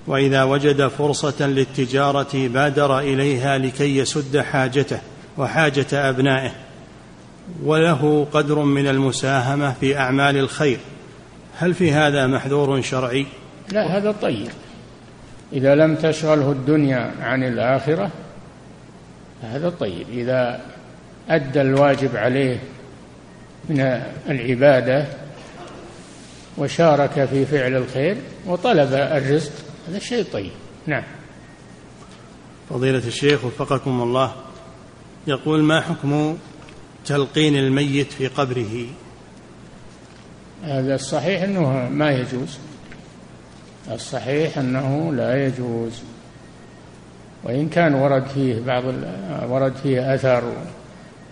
وإذا 0.06 0.42
وجد 0.42 0.88
فرصة 0.88 1.46
للتجارة 1.46 2.48
بادر 2.48 2.98
إليها 2.98 3.58
لكي 3.58 3.96
يسد 3.96 4.38
حاجته 4.38 4.98
وحاجة 5.38 5.86
أبنائه 5.92 6.52
وله 7.64 8.26
قدر 8.32 8.58
من 8.58 8.86
المساهمة 8.88 9.74
في 9.80 9.98
أعمال 9.98 10.36
الخير. 10.36 10.78
هل 11.58 11.74
في 11.74 11.92
هذا 11.92 12.26
محذور 12.26 12.80
شرعي؟ 12.82 13.26
لا 13.72 13.96
هذا 13.96 14.12
طيب. 14.12 14.48
إذا 15.52 15.74
لم 15.74 15.94
تشغله 15.94 16.52
الدنيا 16.52 17.12
عن 17.20 17.44
الآخرة 17.44 18.10
هذا 19.42 19.70
طيب. 19.70 20.06
إذا 20.12 20.60
أدى 21.28 21.60
الواجب 21.60 22.16
عليه 22.16 22.58
من 23.68 23.80
العبادة 24.28 25.06
وشارك 26.58 27.24
في 27.24 27.46
فعل 27.46 27.76
الخير 27.76 28.16
وطلب 28.46 28.92
الرزق 28.92 29.52
هذا 29.88 29.98
شيء 29.98 30.24
طيب. 30.32 30.52
نعم. 30.86 31.04
فضيلة 32.70 33.06
الشيخ 33.06 33.44
وفقكم 33.44 34.02
الله 34.02 34.32
يقول 35.26 35.62
ما 35.62 35.80
حكم 35.80 36.38
تلقين 37.04 37.56
الميت 37.56 38.12
في 38.12 38.26
قبره؟ 38.26 38.86
هذا 40.64 40.94
الصحيح 40.94 41.42
أنه 41.42 41.88
ما 41.88 42.10
يجوز. 42.10 42.58
الصحيح 43.92 44.58
أنه 44.58 45.12
لا 45.12 45.46
يجوز. 45.46 46.02
وإن 47.44 47.68
كان 47.68 47.94
ورد 47.94 48.26
فيه 48.26 48.60
بعض 48.60 48.84
ورد 49.48 49.72
فيه 49.82 50.14
أثر 50.14 50.42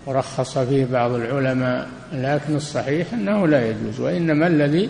ورخص 0.07 0.59
فيه 0.59 0.85
بعض 0.93 1.11
العلماء 1.11 1.89
لكن 2.12 2.57
الصحيح 2.57 3.12
أنه 3.12 3.47
لا 3.47 3.70
يجوز. 3.70 4.01
وإنما 4.01 4.47
الذي 4.47 4.89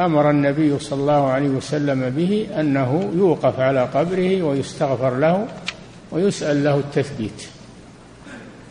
أمر 0.00 0.30
النبي 0.30 0.78
صلى 0.78 1.00
الله 1.00 1.30
عليه 1.30 1.48
وسلم 1.48 2.10
به 2.10 2.48
أنه 2.60 3.12
يوقف 3.16 3.60
على 3.60 3.84
قبره 3.84 4.42
ويستغفر 4.42 5.18
له 5.18 5.46
ويسأل 6.12 6.64
له 6.64 6.76
التثبيت. 6.76 7.46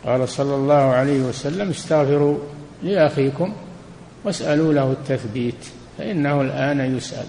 قال 0.04 0.28
صلى 0.28 0.54
الله 0.54 0.74
عليه 0.74 1.20
وسلم 1.20 1.70
استغفروا 1.70 2.38
لأخيكم 2.82 3.52
واسألوا 4.26 4.72
له 4.72 4.92
التثبيت 4.92 5.66
فإنه 5.98 6.40
الآن 6.40 6.96
يسأل. 6.96 7.26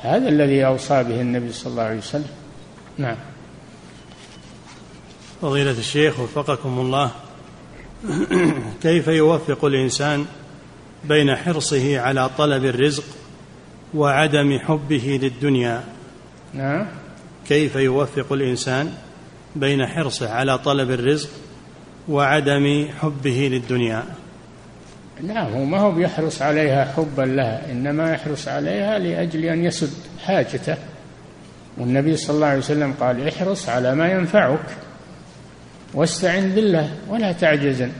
هذا 0.00 0.28
الذي 0.28 0.66
أوصى 0.66 1.02
به 1.02 1.20
النبي 1.20 1.52
صلى 1.52 1.70
الله 1.70 1.82
عليه 1.82 1.98
وسلم. 1.98 2.30
نعم. 2.98 3.16
فضيلة 5.42 5.70
الشيخ 5.70 6.20
وفقكم 6.20 6.78
الله 6.78 7.10
كيف 8.82 9.08
يوفق 9.08 9.64
الإنسان 9.64 10.26
بين 11.04 11.36
حرصه 11.36 12.00
على 12.00 12.30
طلب 12.38 12.64
الرزق 12.64 13.04
وعدم 13.94 14.58
حبه 14.58 15.18
للدنيا؟ 15.22 15.84
نعم. 16.54 16.86
كيف 17.48 17.76
يوفق 17.76 18.32
الإنسان 18.32 18.94
بين 19.56 19.86
حرصه 19.86 20.30
على 20.30 20.58
طلب 20.58 20.90
الرزق 20.90 21.30
وعدم 22.08 22.88
حبه 23.00 23.48
للدنيا؟ 23.52 24.04
نعم 25.22 25.52
هو 25.52 25.64
ما 25.64 25.78
هو 25.78 25.92
بيحرص 25.92 26.42
عليها 26.42 26.84
حبا 26.84 27.22
لها 27.22 27.72
إنما 27.72 28.12
يحرص 28.12 28.48
عليها 28.48 28.98
لأجل 28.98 29.44
أن 29.44 29.64
يسد 29.64 29.92
حاجته. 30.24 30.76
والنبي 31.78 32.16
صلى 32.16 32.36
الله 32.36 32.46
عليه 32.46 32.58
وسلم 32.58 32.94
قال 33.00 33.28
احرص 33.28 33.68
على 33.68 33.94
ما 33.94 34.12
ينفعك 34.12 34.66
واستعن 35.94 36.48
بالله 36.54 36.90
ولا 37.08 37.32
تعجزن. 37.32 37.90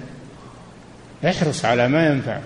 احرص 1.25 1.65
على 1.65 1.89
ما 1.89 2.07
ينفعك 2.07 2.43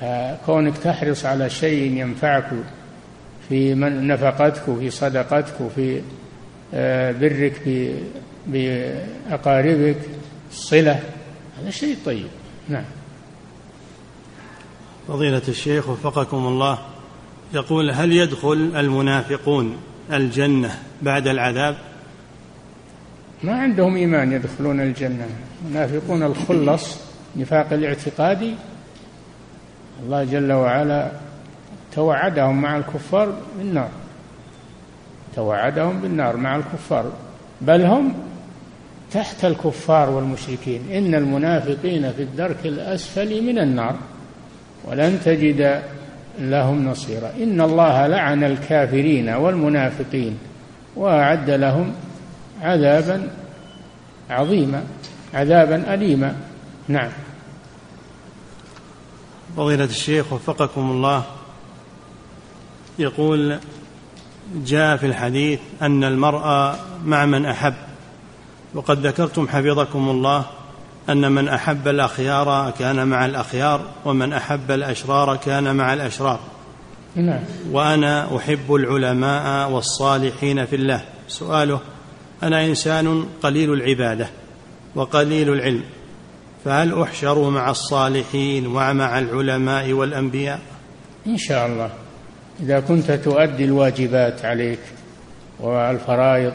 فكونك 0.00 0.78
تحرص 0.78 1.24
على 1.24 1.50
شيء 1.50 1.92
ينفعك 1.92 2.50
في 3.48 3.74
نفقتك 3.74 4.68
وفي 4.68 4.90
صدقتك 4.90 5.60
وفي 5.60 6.00
آه، 6.74 7.12
برك 7.12 7.90
بأقاربك 8.46 9.96
الصلة 10.50 11.00
هذا 11.60 11.70
شيء 11.70 11.96
طيب. 12.06 12.26
نعم. 12.68 12.84
فضيلة 15.08 15.42
الشيخ 15.48 15.88
وفقكم 15.88 16.36
الله 16.36 16.78
يقول 17.54 17.90
هل 17.90 18.12
يدخل 18.12 18.72
المنافقون 18.76 19.76
الجنة 20.12 20.78
بعد 21.02 21.28
العذاب؟ 21.28 21.76
ما 23.42 23.52
عندهم 23.52 23.96
إيمان 23.96 24.32
يدخلون 24.32 24.80
الجنة. 24.80 25.26
المنافقون 25.64 26.22
الخلص 26.22 26.98
نفاق 27.36 27.72
الاعتقادي 27.72 28.54
الله 30.04 30.24
جل 30.24 30.52
وعلا 30.52 31.12
توعدهم 31.94 32.62
مع 32.62 32.76
الكفار 32.76 33.34
بالنار. 33.58 33.88
توعدهم 35.36 36.00
بالنار 36.00 36.36
مع 36.36 36.56
الكفار. 36.56 37.12
بل 37.60 37.82
هم 37.84 38.14
تحت 39.14 39.44
الكفار 39.44 40.10
والمشركين. 40.10 40.90
إن 40.92 41.14
المنافقين 41.14 42.12
في 42.12 42.22
الدرك 42.22 42.66
الأسفل 42.66 43.42
من 43.42 43.58
النار. 43.58 43.96
ولن 44.84 45.20
تجد 45.24 45.82
لهم 46.38 46.88
نصيرا. 46.88 47.30
إن 47.42 47.60
الله 47.60 48.06
لعن 48.06 48.44
الكافرين 48.44 49.28
والمنافقين 49.28 50.38
وأعد 50.96 51.50
لهم 51.50 51.92
عذابا 52.62 53.28
عظيما 54.30 54.84
عذابا 55.34 55.94
أليما. 55.94 56.36
نعم. 56.88 57.10
فضيلة 59.56 59.84
الشيخ 59.84 60.32
وفقكم 60.32 60.90
الله. 60.90 61.24
يقول 62.98 63.58
جاء 64.54 64.96
في 64.96 65.06
الحديث 65.06 65.60
أن 65.82 66.04
المرأة 66.04 66.76
مع 67.04 67.26
من 67.26 67.46
أحب. 67.46 67.74
وقد 68.74 69.06
ذكرتم 69.06 69.48
حفظكم 69.48 70.08
الله 70.08 70.46
أن 71.08 71.32
من 71.32 71.48
أحب 71.48 71.88
الأخيار 71.88 72.72
كان 72.78 73.06
مع 73.08 73.26
الأخيار 73.26 73.80
ومن 74.04 74.32
أحب 74.32 74.70
الأشرار 74.70 75.36
كان 75.36 75.76
مع 75.76 75.94
الأشرار. 75.94 76.40
نعم. 77.14 77.40
وأنا 77.70 78.36
أحب 78.36 78.74
العلماء 78.74 79.70
والصالحين 79.70 80.66
في 80.66 80.76
الله. 80.76 81.02
سؤاله 81.28 81.80
أنا 82.42 82.66
إنسان 82.66 83.26
قليل 83.42 83.72
العبادة 83.72 84.26
وقليل 84.94 85.52
العلم 85.52 85.82
فهل 86.64 87.02
أحشر 87.02 87.50
مع 87.50 87.70
الصالحين 87.70 88.66
ومع 88.66 89.18
العلماء 89.18 89.92
والأنبياء؟ 89.92 90.60
إن 91.26 91.36
شاء 91.36 91.66
الله. 91.66 91.90
إذا 92.60 92.80
كنت 92.80 93.10
تؤدي 93.12 93.64
الواجبات 93.64 94.44
عليك 94.44 94.78
والفرائض 95.60 96.52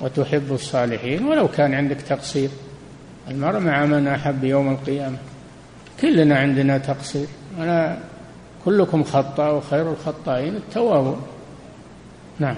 وتحب 0.00 0.52
الصالحين 0.52 1.24
ولو 1.24 1.48
كان 1.48 1.74
عندك 1.74 2.00
تقصير. 2.00 2.50
المرء 3.28 3.58
مع 3.58 3.84
من 3.84 4.08
أحب 4.08 4.44
يوم 4.44 4.72
القيامة. 4.72 5.18
كلنا 6.00 6.38
عندنا 6.38 6.78
تقصير. 6.78 7.26
أنا 7.58 7.98
كلكم 8.64 9.04
خطاء 9.04 9.54
وخير 9.54 9.92
الخطائين 9.92 10.56
التوابون 10.56 11.22
نعم. 12.38 12.56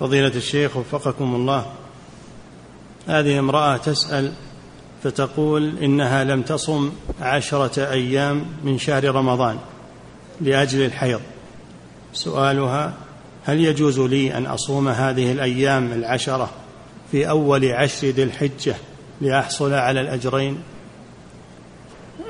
فضيلة 0.00 0.36
الشيخ 0.36 0.76
وفقكم 0.76 1.34
الله. 1.34 1.66
هذه 3.08 3.38
امرأة 3.38 3.76
تسأل 3.76 4.32
فتقول 5.02 5.78
إنها 5.78 6.24
لم 6.24 6.42
تصم 6.42 6.92
عشرة 7.20 7.90
أيام 7.90 8.44
من 8.64 8.78
شهر 8.78 9.14
رمضان 9.14 9.58
لأجل 10.40 10.84
الحيض. 10.84 11.20
سؤالها 12.12 12.94
هل 13.48 13.60
يجوز 13.60 14.00
لي 14.00 14.34
أن 14.36 14.46
أصوم 14.46 14.88
هذه 14.88 15.32
الأيام 15.32 15.92
العشرة 15.92 16.50
في 17.12 17.28
أول 17.28 17.72
عشر 17.72 18.06
ذي 18.06 18.22
الحجة 18.22 18.74
لأحصل 19.20 19.74
على 19.74 20.00
الأجرين؟ 20.00 20.62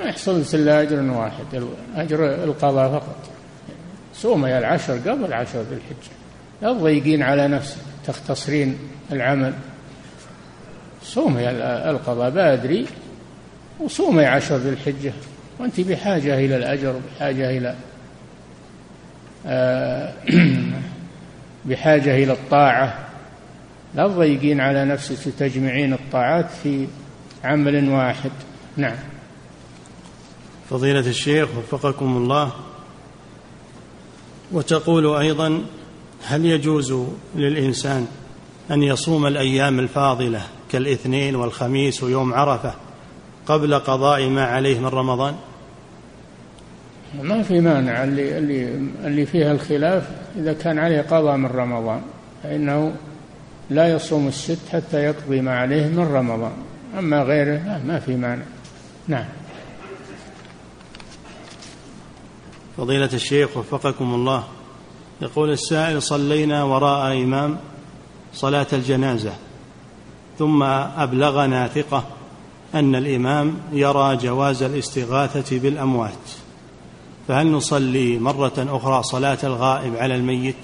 يحصل 0.05 0.45
إلا 0.55 0.83
أجر 0.83 1.01
واحد 1.03 1.67
أجر 1.97 2.45
القضاء 2.45 2.91
فقط. 2.93 3.17
صومي 4.15 4.59
العشر 4.59 4.93
قبل 4.93 5.33
عشر 5.33 5.61
ذي 5.61 5.75
الحجة. 5.75 6.13
لا 6.63 6.73
تضيقين 6.73 7.23
على 7.23 7.49
نفسك 7.49 7.79
تختصرين 8.07 8.79
العمل. 9.13 9.55
صومي 11.03 11.51
القضاء 11.91 12.31
بادري 12.31 12.87
وصومي 13.81 14.25
عشر 14.25 14.57
ذي 14.57 14.69
الحجة. 14.69 15.13
وأنت 15.61 15.81
بحاجة 15.81 16.35
إلى 16.35 16.57
الأجر 16.57 17.01
بحاجة 17.17 17.51
إلى 17.51 17.75
آه، 19.47 20.13
بحاجة 21.69 22.25
إلى 22.25 22.33
الطاعة. 22.33 22.99
لا 23.95 24.09
تضيقين 24.09 24.61
على 24.61 24.85
نفسك 24.85 25.27
وتجمعين 25.27 25.93
الطاعات 25.93 26.51
في 26.63 26.87
عمل 27.45 27.89
واحد. 27.89 28.31
نعم. 28.77 28.97
فضيلة 30.71 31.01
الشيخ 31.01 31.49
وفقكم 31.59 32.17
الله. 32.17 32.53
وتقول 34.53 35.17
أيضا 35.17 35.63
هل 36.25 36.47
يجوز 36.47 36.95
للإنسان 37.37 38.07
أن 38.71 38.83
يصوم 38.83 39.27
الأيام 39.27 39.79
الفاضلة 39.79 40.43
كالاثنين 40.73 41.37
والخميس 41.37 42.03
ويوم 42.03 42.35
عرفة 42.35 42.75
قبل 43.47 43.75
قضاء 43.75 44.29
ما 44.29 44.45
عليه 44.45 44.79
من 44.79 44.87
رمضان؟ 44.87 45.37
ما 47.23 47.43
في 47.43 47.61
مانع. 47.61 48.05
اللي 48.05 48.39
اللي 48.39 48.81
اللي 49.05 49.27
فيها 49.27 49.53
الخلاف 49.53 50.09
إذا 50.37 50.53
كان 50.53 50.79
عليه 50.79 51.01
قضاء 51.01 51.37
من 51.37 51.47
رمضان 51.47 52.03
فإنه 52.43 52.93
لا 53.71 53.89
يصوم 53.95 54.29
الست 54.29 54.59
حتى 54.73 54.97
يقضي 54.97 55.41
ما 55.41 55.59
عليه 55.59 55.87
من 55.87 56.09
رمضان. 56.13 56.53
أما 56.99 57.23
غيره 57.23 57.81
ما 57.87 57.99
في 57.99 58.17
مانع. 58.17 58.45
نعم. 59.09 59.25
فضيلة 62.77 63.11
الشيخ 63.15 63.57
وفقكم 63.57 64.15
الله. 64.15 64.45
يقول 65.23 65.51
السائل 65.51 66.03
صلينا 66.03 66.63
وراء 66.63 67.13
إمام 67.13 67.57
صلاة 68.35 68.67
الجنازة 68.73 69.33
ثم 70.39 70.63
أبلغنا 70.63 71.69
ثقة 71.69 72.05
أن 72.75 72.95
الإمام 72.95 73.57
يرى 73.73 74.17
جواز 74.17 74.63
الاستغاثة 74.63 75.59
بالأموات. 75.59 76.38
فهل 77.29 77.47
نصلي 77.47 78.19
مرة 78.19 78.53
أخرى 78.59 79.03
صلاة 79.03 79.39
الغائب 79.45 79.97
على 79.97 80.15
الميت؟ 80.15 80.57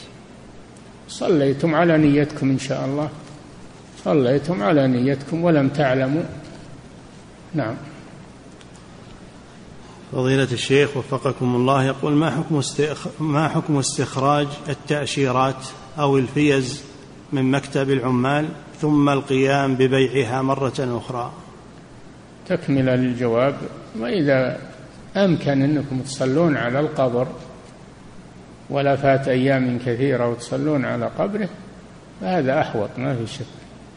صليتم 1.08 1.74
على 1.74 1.98
نيتكم 1.98 2.50
إن 2.50 2.58
شاء 2.58 2.84
الله. 2.84 3.08
صليتم 4.04 4.62
على 4.62 4.88
نيتكم 4.88 5.44
ولم 5.44 5.68
تعلموا. 5.68 6.22
نعم. 7.54 7.74
فضيلة 10.12 10.52
الشيخ 10.52 10.96
وفقكم 10.96 11.56
الله 11.56 11.84
يقول 11.84 12.12
ما 12.12 12.30
حكم 12.30 12.62
ما 13.20 13.48
حكم 13.48 13.78
استخراج 13.78 14.46
التأشيرات 14.68 15.66
أو 15.98 16.18
الفيز 16.18 16.82
من 17.32 17.50
مكتب 17.50 17.90
العمال 17.90 18.48
ثم 18.80 19.08
القيام 19.08 19.74
ببيعها 19.74 20.42
مرة 20.42 20.74
أخرى؟ 20.78 21.32
تكملة 22.46 22.94
للجواب 22.94 23.54
وإذا 23.98 24.73
أمكن 25.16 25.62
أنكم 25.62 26.00
تصلون 26.00 26.56
على 26.56 26.80
القبر 26.80 27.26
ولا 28.70 28.96
فات 28.96 29.28
أيام 29.28 29.78
كثيرة 29.78 30.28
وتصلون 30.28 30.84
على 30.84 31.06
قبره 31.18 31.48
فهذا 32.20 32.60
أحوط 32.60 32.88
ما 32.98 33.14
في 33.14 33.26
شك. 33.26 33.46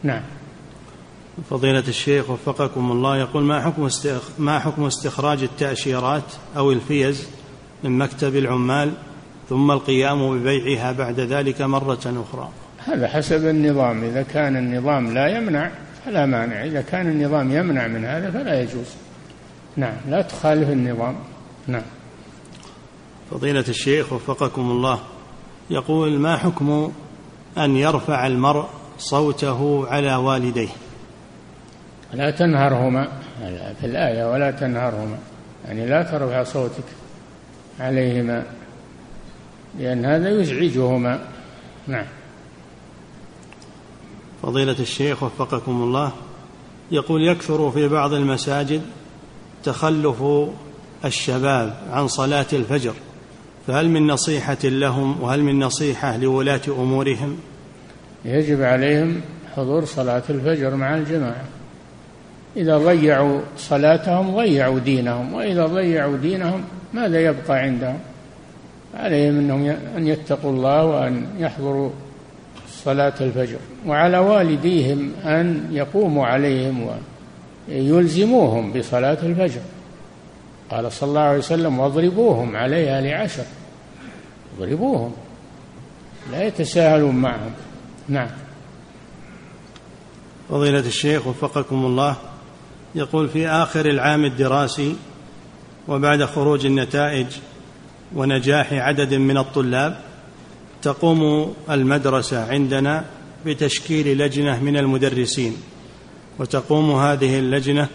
نعم. 0.02 0.22
فضيلة 1.50 1.84
الشيخ 1.88 2.30
وفقكم 2.30 2.92
الله 2.92 3.16
يقول 3.16 3.42
ما 3.42 3.60
حكم 3.60 3.88
ما 4.38 4.58
حكم 4.58 4.84
استخراج 4.84 5.42
التأشيرات 5.42 6.32
أو 6.56 6.72
الفيز 6.72 7.28
من 7.84 7.98
مكتب 7.98 8.36
العمال 8.36 8.92
ثم 9.48 9.70
القيام 9.70 10.38
ببيعها 10.38 10.92
بعد 10.92 11.20
ذلك 11.20 11.62
مرة 11.62 12.24
أخرى؟ 12.30 12.48
هذا 12.86 13.08
حسب 13.08 13.46
النظام 13.46 14.04
إذا 14.04 14.22
كان 14.22 14.56
النظام 14.56 15.14
لا 15.14 15.28
يمنع 15.28 15.70
فلا 16.06 16.26
مانع 16.26 16.64
إذا 16.64 16.80
كان 16.80 17.08
النظام 17.08 17.52
يمنع 17.52 17.86
من 17.86 18.04
هذا 18.04 18.30
فلا 18.30 18.60
يجوز. 18.60 18.86
نعم 19.78 19.96
لا 20.08 20.22
تخالف 20.22 20.70
النظام. 20.70 21.16
نعم. 21.66 21.82
فضيلة 23.30 23.64
الشيخ 23.68 24.12
وفقكم 24.12 24.70
الله 24.70 24.98
يقول 25.70 26.18
ما 26.18 26.36
حكم 26.36 26.92
أن 27.58 27.76
يرفع 27.76 28.26
المرء 28.26 28.66
صوته 28.98 29.86
على 29.88 30.16
والديه؟ 30.16 30.68
لا 32.12 32.30
تنهرهما 32.30 33.08
في 33.80 33.86
الآية 33.86 34.30
ولا 34.30 34.50
تنهرهما. 34.50 35.18
يعني 35.64 35.86
لا 35.86 36.02
ترفع 36.02 36.42
صوتك 36.42 36.84
عليهما 37.80 38.44
لأن 39.78 40.04
هذا 40.04 40.30
يزعجهما. 40.30 41.20
نعم. 41.86 42.06
فضيلة 44.42 44.76
الشيخ 44.80 45.22
وفقكم 45.22 45.82
الله 45.82 46.12
يقول 46.90 47.28
يكثر 47.28 47.70
في 47.70 47.88
بعض 47.88 48.12
المساجد 48.12 48.82
تخلف 49.68 50.24
الشباب 51.04 51.74
عن 51.92 52.08
صلاة 52.08 52.46
الفجر 52.52 52.94
فهل 53.66 53.88
من 53.88 54.06
نصيحة 54.06 54.58
لهم 54.64 55.22
وهل 55.22 55.42
من 55.42 55.58
نصيحة 55.58 56.16
لولاة 56.16 56.60
أمورهم؟ 56.68 57.36
يجب 58.24 58.62
عليهم 58.62 59.20
حضور 59.56 59.84
صلاة 59.84 60.22
الفجر 60.30 60.76
مع 60.76 60.94
الجماعة 60.94 61.44
إذا 62.56 62.78
ضيعوا 62.78 63.40
صلاتهم 63.56 64.36
ضيعوا 64.36 64.78
دينهم 64.78 65.34
وإذا 65.34 65.66
ضيعوا 65.66 66.16
دينهم 66.16 66.64
ماذا 66.94 67.20
يبقى 67.20 67.58
عندهم؟ 67.58 67.98
عليهم 68.94 69.38
أنهم 69.38 69.76
أن 69.96 70.06
يتقوا 70.06 70.52
الله 70.52 70.84
وأن 70.84 71.26
يحضروا 71.38 71.90
صلاة 72.84 73.14
الفجر 73.20 73.58
وعلى 73.86 74.18
والديهم 74.18 75.12
أن 75.24 75.68
يقوموا 75.70 76.26
عليهم 76.26 76.82
ويلزموهم 77.68 78.72
بصلاة 78.72 79.18
الفجر. 79.22 79.60
قال 80.70 80.92
صلى 80.92 81.08
الله 81.08 81.20
عليه 81.20 81.38
وسلم 81.38 81.78
واضربوهم 81.78 82.56
عليها 82.56 83.00
لعشر. 83.00 83.44
اضربوهم 84.58 85.12
لا 86.32 86.46
يتساهلون 86.46 87.14
معهم. 87.14 87.52
نعم. 88.08 88.30
فضيلة 90.48 90.78
الشيخ 90.78 91.26
وفقكم 91.26 91.86
الله 91.86 92.16
يقول 92.94 93.28
في 93.28 93.48
آخر 93.48 93.86
العام 93.86 94.24
الدراسي 94.24 94.96
وبعد 95.88 96.24
خروج 96.24 96.66
النتائج 96.66 97.26
ونجاح 98.14 98.72
عدد 98.72 99.14
من 99.14 99.38
الطلاب 99.38 100.00
تقوم 100.82 101.54
المدرسة 101.70 102.50
عندنا 102.50 103.04
بتشكيل 103.46 104.18
لجنة 104.18 104.62
من 104.62 104.76
المدرسين. 104.76 105.56
وتقوم 106.38 106.90
هذه 106.90 107.38
اللجنة 107.38 107.88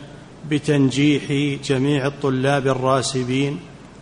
بتنجيح 0.50 1.24
جميع 1.64 2.08
الطلاب 2.08 2.68
الراسبين 2.68 3.60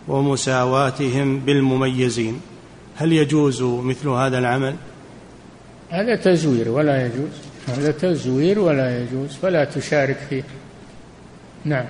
ومساواتهم 0.08 1.38
بالمميزين. 1.38 2.40
هل 2.96 3.12
يجوز 3.12 3.62
مثل 3.62 4.08
هذا 4.08 4.38
العمل؟ 4.38 4.76
هذا 5.90 6.16
تزوير 6.16 6.68
ولا 6.68 7.06
يجوز. 7.06 7.30
هذا 7.68 7.90
تزوير 7.90 8.58
ولا 8.58 9.02
يجوز. 9.02 9.30
فلا 9.42 9.64
تشارك 9.64 10.18
فيه. 10.30 10.44
نعم. 11.64 11.86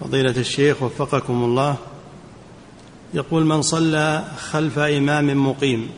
فضيلة 0.00 0.36
الشيخ 0.36 0.82
وفقكم 0.82 1.44
الله. 1.44 1.76
يقول 3.14 3.44
من 3.46 3.62
صلى 3.62 4.24
خلف 4.36 4.78
إمام 4.78 5.46
مقيم 5.46 5.88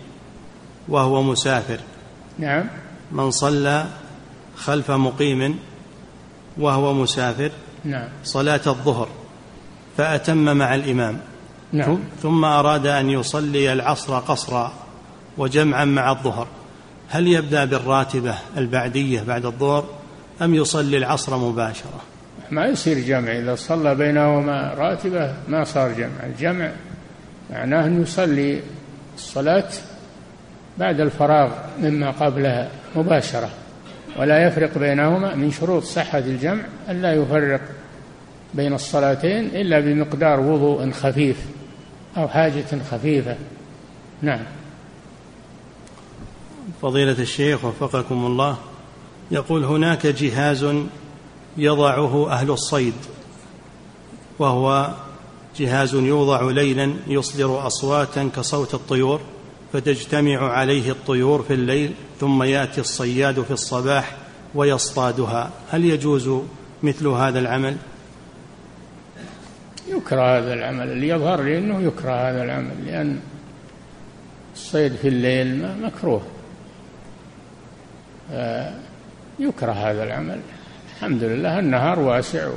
وهو 0.89 1.23
مسافر. 1.23 1.79
نعم. 2.39 2.65
من 3.13 3.31
صلى 3.31 3.87
خلف 4.57 4.91
مقيم 4.91 5.59
وهو 6.59 6.95
مسافر 6.95 7.51
نعم. 7.85 8.09
صلاة 8.25 8.61
الظهر 8.67 9.09
فأتم 9.97 10.57
مع 10.57 10.75
الإمام. 10.75 11.19
نعم. 11.73 11.99
ثم 12.23 12.45
أراد 12.45 12.87
أن 12.87 13.11
يصلي 13.11 13.73
العصر 13.73 14.19
قصرا 14.19 14.73
وجمعا 15.39 15.85
مع 15.85 16.11
الظهر. 16.11 16.47
هل 17.09 17.27
يبدأ 17.29 17.65
بالراتبة 17.65 18.35
البعدية 18.57 19.23
بعد 19.23 19.47
الظهر 19.47 19.85
أم 20.43 20.55
يصلي 20.55 20.97
العصر 20.97 21.37
مباشرة؟ 21.37 22.01
ما 22.51 22.67
يصير 22.67 22.99
جمع. 22.99 23.39
إذا 23.39 23.55
صلى 23.55 23.95
بينهما 23.95 24.75
راتبة 24.75 25.35
ما 25.49 25.65
صار 25.65 25.93
جمع. 25.93 26.27
الجمع 26.27 26.71
معناه 27.51 27.87
أن 27.87 28.03
يصلي 28.03 28.61
الصلاة 29.15 29.69
بعد 30.79 31.01
الفراغ 31.01 31.51
مما 31.79 32.11
قبلها 32.11 32.71
مباشرة. 32.97 33.51
ولا 34.19 34.47
يفرق 34.47 34.79
بينهما 34.79 35.35
من 35.35 35.51
شروط 35.51 35.83
صحة 35.83 36.19
الجمع 36.19 36.63
ألا 36.89 37.13
يفرق 37.13 37.61
بين 38.55 38.75
الصلاتين 38.75 39.47
إلا 39.47 39.81
بمقدار 39.81 40.41
وضوء 40.41 40.91
خفيف 40.91 41.37
أو 42.17 42.29
حاجة 42.29 42.65
خفيفة. 42.91 43.37
نعم. 44.23 44.41
فضيلة 46.83 47.19
الشيخ 47.19 47.65
وفقكم 47.65 48.27
الله 48.27 48.57
يقول 49.31 49.65
هناك 49.65 50.07
جهاز 50.07 50.67
يضعه 51.57 52.31
أهل 52.31 52.51
الصيد 52.51 52.95
وهو 54.39 54.95
جهاز 55.57 55.95
يوضع 55.95 56.51
ليلا 56.51 56.95
يصدر 57.07 57.67
أصواتا 57.67 58.31
كصوت 58.37 58.75
الطيور. 58.75 59.21
فتجتمع 59.73 60.53
عليه 60.53 60.91
الطيور 60.91 61.43
في 61.43 61.55
الليل 61.55 61.95
ثم 62.21 62.43
يأتي 62.43 62.81
الصياد 62.81 63.43
في 63.43 63.51
الصباح 63.51 64.17
ويصطادها. 64.55 65.51
هل 65.71 65.85
يجوز 65.85 66.31
مثل 66.83 67.07
هذا 67.07 67.39
العمل؟ 67.39 67.77
يكره 69.89 70.39
هذا 70.39 70.55
العمل. 70.55 70.93
اللي 70.93 71.09
يظهر 71.09 71.43
لي 71.43 71.59
إنه 71.59 71.83
يكره 71.83 72.13
هذا 72.13 72.45
العمل 72.45 72.87
لأن 72.87 73.21
الصيد 74.55 74.95
في 74.95 75.09
الليل 75.09 75.69
مكروه. 75.83 76.23
آه، 78.33 78.75
يكره 79.39 79.73
هذا 79.73 80.05
العمل. 80.05 80.41
الحمد 80.97 81.23
لله 81.23 81.59
النهار 81.59 81.99
واسع 82.01 82.49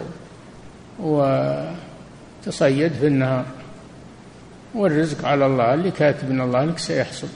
وتصيد 0.99 2.93
في 2.93 3.07
النهار. 3.07 3.45
والرزق 4.75 5.25
على 5.25 5.45
الله 5.45 5.73
اللي 5.73 5.91
كاتب 5.91 6.29
من 6.29 6.41
الله 6.41 6.65
لك 6.65 6.79
سيحصل 6.79 7.27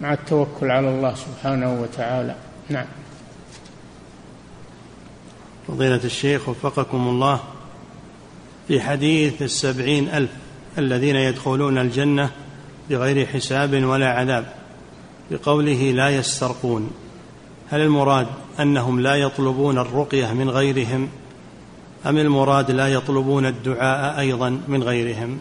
مع 0.00 0.12
التوكل 0.12 0.70
على 0.70 0.88
الله 0.88 1.14
سبحانه 1.14 1.82
وتعالى. 1.82 2.34
نعم. 2.68 2.86
فضيلة 5.68 6.00
الشيخ 6.04 6.48
وفقكم 6.48 7.08
الله 7.08 7.40
في 8.68 8.80
حديث 8.80 9.42
السبعين 9.42 10.08
ألف 10.08 10.30
الذين 10.78 11.16
يدخلون 11.16 11.78
الجنة 11.78 12.30
بغير 12.90 13.26
حساب 13.26 13.84
ولا 13.84 14.08
عذاب 14.08 14.52
بقوله 15.30 15.92
لا 15.92 16.08
يسترقون. 16.08 16.90
هل 17.70 17.80
المراد 17.80 18.26
أنهم 18.60 19.00
لا 19.00 19.14
يطلبون 19.14 19.78
الرقية 19.78 20.32
من 20.32 20.50
غيرهم 20.50 21.08
أم 22.06 22.18
المراد 22.18 22.70
لا 22.70 22.88
يطلبون 22.88 23.46
الدعاء 23.46 24.20
أيضا 24.20 24.60
من 24.68 24.82
غيرهم؟ 24.82 25.38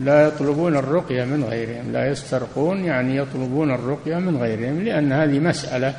لا 0.00 0.28
يطلبون 0.28 0.76
الرقية 0.76 1.24
من 1.24 1.44
غيرهم 1.44 1.92
لا 1.92 2.10
يسترقون 2.10 2.84
يعني 2.84 3.16
يطلبون 3.16 3.70
الرقية 3.70 4.16
من 4.16 4.36
غيرهم 4.36 4.84
لأن 4.84 5.12
هذه 5.12 5.38
مسألة 5.38 5.94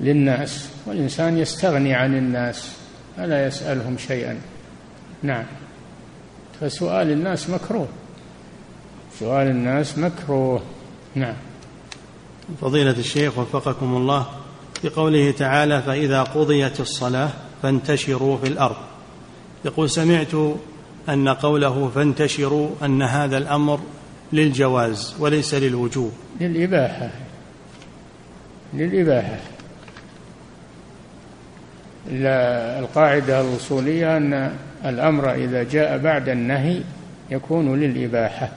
للناس 0.00 0.68
والإنسان 0.86 1.38
يستغني 1.38 1.94
عن 1.94 2.18
الناس 2.18 2.72
فلا 3.16 3.46
يسألهم 3.46 3.98
شيئا؟ 3.98 4.40
نعم. 5.22 5.44
فسؤال 6.60 7.10
الناس 7.10 7.50
مكروه. 7.50 7.88
سؤال 9.18 9.46
الناس 9.46 9.98
مكروه. 9.98 10.62
نعم. 11.14 11.34
فضيلة 12.60 12.90
الشيخ 12.90 13.38
وفقكم 13.38 13.96
الله 13.96 14.26
في 14.82 14.88
قوله 14.88 15.30
تعالى 15.30 15.82
فإذا 15.82 16.22
قضيت 16.22 16.80
الصلاة 16.80 17.30
فانتشروا 17.62 18.38
في 18.38 18.48
الأرض. 18.48 18.76
يقول 19.64 19.90
سمعت 19.90 20.34
أن 21.08 21.28
قوله 21.28 21.90
فانتشروا 21.94 22.70
أن 22.84 23.02
هذا 23.02 23.38
الأمر 23.38 23.80
للجواز 24.32 25.14
وليس 25.18 25.54
للوجوب. 25.54 26.12
للإباحة. 26.40 27.10
للإباحة. 28.74 29.38
القاعدة 32.78 33.40
الأصولية 33.40 34.16
أن 34.16 34.52
الأمر 34.84 35.34
إذا 35.34 35.62
جاء 35.62 35.98
بعد 35.98 36.28
النهي 36.28 36.80
يكون 37.30 37.80
للإباحة 37.80 38.48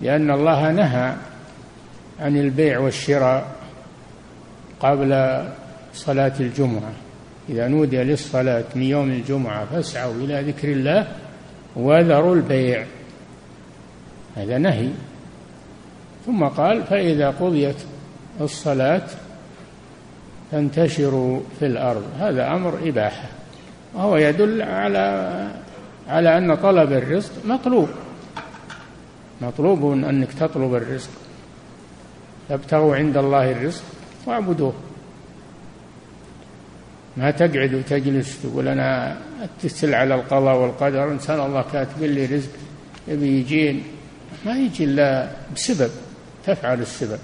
لأن 0.00 0.30
الله 0.30 0.72
نهى 0.72 1.14
عن 2.20 2.36
البيع 2.36 2.78
والشراء 2.78 3.46
قبل 4.80 5.42
صلاة 5.94 6.32
الجمعة. 6.40 6.92
إذا 7.48 7.68
نودي 7.68 7.96
للصلاة 7.96 8.64
من 8.74 8.82
يوم 8.82 9.10
الجمعة 9.10 9.64
فاسعوا 9.64 10.14
إلى 10.14 10.40
ذكر 10.40 10.68
الله 10.68 11.08
وذروا 11.76 12.34
البيع. 12.34 12.84
هذا 14.36 14.58
نهي. 14.58 14.88
ثم 16.26 16.44
قال 16.44 16.82
فإذا 16.82 17.30
قضيت 17.30 17.76
الصلاة 18.40 19.06
فانتشروا 20.50 21.40
في 21.58 21.66
الأرض. 21.66 22.04
هذا 22.18 22.52
أمر 22.52 22.78
إباحة. 22.84 23.28
وهو 23.94 24.16
يدل 24.16 24.62
على 24.62 25.48
على 26.08 26.38
أن 26.38 26.54
طلب 26.54 26.92
الرزق 26.92 27.32
مطلوب. 27.44 27.88
مطلوب 29.40 29.92
أنك 29.92 30.32
تطلب 30.32 30.74
الرزق. 30.74 31.10
تبتغوا 32.48 32.96
عند 32.96 33.16
الله 33.16 33.52
الرزق 33.52 33.82
وأعبدوه. 34.26 34.72
ما 37.18 37.30
تقعد 37.30 37.74
وتجلس 37.74 38.42
تقول 38.42 38.68
أنا 38.68 39.16
أتسل 39.42 39.94
على 39.94 40.14
القضاء 40.14 40.56
والقدر 40.56 41.12
إنسان 41.12 41.40
الله 41.40 41.64
كاتب 41.72 42.02
لي 42.02 42.26
رزق 42.26 42.50
يبي 43.08 43.40
يجين. 43.40 43.82
ما 44.46 44.58
يجي 44.58 44.84
إلا 44.84 45.28
بسبب 45.54 45.90
تفعل 46.46 46.80
السبب. 46.80 47.18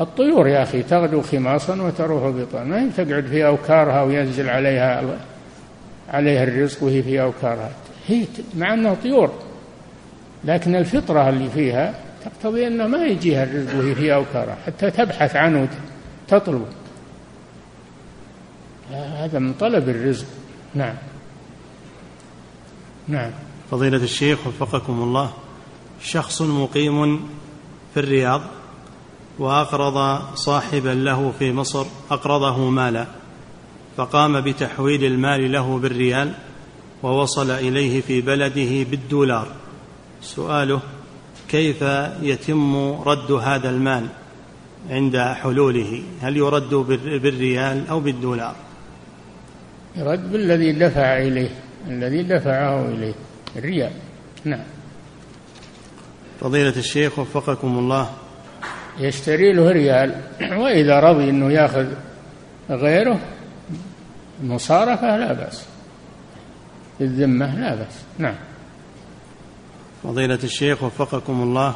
الطيور 0.00 0.48
يا 0.48 0.62
أخي 0.62 0.82
تغدو 0.82 1.20
خماصا 1.20 1.82
وتروح 1.82 2.30
بطانا 2.30 2.64
ما 2.64 2.82
هي 2.82 2.88
تقعد 3.04 3.26
في 3.26 3.46
أوكارها 3.46 4.02
وينزل 4.02 4.48
عليها 4.48 5.18
عليها 6.08 6.44
الرزق 6.44 6.82
وهي 6.82 7.02
في 7.02 7.22
أوكارها. 7.22 7.70
هي 8.06 8.24
مع 8.56 8.74
أنها 8.74 8.94
طيور. 8.94 9.32
لكن 10.44 10.76
الفطرة 10.76 11.28
اللي 11.28 11.50
فيها 11.50 11.94
تقتضي 12.24 12.66
أنه 12.66 12.86
ما 12.86 13.06
يجيها 13.06 13.44
الرزق 13.44 13.78
وهي 13.78 13.94
في 13.94 14.14
أوكارها. 14.14 14.56
حتى 14.66 14.90
تبحث 14.90 15.36
عنه 15.36 15.68
تطلبه 16.28 16.66
هذا 18.90 19.38
من 19.38 19.54
طلب 19.54 19.88
الرزق. 19.88 20.26
نعم. 20.74 20.94
نعم. 23.08 23.30
فضيلة 23.70 23.96
الشيخ 23.96 24.46
وفقكم 24.46 25.02
الله 25.02 25.32
شخص 26.02 26.42
مقيم 26.42 27.28
في 27.94 28.00
الرياض 28.00 28.40
وأقرض 29.38 30.20
صاحبا 30.34 30.88
له 30.88 31.32
في 31.38 31.52
مصر 31.52 31.86
أقرضه 32.10 32.70
مالا 32.70 33.06
فقام 33.96 34.40
بتحويل 34.40 35.04
المال 35.04 35.52
له 35.52 35.78
بالريال 35.78 36.32
ووصل 37.02 37.50
إليه 37.50 38.00
في 38.00 38.20
بلده 38.20 38.90
بالدولار. 38.90 39.46
سؤاله 40.22 40.80
كيف 41.48 41.82
يتم 42.22 42.76
رد 43.06 43.32
هذا 43.32 43.70
المال 43.70 44.06
عند 44.90 45.18
حلوله؟ 45.18 46.02
هل 46.20 46.36
يرد 46.36 46.74
بالريال 47.22 47.88
أو 47.88 48.00
بالدولار؟ 48.00 48.65
يرد 49.96 50.32
بالذي 50.32 50.72
دفع 50.72 51.18
إليه 51.18 51.50
الذي 51.88 52.22
دفعه 52.22 52.88
إليه 52.88 53.14
الريال 53.56 53.90
نعم. 54.44 54.64
فضيلة 56.40 56.76
الشيخ 56.76 57.18
وفقكم 57.18 57.78
الله. 57.78 58.10
يشتري 58.98 59.52
له 59.52 59.72
ريال 59.72 60.14
وإذا 60.40 61.00
رضي 61.00 61.30
أنه 61.30 61.52
يأخذ 61.52 61.86
غيره 62.70 63.20
مصارفة 64.42 65.16
لا 65.16 65.32
بأس. 65.32 65.64
الذمة 67.00 67.60
لا 67.60 67.74
بأس. 67.74 68.04
نعم. 68.18 68.34
فضيلة 70.02 70.38
الشيخ 70.44 70.82
وفقكم 70.82 71.42
الله. 71.42 71.74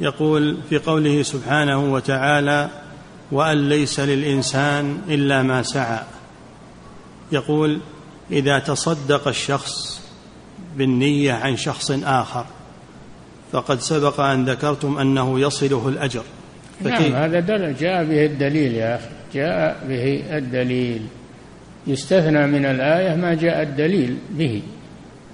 يقول 0.00 0.58
في 0.68 0.78
قوله 0.78 1.22
سبحانه 1.22 1.92
وتعالى 1.92 2.68
وأن 3.32 3.68
ليس 3.68 4.00
للإنسان 4.00 5.02
إلا 5.08 5.42
ما 5.42 5.62
سعى. 5.62 6.13
يقول 7.32 7.80
إذا 8.30 8.58
تصدق 8.58 9.28
الشخص 9.28 10.00
بالنية 10.76 11.32
عن 11.32 11.56
شخص 11.56 11.90
آخر 11.90 12.44
فقد 13.52 13.80
سبق 13.80 14.20
أن 14.20 14.44
ذكرتم 14.44 14.98
أنه 14.98 15.40
يصله 15.40 15.88
الأجر. 15.88 16.22
نعم 16.80 17.12
هذا 17.12 17.40
دل 17.40 17.74
جاء 17.74 18.04
به 18.04 18.26
الدليل 18.26 18.74
يا 18.74 18.96
أخي. 18.96 19.08
جاء 19.34 19.86
به 19.88 20.36
الدليل. 20.38 21.06
يستثنى 21.86 22.46
من 22.46 22.64
الآية 22.64 23.16
ما 23.16 23.34
جاء 23.34 23.62
الدليل 23.62 24.18
به 24.30 24.62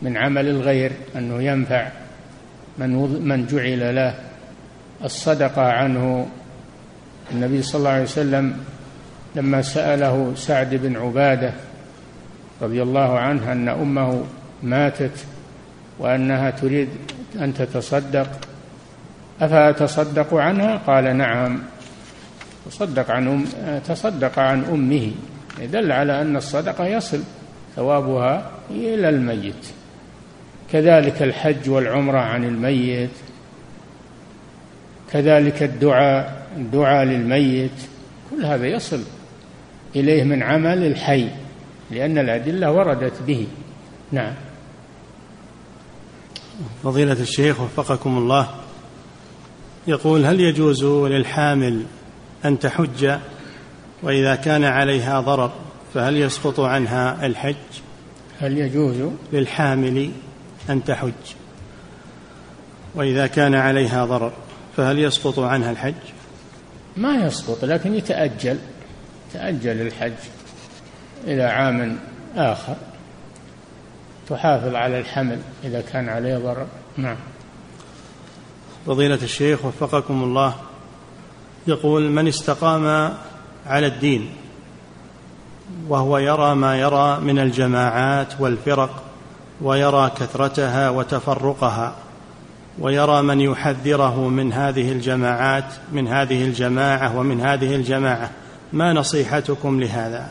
من 0.03 0.17
عمل 0.17 0.49
الغير 0.49 0.93
أنه 1.17 1.43
ينفع 1.43 1.89
من 2.79 2.91
من 3.29 3.47
جعل 3.47 3.95
له 3.95 4.15
الصدقة 5.05 5.63
عنه. 5.63 6.29
النبي 7.33 7.63
صلى 7.63 7.79
الله 7.79 7.91
عليه 7.91 8.03
وسلم 8.03 8.57
لما 9.37 9.63
سأله 9.63 10.33
سعد 10.37 10.75
بن 10.75 10.97
عبادة 10.97 11.55
رضي 12.63 12.83
الله 12.83 13.19
عنه 13.19 13.53
أن 13.53 13.69
أمه 13.69 14.25
ماتت 14.63 15.25
وأنها 15.99 16.51
تريد 16.51 16.89
أن 17.41 17.55
تتصدق. 17.55 18.29
أفأتصدق 19.41 20.35
عنها؟ 20.35 20.77
قال 20.77 21.17
نعم. 21.17 21.59
تصدق 22.67 23.11
عن 23.11 23.29
أم 23.29 23.45
تصدق 23.81 24.39
عن 24.39 24.65
أمه. 24.65 25.11
يدل 25.61 25.93
على 25.93 26.21
أن 26.21 26.37
الصدقة 26.37 26.87
يصل 26.87 27.21
ثوابها 27.77 28.51
إلى 28.71 29.09
الميت. 29.09 29.67
كذلك 30.73 31.23
الحج 31.23 31.71
والعمرة 31.71 32.19
عن 32.19 32.45
الميت. 32.45 33.11
كذلك 35.13 35.63
الدعاء 35.63 36.47
الدعاء 36.57 37.05
للميت. 37.05 37.71
كل 38.31 38.45
هذا 38.45 38.67
يصل 38.67 39.03
إليه 39.97 40.25
من 40.25 40.43
عمل 40.43 40.87
الحي. 40.87 41.29
لأن 41.91 42.19
الأدلة 42.19 42.73
وردت 42.73 43.23
به. 43.27 43.47
نعم. 44.13 44.35
فضيلة 46.83 47.13
الشيخ 47.21 47.61
وفقكم 47.61 48.19
الله. 48.19 48.49
يقول 49.87 50.25
هل 50.25 50.41
يجوز 50.41 50.85
للحامل 50.85 51.85
أن 52.45 52.59
تحج 52.59 53.19
وإذا 54.03 54.35
كان 54.35 54.65
عليها 54.65 55.21
ضرر 55.21 55.53
فهل 55.95 56.17
يسقط 56.17 56.61
عنها 56.61 57.27
الحج؟ 57.27 57.55
هل 58.41 58.59
يجوز 58.59 59.11
للحامل 59.33 60.11
أن 60.71 60.85
تحج 60.85 61.13
وإذا 62.95 63.27
كان 63.27 63.55
عليها 63.55 64.05
ضرر 64.05 64.33
فهل 64.77 64.99
يسقط 64.99 65.39
عنها 65.39 65.71
الحج؟ 65.71 65.95
ما 66.97 67.15
يسقط 67.15 67.65
لكن 67.65 67.95
يتأجل. 67.95 68.59
تأجل 69.33 69.81
الحج. 69.81 70.13
إلى 71.25 71.43
عام 71.43 71.99
آخر 72.37 72.75
تحافظ 74.29 74.75
على 74.75 74.99
الحمل 74.99 75.39
إذا 75.65 75.81
كان 75.81 76.09
عليه 76.09 76.37
ضرر. 76.37 76.67
نعم. 76.97 77.17
فضيلة 78.87 79.19
الشيخ 79.23 79.65
وفقكم 79.65 80.23
الله 80.23 80.55
يقول 81.67 82.11
من 82.11 82.29
استقام 82.29 83.15
على 83.67 83.87
الدين 83.87 84.31
وهو 85.89 86.19
يرى 86.19 86.55
ما 86.55 86.77
يرى 86.77 87.21
من 87.21 87.39
الجماعات 87.39 88.41
والفرق 88.41 89.03
ويرى 89.61 90.11
كثرتها 90.17 90.91
وتفرقها 90.91 91.95
ويرى 92.79 93.23
من 93.23 93.41
يحذره 93.41 94.29
من 94.29 94.53
هذه 94.53 94.93
الجماعات 94.93 95.65
من 95.93 96.09
هذه 96.09 96.45
الجماعة 96.45 97.17
ومن 97.17 97.41
هذه 97.41 97.75
الجماعة 97.75 98.31
ما 98.73 98.93
نصيحتكم 98.93 99.81
لهذا؟ 99.81 100.31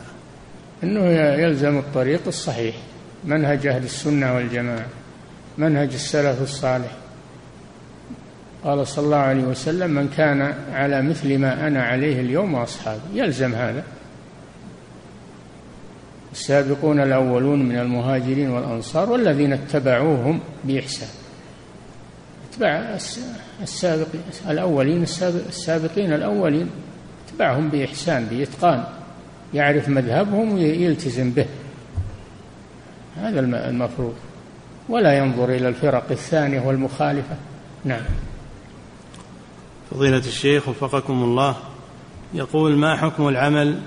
إنه 0.84 1.04
يلزم 1.42 1.78
الطريق 1.78 2.20
الصحيح 2.26 2.74
منهج 3.24 3.66
أهل 3.66 3.84
السنة 3.84 4.34
والجماعة 4.34 4.86
منهج 5.58 5.92
السلف 5.92 6.42
الصالح. 6.42 6.90
قال 8.64 8.86
صلى 8.86 9.04
الله 9.04 9.16
عليه 9.16 9.42
وسلم 9.42 9.90
من 9.90 10.08
كان 10.16 10.54
على 10.72 11.02
مثل 11.02 11.38
ما 11.38 11.66
أنا 11.66 11.82
عليه 11.82 12.20
اليوم 12.20 12.54
واصحابي 12.54 13.00
يلزم 13.14 13.54
هذا. 13.54 13.84
السابقون 16.32 17.00
الأولون 17.00 17.62
من 17.62 17.78
المهاجرين 17.78 18.50
والأنصار 18.50 19.10
والذين 19.10 19.52
اتبعوهم 19.52 20.40
بإحسان. 20.64 21.08
اتباع 22.52 22.98
السابقين 23.62 24.22
الأولين 24.48 25.02
السابقين 25.48 26.12
الأولين 26.12 26.70
اتبعهم 27.28 27.68
بإحسان 27.68 28.26
بإتقان. 28.30 28.84
يعرف 29.54 29.88
مذهبهم 29.88 30.54
ويلتزم 30.54 31.30
به. 31.30 31.46
هذا 33.16 33.40
المفروض. 33.40 34.14
ولا 34.88 35.18
ينظر 35.18 35.44
إلى 35.44 35.68
الفرق 35.68 36.04
الثانية 36.10 36.60
والمخالفة. 36.60 37.36
نعم. 37.84 38.02
فضيلة 39.90 40.18
الشيخ 40.18 40.68
وفقكم 40.68 41.22
الله 41.22 41.56
يقول 42.34 42.76
ما 42.76 42.96
حكم 42.96 43.28
العمل 43.28 43.80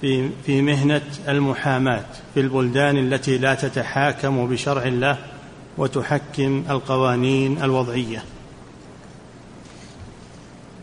في 0.00 0.30
في 0.46 0.62
مهنة 0.62 1.02
المحاماة 1.28 2.04
في 2.34 2.40
البلدان 2.40 2.96
التي 2.96 3.38
لا 3.38 3.54
تتحاكم 3.54 4.46
بشرع 4.46 4.82
الله 4.82 5.18
وتحكم 5.78 6.64
القوانين 6.70 7.62
الوضعية؟ 7.62 8.24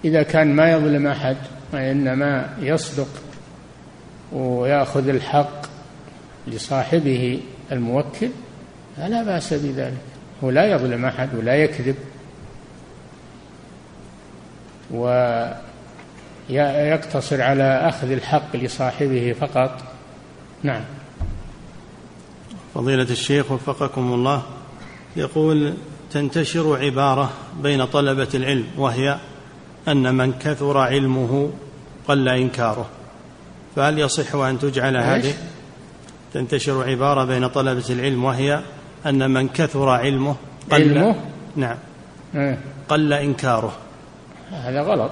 إذا 0.05 0.23
كان 0.23 0.55
ما 0.55 0.71
يظلم 0.71 1.07
أحد 1.07 1.37
وإنما 1.73 2.57
يصدق 2.59 3.07
ويأخذ 4.31 5.07
الحق 5.07 5.61
لصاحبه 6.47 7.39
الموكل 7.71 8.29
فلا 8.97 9.23
بأس 9.23 9.53
بذلك. 9.53 10.01
هو 10.43 10.49
لا 10.49 10.65
يظلم 10.65 11.05
أحد 11.05 11.35
ولا 11.35 11.55
يكذب. 11.55 11.95
ويقتصر 16.49 17.41
على 17.41 17.63
أخذ 17.63 18.11
الحق 18.11 18.55
لصاحبه 18.55 19.35
فقط. 19.39 19.83
نعم. 20.63 20.81
فضيلة 22.75 23.03
الشيخ 23.03 23.51
وفقكم 23.51 24.13
الله 24.13 24.43
يقول 25.15 25.73
تنتشر 26.11 26.85
عبارة 26.85 27.31
بين 27.63 27.85
طلبة 27.85 28.27
العلم 28.33 28.67
وهي 28.77 29.17
أن 29.87 30.15
من 30.15 30.33
كثر 30.33 30.77
علمه 30.77 31.51
قل 32.07 32.29
إنكاره. 32.29 32.89
فهل 33.75 33.99
يصح 33.99 34.35
أن 34.35 34.59
تجعل 34.59 34.97
هذه؟ 34.97 35.33
تنتشر 36.33 36.83
عبارة 36.83 37.25
بين 37.25 37.47
طلبة 37.47 37.85
العلم 37.89 38.23
وهي 38.23 38.61
أن 39.05 39.31
من 39.31 39.47
كثر 39.47 39.89
علمه 39.89 40.35
قل 40.71 40.81
علمه؟ 40.81 41.15
نعم. 41.55 41.77
إيه. 42.35 42.57
قل 42.89 43.13
إنكاره. 43.13 43.73
هذا 44.51 44.81
غلط. 44.81 45.11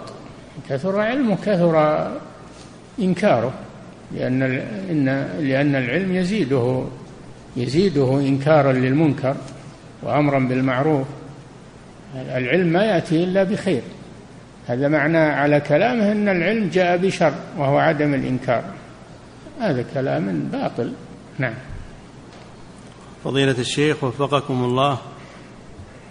كثر 0.69 0.99
علمه 0.99 1.35
كثر 1.35 2.07
إنكاره. 2.99 3.53
لأن 4.11 4.43
إن 4.89 5.05
لأن 5.39 5.75
العلم 5.75 6.15
يزيده 6.15 6.83
يزيده 7.57 8.19
إنكارا 8.19 8.73
للمنكر 8.73 9.35
وأمرا 10.03 10.39
بالمعروف. 10.39 11.07
العلم 12.15 12.67
ما 12.67 12.83
يأتي 12.83 13.23
إلا 13.23 13.43
بخير. 13.43 13.81
هذا 14.69 14.87
معنى 14.87 15.17
على 15.17 15.59
كلامه 15.59 16.11
أن 16.11 16.29
العلم 16.29 16.69
جاء 16.69 16.97
بشر 16.97 17.33
وهو 17.57 17.77
عدم 17.77 18.13
الإنكار. 18.13 18.63
هذا 19.59 19.85
كلام 19.93 20.49
باطل. 20.51 20.93
نعم. 21.37 21.53
فضيلة 23.23 23.55
الشيخ 23.59 24.03
وفقكم 24.03 24.63
الله 24.63 24.97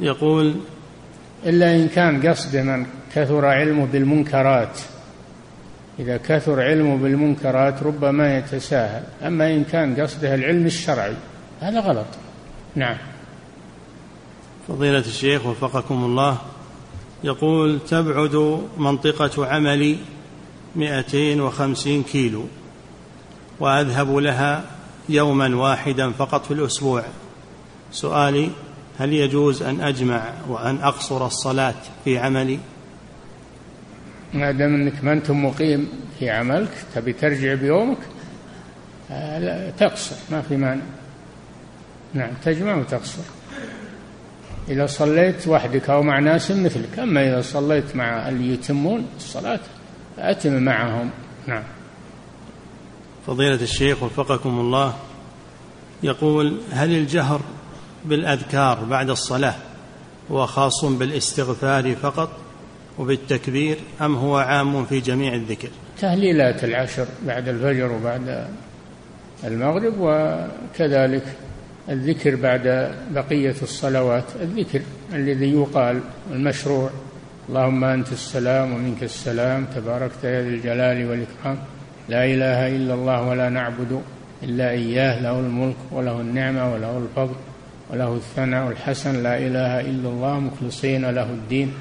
يقول 0.01 0.55
إلا 1.47 1.77
إن 1.77 1.89
كان 1.89 2.29
قصد 2.29 2.57
من 2.57 2.87
كثر 3.15 3.47
علمه 3.47 3.87
بالمنكرات. 3.87 4.79
إذا 5.99 6.17
كثر 6.17 6.63
علمه 6.63 6.97
بالمنكرات 6.97 7.83
ربما 7.83 8.39
يتساهل. 8.39 9.03
أما 9.27 9.51
إن 9.51 9.65
كان 9.65 10.01
قصده 10.01 10.35
العلم 10.35 10.67
الشرعي 10.67 11.15
هذا 11.61 11.81
غلط. 11.81 12.07
نعم. 12.77 12.97
فضيلة 14.69 14.99
الشيخ 14.99 15.47
وفقكم 15.47 16.05
الله 16.05 16.39
يقول 17.25 17.79
تبعد 17.89 18.63
منطقة 18.79 19.47
عملي 19.47 19.99
مئتين 20.77 21.41
وخمسين 21.41 22.03
كيلو 22.03 22.45
وأذهب 23.61 24.17
لها 24.17 24.65
يوما 25.09 25.57
واحدا 25.57 26.11
فقط 26.13 26.45
في 26.45 26.51
الأسبوع. 26.51 27.05
سؤالي 27.93 28.51
هل 28.99 29.13
يجوز 29.13 29.63
أن 29.63 29.81
أجمع 29.81 30.33
وأن 30.49 30.77
أقصر 30.77 31.27
الصلاة 31.27 31.75
في 32.05 32.19
عملي؟ 32.19 32.59
ما 34.35 34.51
دام 34.51 34.75
أنك 34.75 35.05
ما 35.05 35.13
أنت 35.13 35.31
مقيم 35.31 35.89
في 36.19 36.31
عملك 36.31 36.71
تبي 36.95 37.13
ترجع 37.13 37.55
بيومك 37.55 37.99
آه، 39.11 39.39
لا 39.39 39.71
تقصر 39.71 40.17
ما 40.31 40.43
في 40.43 40.57
مانع. 40.57 40.83
نعم 42.15 42.31
تجمع 42.45 42.77
وتقصر. 42.77 43.23
إذا 44.69 44.87
صليت 44.87 45.49
وحدك 45.49 45.91
أو 45.91 46.03
مع 46.03 46.19
ناس 46.19 46.51
مثلك. 46.51 46.99
أما 46.99 47.29
إذا 47.29 47.41
صليت 47.41 47.97
مع 47.97 48.29
اللي 48.29 48.53
يتمون 48.53 49.07
الصلاة 49.17 49.61
فأتم 50.17 50.63
معهم. 50.63 51.11
نعم. 51.47 51.63
فضيلة 53.27 53.63
الشيخ 53.63 54.03
وفقكم 54.03 54.61
الله 54.61 54.95
يقول 56.03 56.57
هل 56.73 56.91
الجهر 56.91 57.41
بالأذكار 58.05 58.85
بعد 58.85 59.11
الصلاة 59.11 59.55
هو 60.31 60.47
خاص 60.47 60.85
بالاستغفار 60.85 61.95
فقط 61.95 62.31
وبالتكبير 62.99 63.79
أم 64.01 64.15
هو 64.17 64.37
عام 64.37 64.85
في 64.85 65.01
جميع 65.01 65.35
الذكر؟ 65.35 65.69
تهليلات 66.01 66.65
العشر 66.65 67.07
بعد 67.27 67.49
الفجر 67.49 67.93
وبعد 67.93 68.49
المغرب 69.45 69.95
وكذلك. 69.99 71.25
الذكر 71.91 72.37
بعد 72.37 72.95
بقية 73.11 73.55
الصلوات 73.63 74.25
الذكر 74.43 74.81
الذي 75.13 75.53
يقال 75.53 76.01
المشروع. 76.33 76.91
اللهم 77.49 77.85
أنت 77.85 78.13
السلام 78.13 78.73
ومنك 78.73 79.03
السلام 79.03 79.67
تباركت 79.77 80.25
يا 80.25 80.43
ذي 80.43 80.49
الجلال 80.49 81.11
والإكرام. 81.11 81.59
لا 82.09 82.25
إله 82.25 82.77
إلا 82.77 82.95
الله 82.95 83.29
ولا 83.29 83.49
نعبد 83.49 84.03
إلا 84.43 84.71
إياه 84.71 85.23
له 85.23 85.41
الملك 85.41 85.77
وله 85.93 86.21
النعمة 86.21 86.73
وله 86.73 86.99
الفضل 86.99 87.35
وله 87.91 88.15
الثناء 88.15 88.69
الحسن. 88.69 89.23
لا 89.23 89.39
إله 89.39 89.81
إلا 89.81 90.09
الله 90.09 90.41
مخلصين 90.41 91.11
له 91.11 91.31
الدين. 91.31 91.73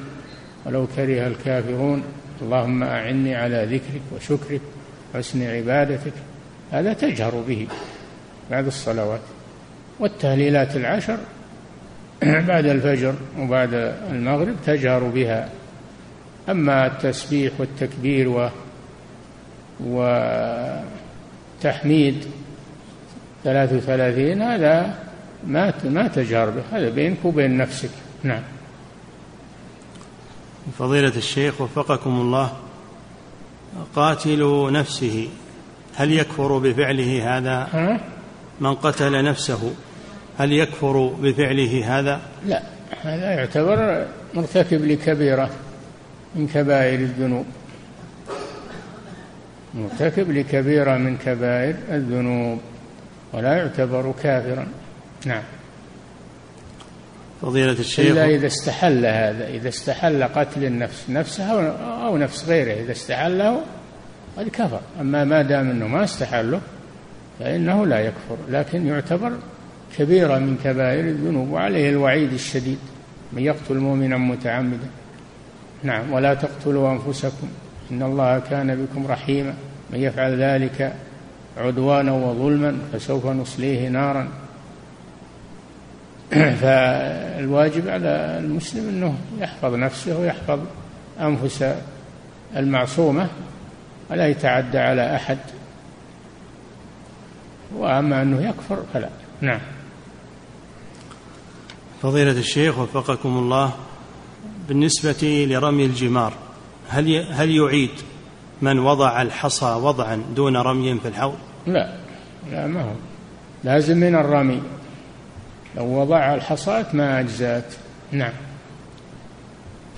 ولو 0.65 0.87
كره 0.95 1.27
الكافرون 1.27 2.03
اللهم 2.41 2.83
أعني 2.83 3.35
على 3.35 3.65
ذكرك 3.65 4.01
وشكرك 4.15 4.61
وحسن 5.15 5.41
عبادتك. 5.43 6.13
هذا 6.71 6.93
تجهر 6.93 7.43
به 7.47 7.67
بعد 8.51 8.65
الصلوات. 8.65 9.21
والتهليلات 9.99 10.75
العشر 10.75 11.17
بعد 12.47 12.65
الفجر 12.65 13.15
وبعد 13.39 13.73
المغرب 14.11 14.55
تجهر 14.65 15.03
بها. 15.03 15.49
أما 16.49 16.85
التسبيح 16.87 17.53
والتكبير 17.59 18.29
و 18.29 18.49
وتحميد 21.59 22.25
ثلاث 23.43 23.73
وثلاثين 23.73 24.41
هذا 24.41 24.99
ما 25.47 25.73
ما 25.83 26.07
تجهر 26.07 26.49
به. 26.49 26.61
هذا 26.71 26.89
بينك 26.89 27.17
وبين 27.23 27.57
نفسك. 27.57 27.89
نعم. 28.23 28.41
فضيلة 30.79 31.13
الشيخ 31.17 31.61
وفقكم 31.61 32.09
الله 32.09 32.53
قاتل 33.95 34.71
نفسه 34.71 35.29
هل 35.95 36.11
يكفر 36.11 36.57
بفعله 36.57 37.37
هذا؟ 37.37 37.67
من 38.59 38.75
قتل 38.75 39.23
نفسه. 39.23 39.73
هل 40.37 40.53
يكفر 40.53 41.07
بفعله 41.07 41.99
هذا؟ 41.99 42.21
لا 42.45 42.61
هذا 43.01 43.31
يعتبر 43.31 44.05
مرتكب 44.33 44.85
لكبيرة 44.85 45.49
من 46.35 46.47
كبائر 46.47 46.99
الذنوب. 46.99 47.45
مرتكب 49.73 50.31
لكبيرة 50.31 50.97
من 50.97 51.17
كبائر 51.17 51.75
الذنوب 51.91 52.59
ولا 53.33 53.57
يعتبر 53.57 54.13
كافرا. 54.23 54.67
نعم. 55.25 55.43
فضيلة 57.41 57.71
الشيخ. 57.71 58.11
إلا 58.11 58.25
إذا 58.25 58.47
استحل 58.47 59.05
هذا 59.05 59.47
إذا 59.47 59.69
استحل 59.69 60.23
قتل 60.23 60.63
النفس 60.63 61.09
نفسه 61.09 61.71
أو 62.05 62.17
نفس 62.17 62.45
غيره 62.49 62.83
إذا 62.83 62.91
استحله 62.91 63.61
قد 64.37 64.47
كفر. 64.47 64.81
أما 65.01 65.23
ما 65.23 65.41
دام 65.41 65.69
أنه 65.69 65.87
ما 65.87 66.03
استحله 66.03 66.61
فإنه 67.39 67.85
لا 67.85 67.99
يكفر 67.99 68.37
لكن 68.49 68.87
يعتبر 68.87 69.31
كبيرة 69.97 70.37
من 70.37 70.57
كبائر 70.63 71.05
الذنوب 71.05 71.51
وعليه 71.51 71.89
الوعيد 71.89 72.33
الشديد. 72.33 72.77
من 73.33 73.41
يقتل 73.41 73.77
مؤمنا 73.77 74.17
متعمدا. 74.17 74.87
نعم 75.83 76.13
ولا 76.13 76.33
تقتلوا 76.33 76.91
أنفسكم. 76.91 77.47
إن 77.91 78.03
الله 78.03 78.39
كان 78.39 78.75
بكم 78.85 79.07
رحيما. 79.07 79.53
من 79.89 79.99
يفعل 79.99 80.41
ذلك 80.41 80.93
عدوانا 81.57 82.11
وظلما 82.11 82.77
فسوف 82.93 83.25
نصليه 83.25 83.89
نارا. 83.89 84.27
فالواجب 86.61 87.89
على 87.89 88.37
المسلم 88.39 88.89
إنه 88.89 89.17
يحفظ 89.39 89.73
نفسه 89.73 90.19
ويحفظ 90.19 90.59
أنفس 91.21 91.75
المعصومة 92.57 93.27
ولا 94.09 94.27
يتعدى 94.27 94.77
على 94.77 95.15
أحد. 95.15 95.37
وأما 97.75 98.21
أنه 98.21 98.49
يكفر 98.49 98.83
فلا. 98.93 99.09
نعم. 99.41 99.59
فضيلة 102.07 102.31
الشيخ 102.31 102.77
وفقكم 102.77 103.37
الله 103.37 103.71
بالنسبة 104.67 105.45
لرمي 105.49 105.85
الجمار 105.85 106.33
هل 106.89 107.25
هل 107.31 107.55
يعيد 107.55 107.89
من 108.61 108.79
وضع 108.79 109.21
الحصى 109.21 109.65
وضعا 109.65 110.23
دون 110.35 110.57
رمي 110.57 110.99
في 110.99 111.07
الحوض؟ 111.07 111.35
لا 111.67 111.95
لا 112.51 112.67
ما 112.67 112.81
هو. 112.81 112.93
لازم 113.63 113.97
من 113.97 114.15
الرمي. 114.15 114.61
لو 115.75 115.85
وضع 115.85 116.35
الحصاة 116.35 116.85
ما 116.93 117.19
أجزأت. 117.19 117.73
نعم. 118.11 118.33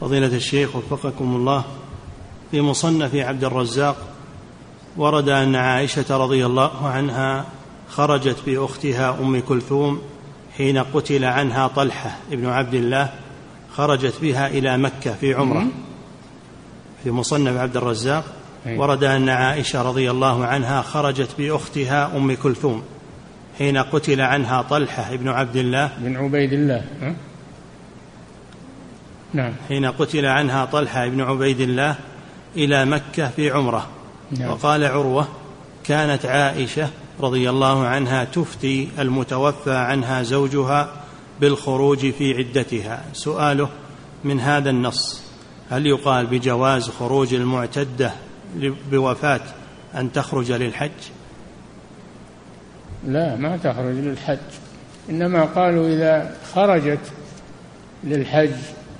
فضيلة 0.01 0.35
الشيخ 0.35 0.75
وفقكم 0.75 1.35
الله 1.35 1.63
في 2.51 2.61
مصنف 2.61 3.15
عبد 3.15 3.43
الرزاق 3.43 3.97
ورد 4.97 5.29
أن 5.29 5.55
عائشة 5.55 6.17
رضي 6.17 6.45
الله 6.45 6.87
عنها 6.87 7.45
خرجت 7.89 8.37
بأختها 8.45 9.17
أم 9.19 9.39
كلثوم 9.39 10.01
حين 10.59 10.77
قتل 10.77 11.25
عنها 11.25 11.67
طلحة 11.67 12.17
ابن 12.31 12.45
عبد 12.45 12.73
الله 12.73 13.09
خرجت 13.73 14.21
بها 14.21 14.47
إلى 14.47 14.77
مكة 14.77 15.13
في 15.13 15.33
عمرة. 15.33 15.67
في 17.03 17.11
مصنف 17.11 17.57
عبد 17.57 17.77
الرزاق. 17.77 18.23
ورد 18.67 19.03
أن 19.03 19.29
عائشة 19.29 19.81
رضي 19.81 20.11
الله 20.11 20.45
عنها 20.45 20.81
خرجت 20.81 21.29
بأختها 21.37 22.17
أم 22.17 22.35
كلثوم 22.35 22.83
حين 23.57 23.77
قتل 23.77 24.21
عنها 24.21 24.61
طلحة 24.61 25.15
بن 25.15 25.27
عبد 25.27 25.55
الله. 25.55 25.91
بن 25.97 26.17
عبيد 26.17 26.53
الله؟ 26.53 26.85
نعم. 29.33 29.53
حين 29.67 29.85
قتل 29.85 30.25
عنها 30.25 30.65
طلحة 30.65 31.07
بن 31.07 31.21
عبيد 31.21 31.59
الله 31.61 31.95
إلى 32.55 32.85
مكة 32.85 33.29
في 33.29 33.51
عمرة. 33.51 33.87
نعم. 34.31 34.49
وقال 34.49 34.85
عروة 34.85 35.27
كانت 35.83 36.25
عائشة 36.25 36.89
رضي 37.21 37.49
الله 37.49 37.85
عنها 37.87 38.23
تفتي 38.23 38.89
المتوفى 38.99 39.75
عنها 39.75 40.23
زوجها 40.23 40.89
بالخروج 41.41 42.11
في 42.11 42.33
عدتها. 42.33 43.03
سؤاله 43.13 43.69
من 44.23 44.39
هذا 44.39 44.69
النص 44.69 45.21
هل 45.69 45.85
يقال 45.85 46.25
بجواز 46.25 46.89
خروج 46.89 47.33
المعتدة 47.33 48.11
بوفاة 48.91 49.41
أن 49.95 50.11
تخرج 50.11 50.51
للحج؟ 50.51 50.91
لا 53.07 53.35
ما 53.35 53.57
تخرج 53.57 53.95
للحج. 53.95 54.37
إنما 55.09 55.43
قالوا 55.43 55.87
إذا 55.87 56.35
خرجت 56.53 57.11
للحج 58.03 58.51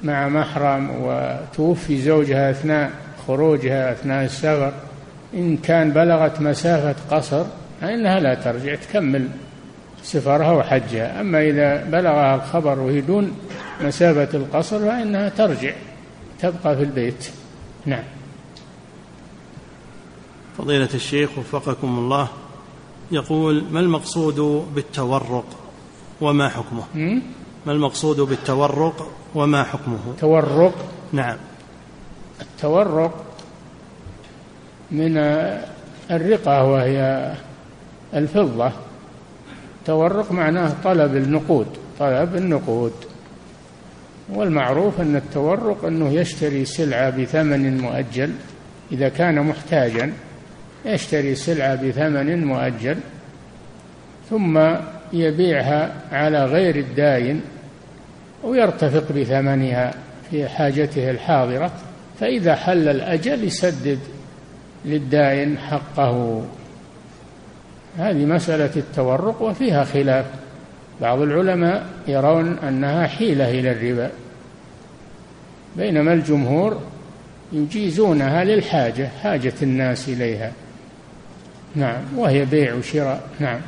مع 0.04 0.30
محرم 0.30 0.90
وتوفي 1.02 2.02
زوجها 2.02 2.52
أثناء 2.52 2.92
خروجها 3.28 3.92
أثناء 3.92 4.26
السفر 4.26 4.74
إن 5.34 5.58
كان 5.58 5.92
بلغت 5.92 6.42
مسافة 6.42 6.96
قصر 7.12 7.46
فإنها 7.82 8.20
لا 8.20 8.36
ترجع 8.36 8.76
تكمل 8.76 9.28
سفرها 10.04 10.52
وحجها. 10.52 11.22
أما 11.22 11.42
إذا 11.42 11.84
بلغها 11.84 12.36
الخبر 12.36 12.80
وهي 12.80 13.02
دون 13.02 13.32
مسافة 13.82 14.38
القصر 14.38 14.80
فإنها 14.80 15.30
ترجع 15.30 15.74
تبقى 16.40 16.78
في 16.78 16.84
البيت. 16.84 17.30
نعم. 17.86 18.04
فضيلة 20.58 20.90
الشيخ 20.94 21.38
وفقكم 21.38 21.88
الله 21.88 22.28
يقول 23.12 23.64
ما 23.72 23.80
المقصود 23.80 24.66
بالتورق 24.76 25.46
وما 26.22 26.50
حكمه؟ 26.50 26.84
ما 27.66 27.72
المقصود 27.72 28.20
بالتورق 28.20 29.12
وما 29.36 29.64
حكمه؟ 29.64 30.00
تورق؟ 30.20 30.76
نعم. 31.14 31.38
التورق 32.42 33.26
من 34.92 35.18
الرقة 36.12 36.64
وهي 36.64 37.32
الفضة. 38.14 38.72
التورق 39.80 40.32
معناه 40.32 40.74
طلب 40.84 41.16
النقود 41.16 41.68
طلب 42.00 42.36
النقود. 42.36 42.94
والمعروف 44.34 45.02
أن 45.02 45.16
التورق 45.16 45.86
أنه 45.86 46.10
يشتري 46.10 46.66
سلعة 46.66 47.10
بثمن 47.10 47.78
مؤجل 47.78 48.32
إذا 48.92 49.10
كان 49.10 49.42
محتاجا 49.42 50.14
يشتري 50.86 51.36
سلعة 51.36 51.76
بثمن 51.76 52.46
مؤجل 52.46 52.98
ثم 54.30 54.60
يبيعها 55.14 55.96
على 56.12 56.46
غير 56.46 56.76
الداين 56.76 57.42
ويرتفق 58.44 59.12
بثمنها 59.12 59.94
في 60.32 60.48
حاجته 60.48 61.10
الحاضرة 61.10 61.72
فإذا 62.20 62.56
حل 62.56 62.88
الأجل 62.88 63.44
يسدد 63.44 64.00
للداين 64.86 65.58
حقه. 65.58 66.44
هذه 68.00 68.26
مسألة 68.26 68.72
التورق 68.76 69.42
وفيها 69.42 69.84
خلاف. 69.84 70.26
بعض 71.02 71.22
العلماء 71.22 71.90
يرون 72.08 72.58
أنها 72.58 73.08
حيلة 73.08 73.60
إلى 73.60 73.72
الربا. 73.72 74.12
بينما 75.76 76.14
الجمهور 76.14 76.82
يجيزونها 77.54 78.44
للحاجة 78.44 79.10
حاجة 79.24 79.54
الناس 79.62 80.10
إليها. 80.10 80.52
نعم 81.76 82.02
وهي 82.16 82.46
بيع 82.46 82.74
وشراء. 82.74 83.30
نعم. 83.40 83.62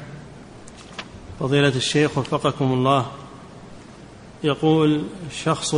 فضيلة 1.39 1.75
الشيخ 1.75 2.17
وفقكم 2.17 2.73
الله 2.73 3.05
يقول 4.43 5.03
شخص 5.43 5.75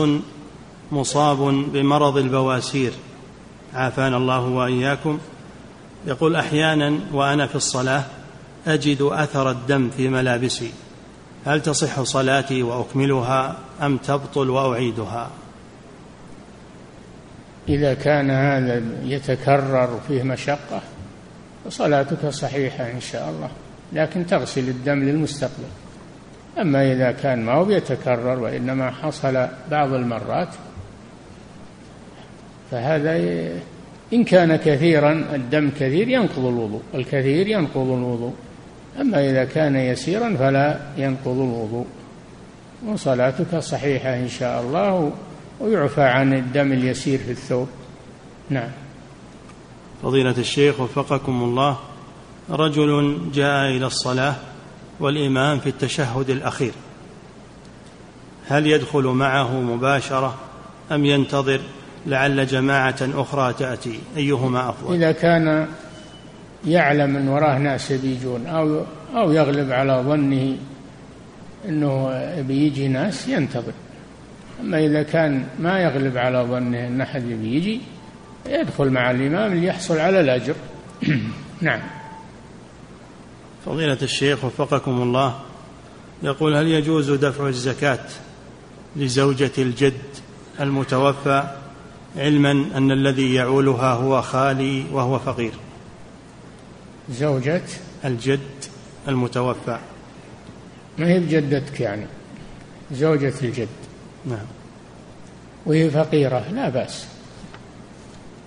مصاب 0.92 1.38
بمرض 1.74 2.18
البواسير. 2.18 2.92
عافانا 3.74 4.18
الله 4.18 4.48
وإياكم. 4.48 5.20
يقول 6.08 6.36
أحيانا 6.36 7.00
وأنا 7.14 7.48
في 7.48 7.56
الصلاة 7.56 8.04
أجد 8.68 9.02
أثر 9.02 9.52
الدم 9.52 9.90
في 9.90 10.10
ملابسي. 10.10 10.72
هل 11.46 11.62
تصح 11.62 12.02
صلاتي 12.02 12.64
وأكملها 12.64 13.56
أم 13.82 13.98
تبطل 13.98 14.50
وأعيدها؟ 14.50 15.30
إذا 17.70 17.94
كان 17.94 18.32
هذا 18.32 18.82
يتكرر 19.04 20.00
فيه 20.08 20.24
مشقة 20.24 20.82
فصلاتك 21.66 22.30
صحيحة 22.30 22.92
إن 22.92 23.02
شاء 23.02 23.30
الله 23.30 23.50
لكن 23.94 24.26
تغسل 24.26 24.70
الدم 24.70 25.00
للمستقبل. 25.00 25.64
أما 26.62 26.92
إذا 26.92 27.12
كان 27.12 27.46
ما 27.46 27.54
هو 27.54 27.70
يتكرر 27.70 28.40
وإنما 28.40 28.92
حصل 28.92 29.48
بعض 29.72 29.94
المرات 29.94 30.50
فهذا 32.72 33.18
إن 34.14 34.24
كان 34.24 34.56
كثيرا 34.56 35.12
الدم 35.12 35.70
كثير 35.70 36.10
ينقض 36.10 36.46
الوضوء 36.46 36.82
الكثير 36.96 37.48
ينقض 37.48 37.92
الوضوء. 37.92 38.34
أما 39.02 39.30
إذا 39.30 39.44
كان 39.44 39.76
يسيرا 39.76 40.36
فلا 40.36 40.80
ينقض 40.98 41.28
الوضوء 41.28 41.86
وصلاتك 42.88 43.60
صحيحة 43.60 44.16
إن 44.16 44.30
شاء 44.30 44.62
الله 44.62 45.12
ويعفى 45.60 46.02
عن 46.02 46.34
الدم 46.34 46.72
اليسير 46.72 47.20
في 47.20 47.32
الثوب. 47.32 47.68
نعم. 48.50 48.70
فضيلة 50.04 50.36
الشيخ 50.38 50.80
وفقكم 50.80 51.44
الله 51.44 51.78
رجل 52.50 53.20
جاء 53.34 53.70
إلى 53.70 53.86
الصلاة 53.86 54.36
والإمام 55.00 55.60
في 55.60 55.70
التشهد 55.70 56.30
الأخير. 56.30 56.72
هل 58.48 58.68
يدخل 58.68 59.04
معه 59.04 59.60
مباشرة 59.60 60.36
أم 60.92 61.06
ينتظر 61.06 61.60
لعل 62.06 62.48
جماعة 62.48 62.96
أخرى 63.02 63.54
تأتي؟ 63.54 64.00
أيهما 64.18 64.70
أفضل؟ 64.70 64.96
إذا 64.96 65.12
كان 65.12 65.68
يعلم 66.68 67.16
أن 67.16 67.28
وراه 67.28 67.58
ناس 67.58 67.92
بيجون 67.92 68.48
أو 68.48 68.82
أو 69.16 69.32
يغلب 69.32 69.72
على 69.72 70.04
ظنه 70.08 70.58
أنه 71.70 72.12
بيجي 72.42 72.88
ناس 72.88 73.28
ينتظر. 73.28 73.74
أما 74.62 74.86
إذا 74.86 75.04
كان 75.04 75.46
ما 75.60 75.80
يغلب 75.80 76.18
على 76.18 76.38
ظنه 76.50 76.88
أن 76.88 77.02
أحد 77.02 77.22
بيجي 77.22 77.82
يدخل 78.50 78.90
مع 78.90 79.12
الإمام 79.12 79.54
ليحصل 79.54 80.00
على 80.00 80.20
الأجر. 80.20 80.56
نعم. 81.62 81.80
فضيلة 83.66 83.98
الشيخ 84.02 84.46
وفقكم 84.46 85.02
الله 85.02 85.40
يقول 86.24 86.56
هل 86.56 86.68
يجوز 86.68 87.12
دفع 87.12 87.48
الزكاة 87.48 88.06
لزوجة 88.96 89.52
الجد 89.58 90.02
المتوفى 90.60 91.44
علما 92.18 92.52
أن 92.52 92.92
الذي 92.92 93.34
يعولها 93.34 93.94
هو 93.94 94.22
خالي 94.22 94.86
وهو 94.92 95.20
فقير؟ 95.20 95.52
زوجة 97.10 97.62
الجد 98.06 98.40
المتوفى. 99.08 99.80
ما 100.98 101.08
هي 101.08 101.20
بجدتك 101.20 101.80
يعني؟ 101.80 102.06
زوجة 102.92 103.34
الجد. 103.42 103.68
نعم. 104.26 104.46
وهي 105.66 105.90
فقيرة 105.90 106.50
لا 106.52 106.70
بأس. 106.70 107.08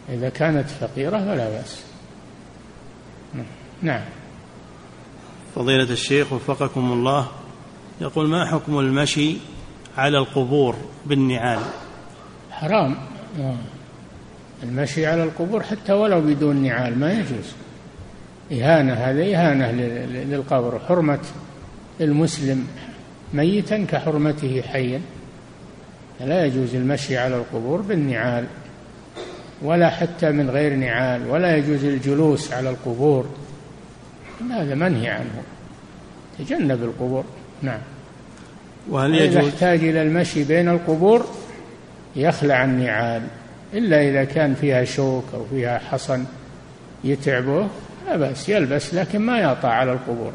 إذا 0.08 0.28
كانت 0.28 0.68
فقيرة 0.68 1.18
فلا 1.18 1.50
بأس. 1.50 1.82
نعم. 3.82 4.04
فضيلة 5.54 5.92
الشيخ 5.92 6.32
وفقكم 6.32 6.92
الله 6.92 7.28
يقول 8.00 8.28
ما 8.28 8.46
حكم 8.46 8.78
المشي 8.78 9.36
على 9.96 10.18
القبور 10.18 10.76
بالنعال؟ 11.06 11.62
حرام. 12.50 12.96
المشي 14.62 15.06
على 15.06 15.22
القبور 15.24 15.62
حتى 15.62 15.92
ولو 15.92 16.20
بدون 16.20 16.56
نعال 16.56 16.98
ما 16.98 17.12
يجوز. 17.12 17.52
إهانة 18.52 18.92
هذا 18.92 19.22
إهانة 19.22 19.70
للقبر. 20.06 20.78
حرمة 20.88 21.18
المسلم 22.00 22.66
ميتا 23.34 23.84
كحرمته 23.84 24.62
حيا. 24.62 25.00
لا 26.20 26.44
يجوز 26.44 26.74
المشي 26.74 27.18
على 27.18 27.36
القبور 27.36 27.80
بالنعال 27.80 28.44
ولا 29.62 29.90
حتى 29.90 30.30
من 30.30 30.50
غير 30.50 30.76
نعال 30.76 31.30
ولا 31.30 31.56
يجوز 31.56 31.84
الجلوس 31.84 32.52
على 32.52 32.70
القبور. 32.70 33.26
هذا 34.50 34.74
منهي 34.74 35.08
عنه. 35.08 35.42
تجنب 36.38 36.82
القبور. 36.82 37.24
نعم. 37.62 37.80
وهل 38.90 39.14
يجوز؟ 39.14 39.36
إذا 39.36 39.48
احتاج 39.48 39.78
إلى 39.84 40.02
المشي 40.02 40.44
بين 40.44 40.68
القبور 40.68 41.26
يخلع 42.16 42.64
النعال. 42.64 43.22
إلا 43.74 44.08
إذا 44.08 44.24
كان 44.24 44.54
فيها 44.54 44.84
شوك 44.84 45.24
أو 45.34 45.44
فيها 45.50 45.78
حصن 45.78 46.24
يتعبه 47.04 47.68
لا 48.06 48.16
بأس 48.16 48.48
يلبس 48.48 48.94
لكن 48.94 49.18
ما 49.18 49.38
يطع 49.38 49.68
على 49.68 49.92
القبور. 49.92 50.32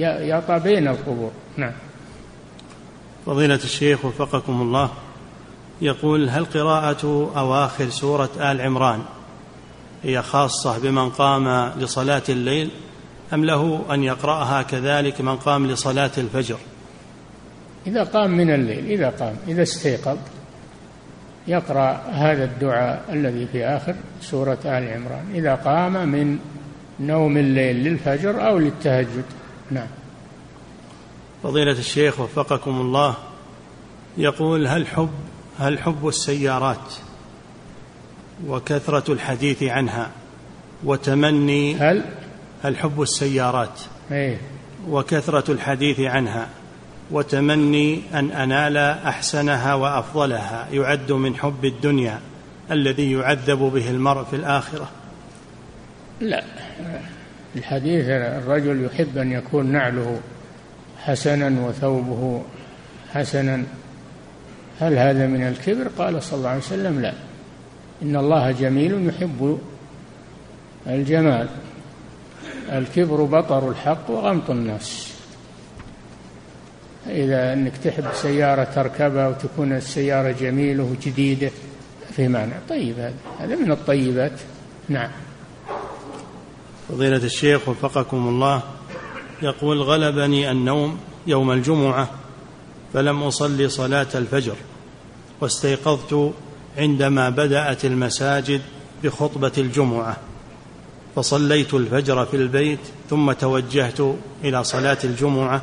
يطع 0.00 0.58
بين 0.58 0.88
القبور. 0.88 1.30
نعم. 1.56 1.72
فضيلة 3.26 3.54
الشيخ 3.54 4.04
وفقكم 4.04 4.62
الله 4.62 4.90
يقول 5.82 6.28
هل 6.28 6.44
قراءة 6.44 7.32
أواخر 7.36 7.88
سورة 7.88 8.30
آل 8.40 8.60
عمران 8.60 9.02
هي 10.02 10.22
خاصة 10.22 10.78
بمن 10.78 11.10
قام 11.10 11.72
لصلاة 11.78 12.22
الليل 12.28 12.70
أم 13.34 13.44
له 13.44 13.82
أن 13.90 14.02
يقرأها 14.02 14.62
كذلك 14.62 15.20
من 15.20 15.36
قام 15.36 15.66
لصلاة 15.66 16.10
الفجر؟ 16.18 16.56
إذا 17.86 18.02
قام 18.04 18.30
من 18.30 18.54
الليل 18.54 18.86
إذا 18.86 19.10
قام 19.10 19.36
إذا 19.48 19.62
استيقظ 19.62 20.18
يقرأ 21.48 22.02
هذا 22.10 22.44
الدعاء 22.44 23.04
الذي 23.12 23.46
في 23.46 23.64
آخر 23.64 23.94
سورة 24.20 24.58
آل 24.64 24.88
عمران. 24.88 25.24
إذا 25.34 25.54
قام 25.54 26.08
من 26.08 26.38
نوم 27.00 27.36
الليل 27.36 27.76
للفجر 27.76 28.48
أو 28.48 28.58
للتهجد. 28.58 29.24
نعم. 29.70 29.86
فضيلة 31.42 31.72
الشيخ 31.72 32.20
وفقكم 32.20 32.80
الله 32.80 33.14
يقول 34.18 34.66
هل 34.66 34.86
حب 34.86 35.10
هل 35.58 35.78
حب 35.78 36.08
السيارات 36.08 36.94
وكثرة 38.46 39.12
الحديث 39.12 39.62
عنها 39.62 40.10
وتمني 40.84 41.76
هل؟ 41.76 42.04
هل 42.62 42.76
حب 42.76 43.02
السيارات 43.02 43.80
أيه. 44.12 44.38
وكثرة 44.88 45.52
الحديث 45.52 46.00
عنها 46.00 46.48
وتمني 47.10 48.02
أن 48.14 48.30
أنال 48.30 48.76
أحسنها 48.76 49.74
وأفضلها 49.74 50.68
يعد 50.72 51.12
من 51.12 51.36
حب 51.36 51.64
الدنيا 51.64 52.20
الذي 52.70 53.12
يعذب 53.12 53.58
به 53.58 53.90
المرء 53.90 54.24
في 54.24 54.36
الآخرة؟ 54.36 54.88
لا. 56.20 56.42
الحديث 57.56 58.04
الرجل 58.08 58.84
يحب 58.84 59.18
أن 59.18 59.32
يكون 59.32 59.66
نعله 59.66 60.20
حسنا 60.98 61.66
وثوبه 61.66 62.42
حسنا. 63.14 63.64
هل 64.80 64.98
هذا 64.98 65.26
من 65.26 65.42
الكبر؟ 65.42 65.88
قال 65.98 66.22
صلى 66.22 66.38
الله 66.38 66.48
عليه 66.48 66.60
وسلم 66.60 67.00
لا. 67.00 67.12
إن 68.02 68.16
الله 68.16 68.50
جميل 68.50 69.08
يحب 69.08 69.58
الجمال. 70.86 71.48
الكبر 72.72 73.24
بطر 73.24 73.70
الحق 73.70 74.10
وغمط 74.10 74.50
الناس 74.50 75.12
إذا 77.06 77.52
أنك 77.52 77.76
تحب 77.76 78.04
سيارة 78.14 78.64
تركبها 78.64 79.28
وتكون 79.28 79.72
السيارة 79.72 80.30
جميلة 80.40 80.82
وجديدة 80.84 81.50
في 82.16 82.28
معنى 82.28 82.52
طيب 82.68 82.98
هذا 82.98 83.14
هذا 83.40 83.56
من 83.56 83.70
الطيبات. 83.70 84.32
نعم. 84.88 85.10
فضيلة 86.88 87.16
الشيخ 87.16 87.68
وفقكم 87.68 88.28
الله 88.28 88.62
يقول 89.42 89.82
غلبني 89.82 90.50
النوم 90.50 90.98
يوم 91.26 91.52
الجمعة 91.52 92.10
فلم 92.94 93.22
أصلي 93.22 93.68
صلاة 93.68 94.06
الفجر 94.14 94.54
واستيقظت 95.40 96.32
عندما 96.78 97.30
بدأت 97.30 97.84
المساجد 97.84 98.60
بخطبة 99.04 99.52
الجمعة 99.58 100.16
فصليت 101.16 101.74
الفجر 101.74 102.26
في 102.26 102.36
البيت 102.36 102.78
ثم 103.10 103.32
توجهت 103.32 104.00
إلى 104.44 104.64
صلاة 104.64 104.98
الجمعة 105.04 105.62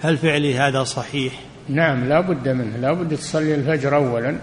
هل 0.00 0.18
فعلي 0.18 0.58
هذا 0.58 0.84
صحيح؟ 0.84 1.40
نعم 1.68 2.04
لا 2.04 2.20
بد 2.20 2.48
منه 2.48 2.76
لا 2.76 2.92
بد 2.92 3.16
تصلي 3.16 3.54
الفجر 3.54 3.96
أولا 3.96 4.38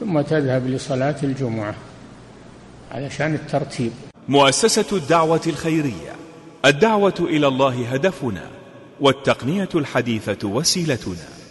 ثم 0.00 0.20
تذهب 0.20 0.66
لصلاة 0.66 1.16
الجمعة 1.22 1.74
علشان 2.92 3.34
الترتيب 3.34 3.92
مؤسسة 4.28 4.96
الدعوة 4.96 5.40
الخيرية. 5.46 6.16
الدعوة 6.64 7.14
إلى 7.20 7.48
الله 7.48 7.88
هدفنا 7.88 8.50
والتقنية 9.00 9.68
الحديثة 9.74 10.48
وسيلتنا. 10.48 11.41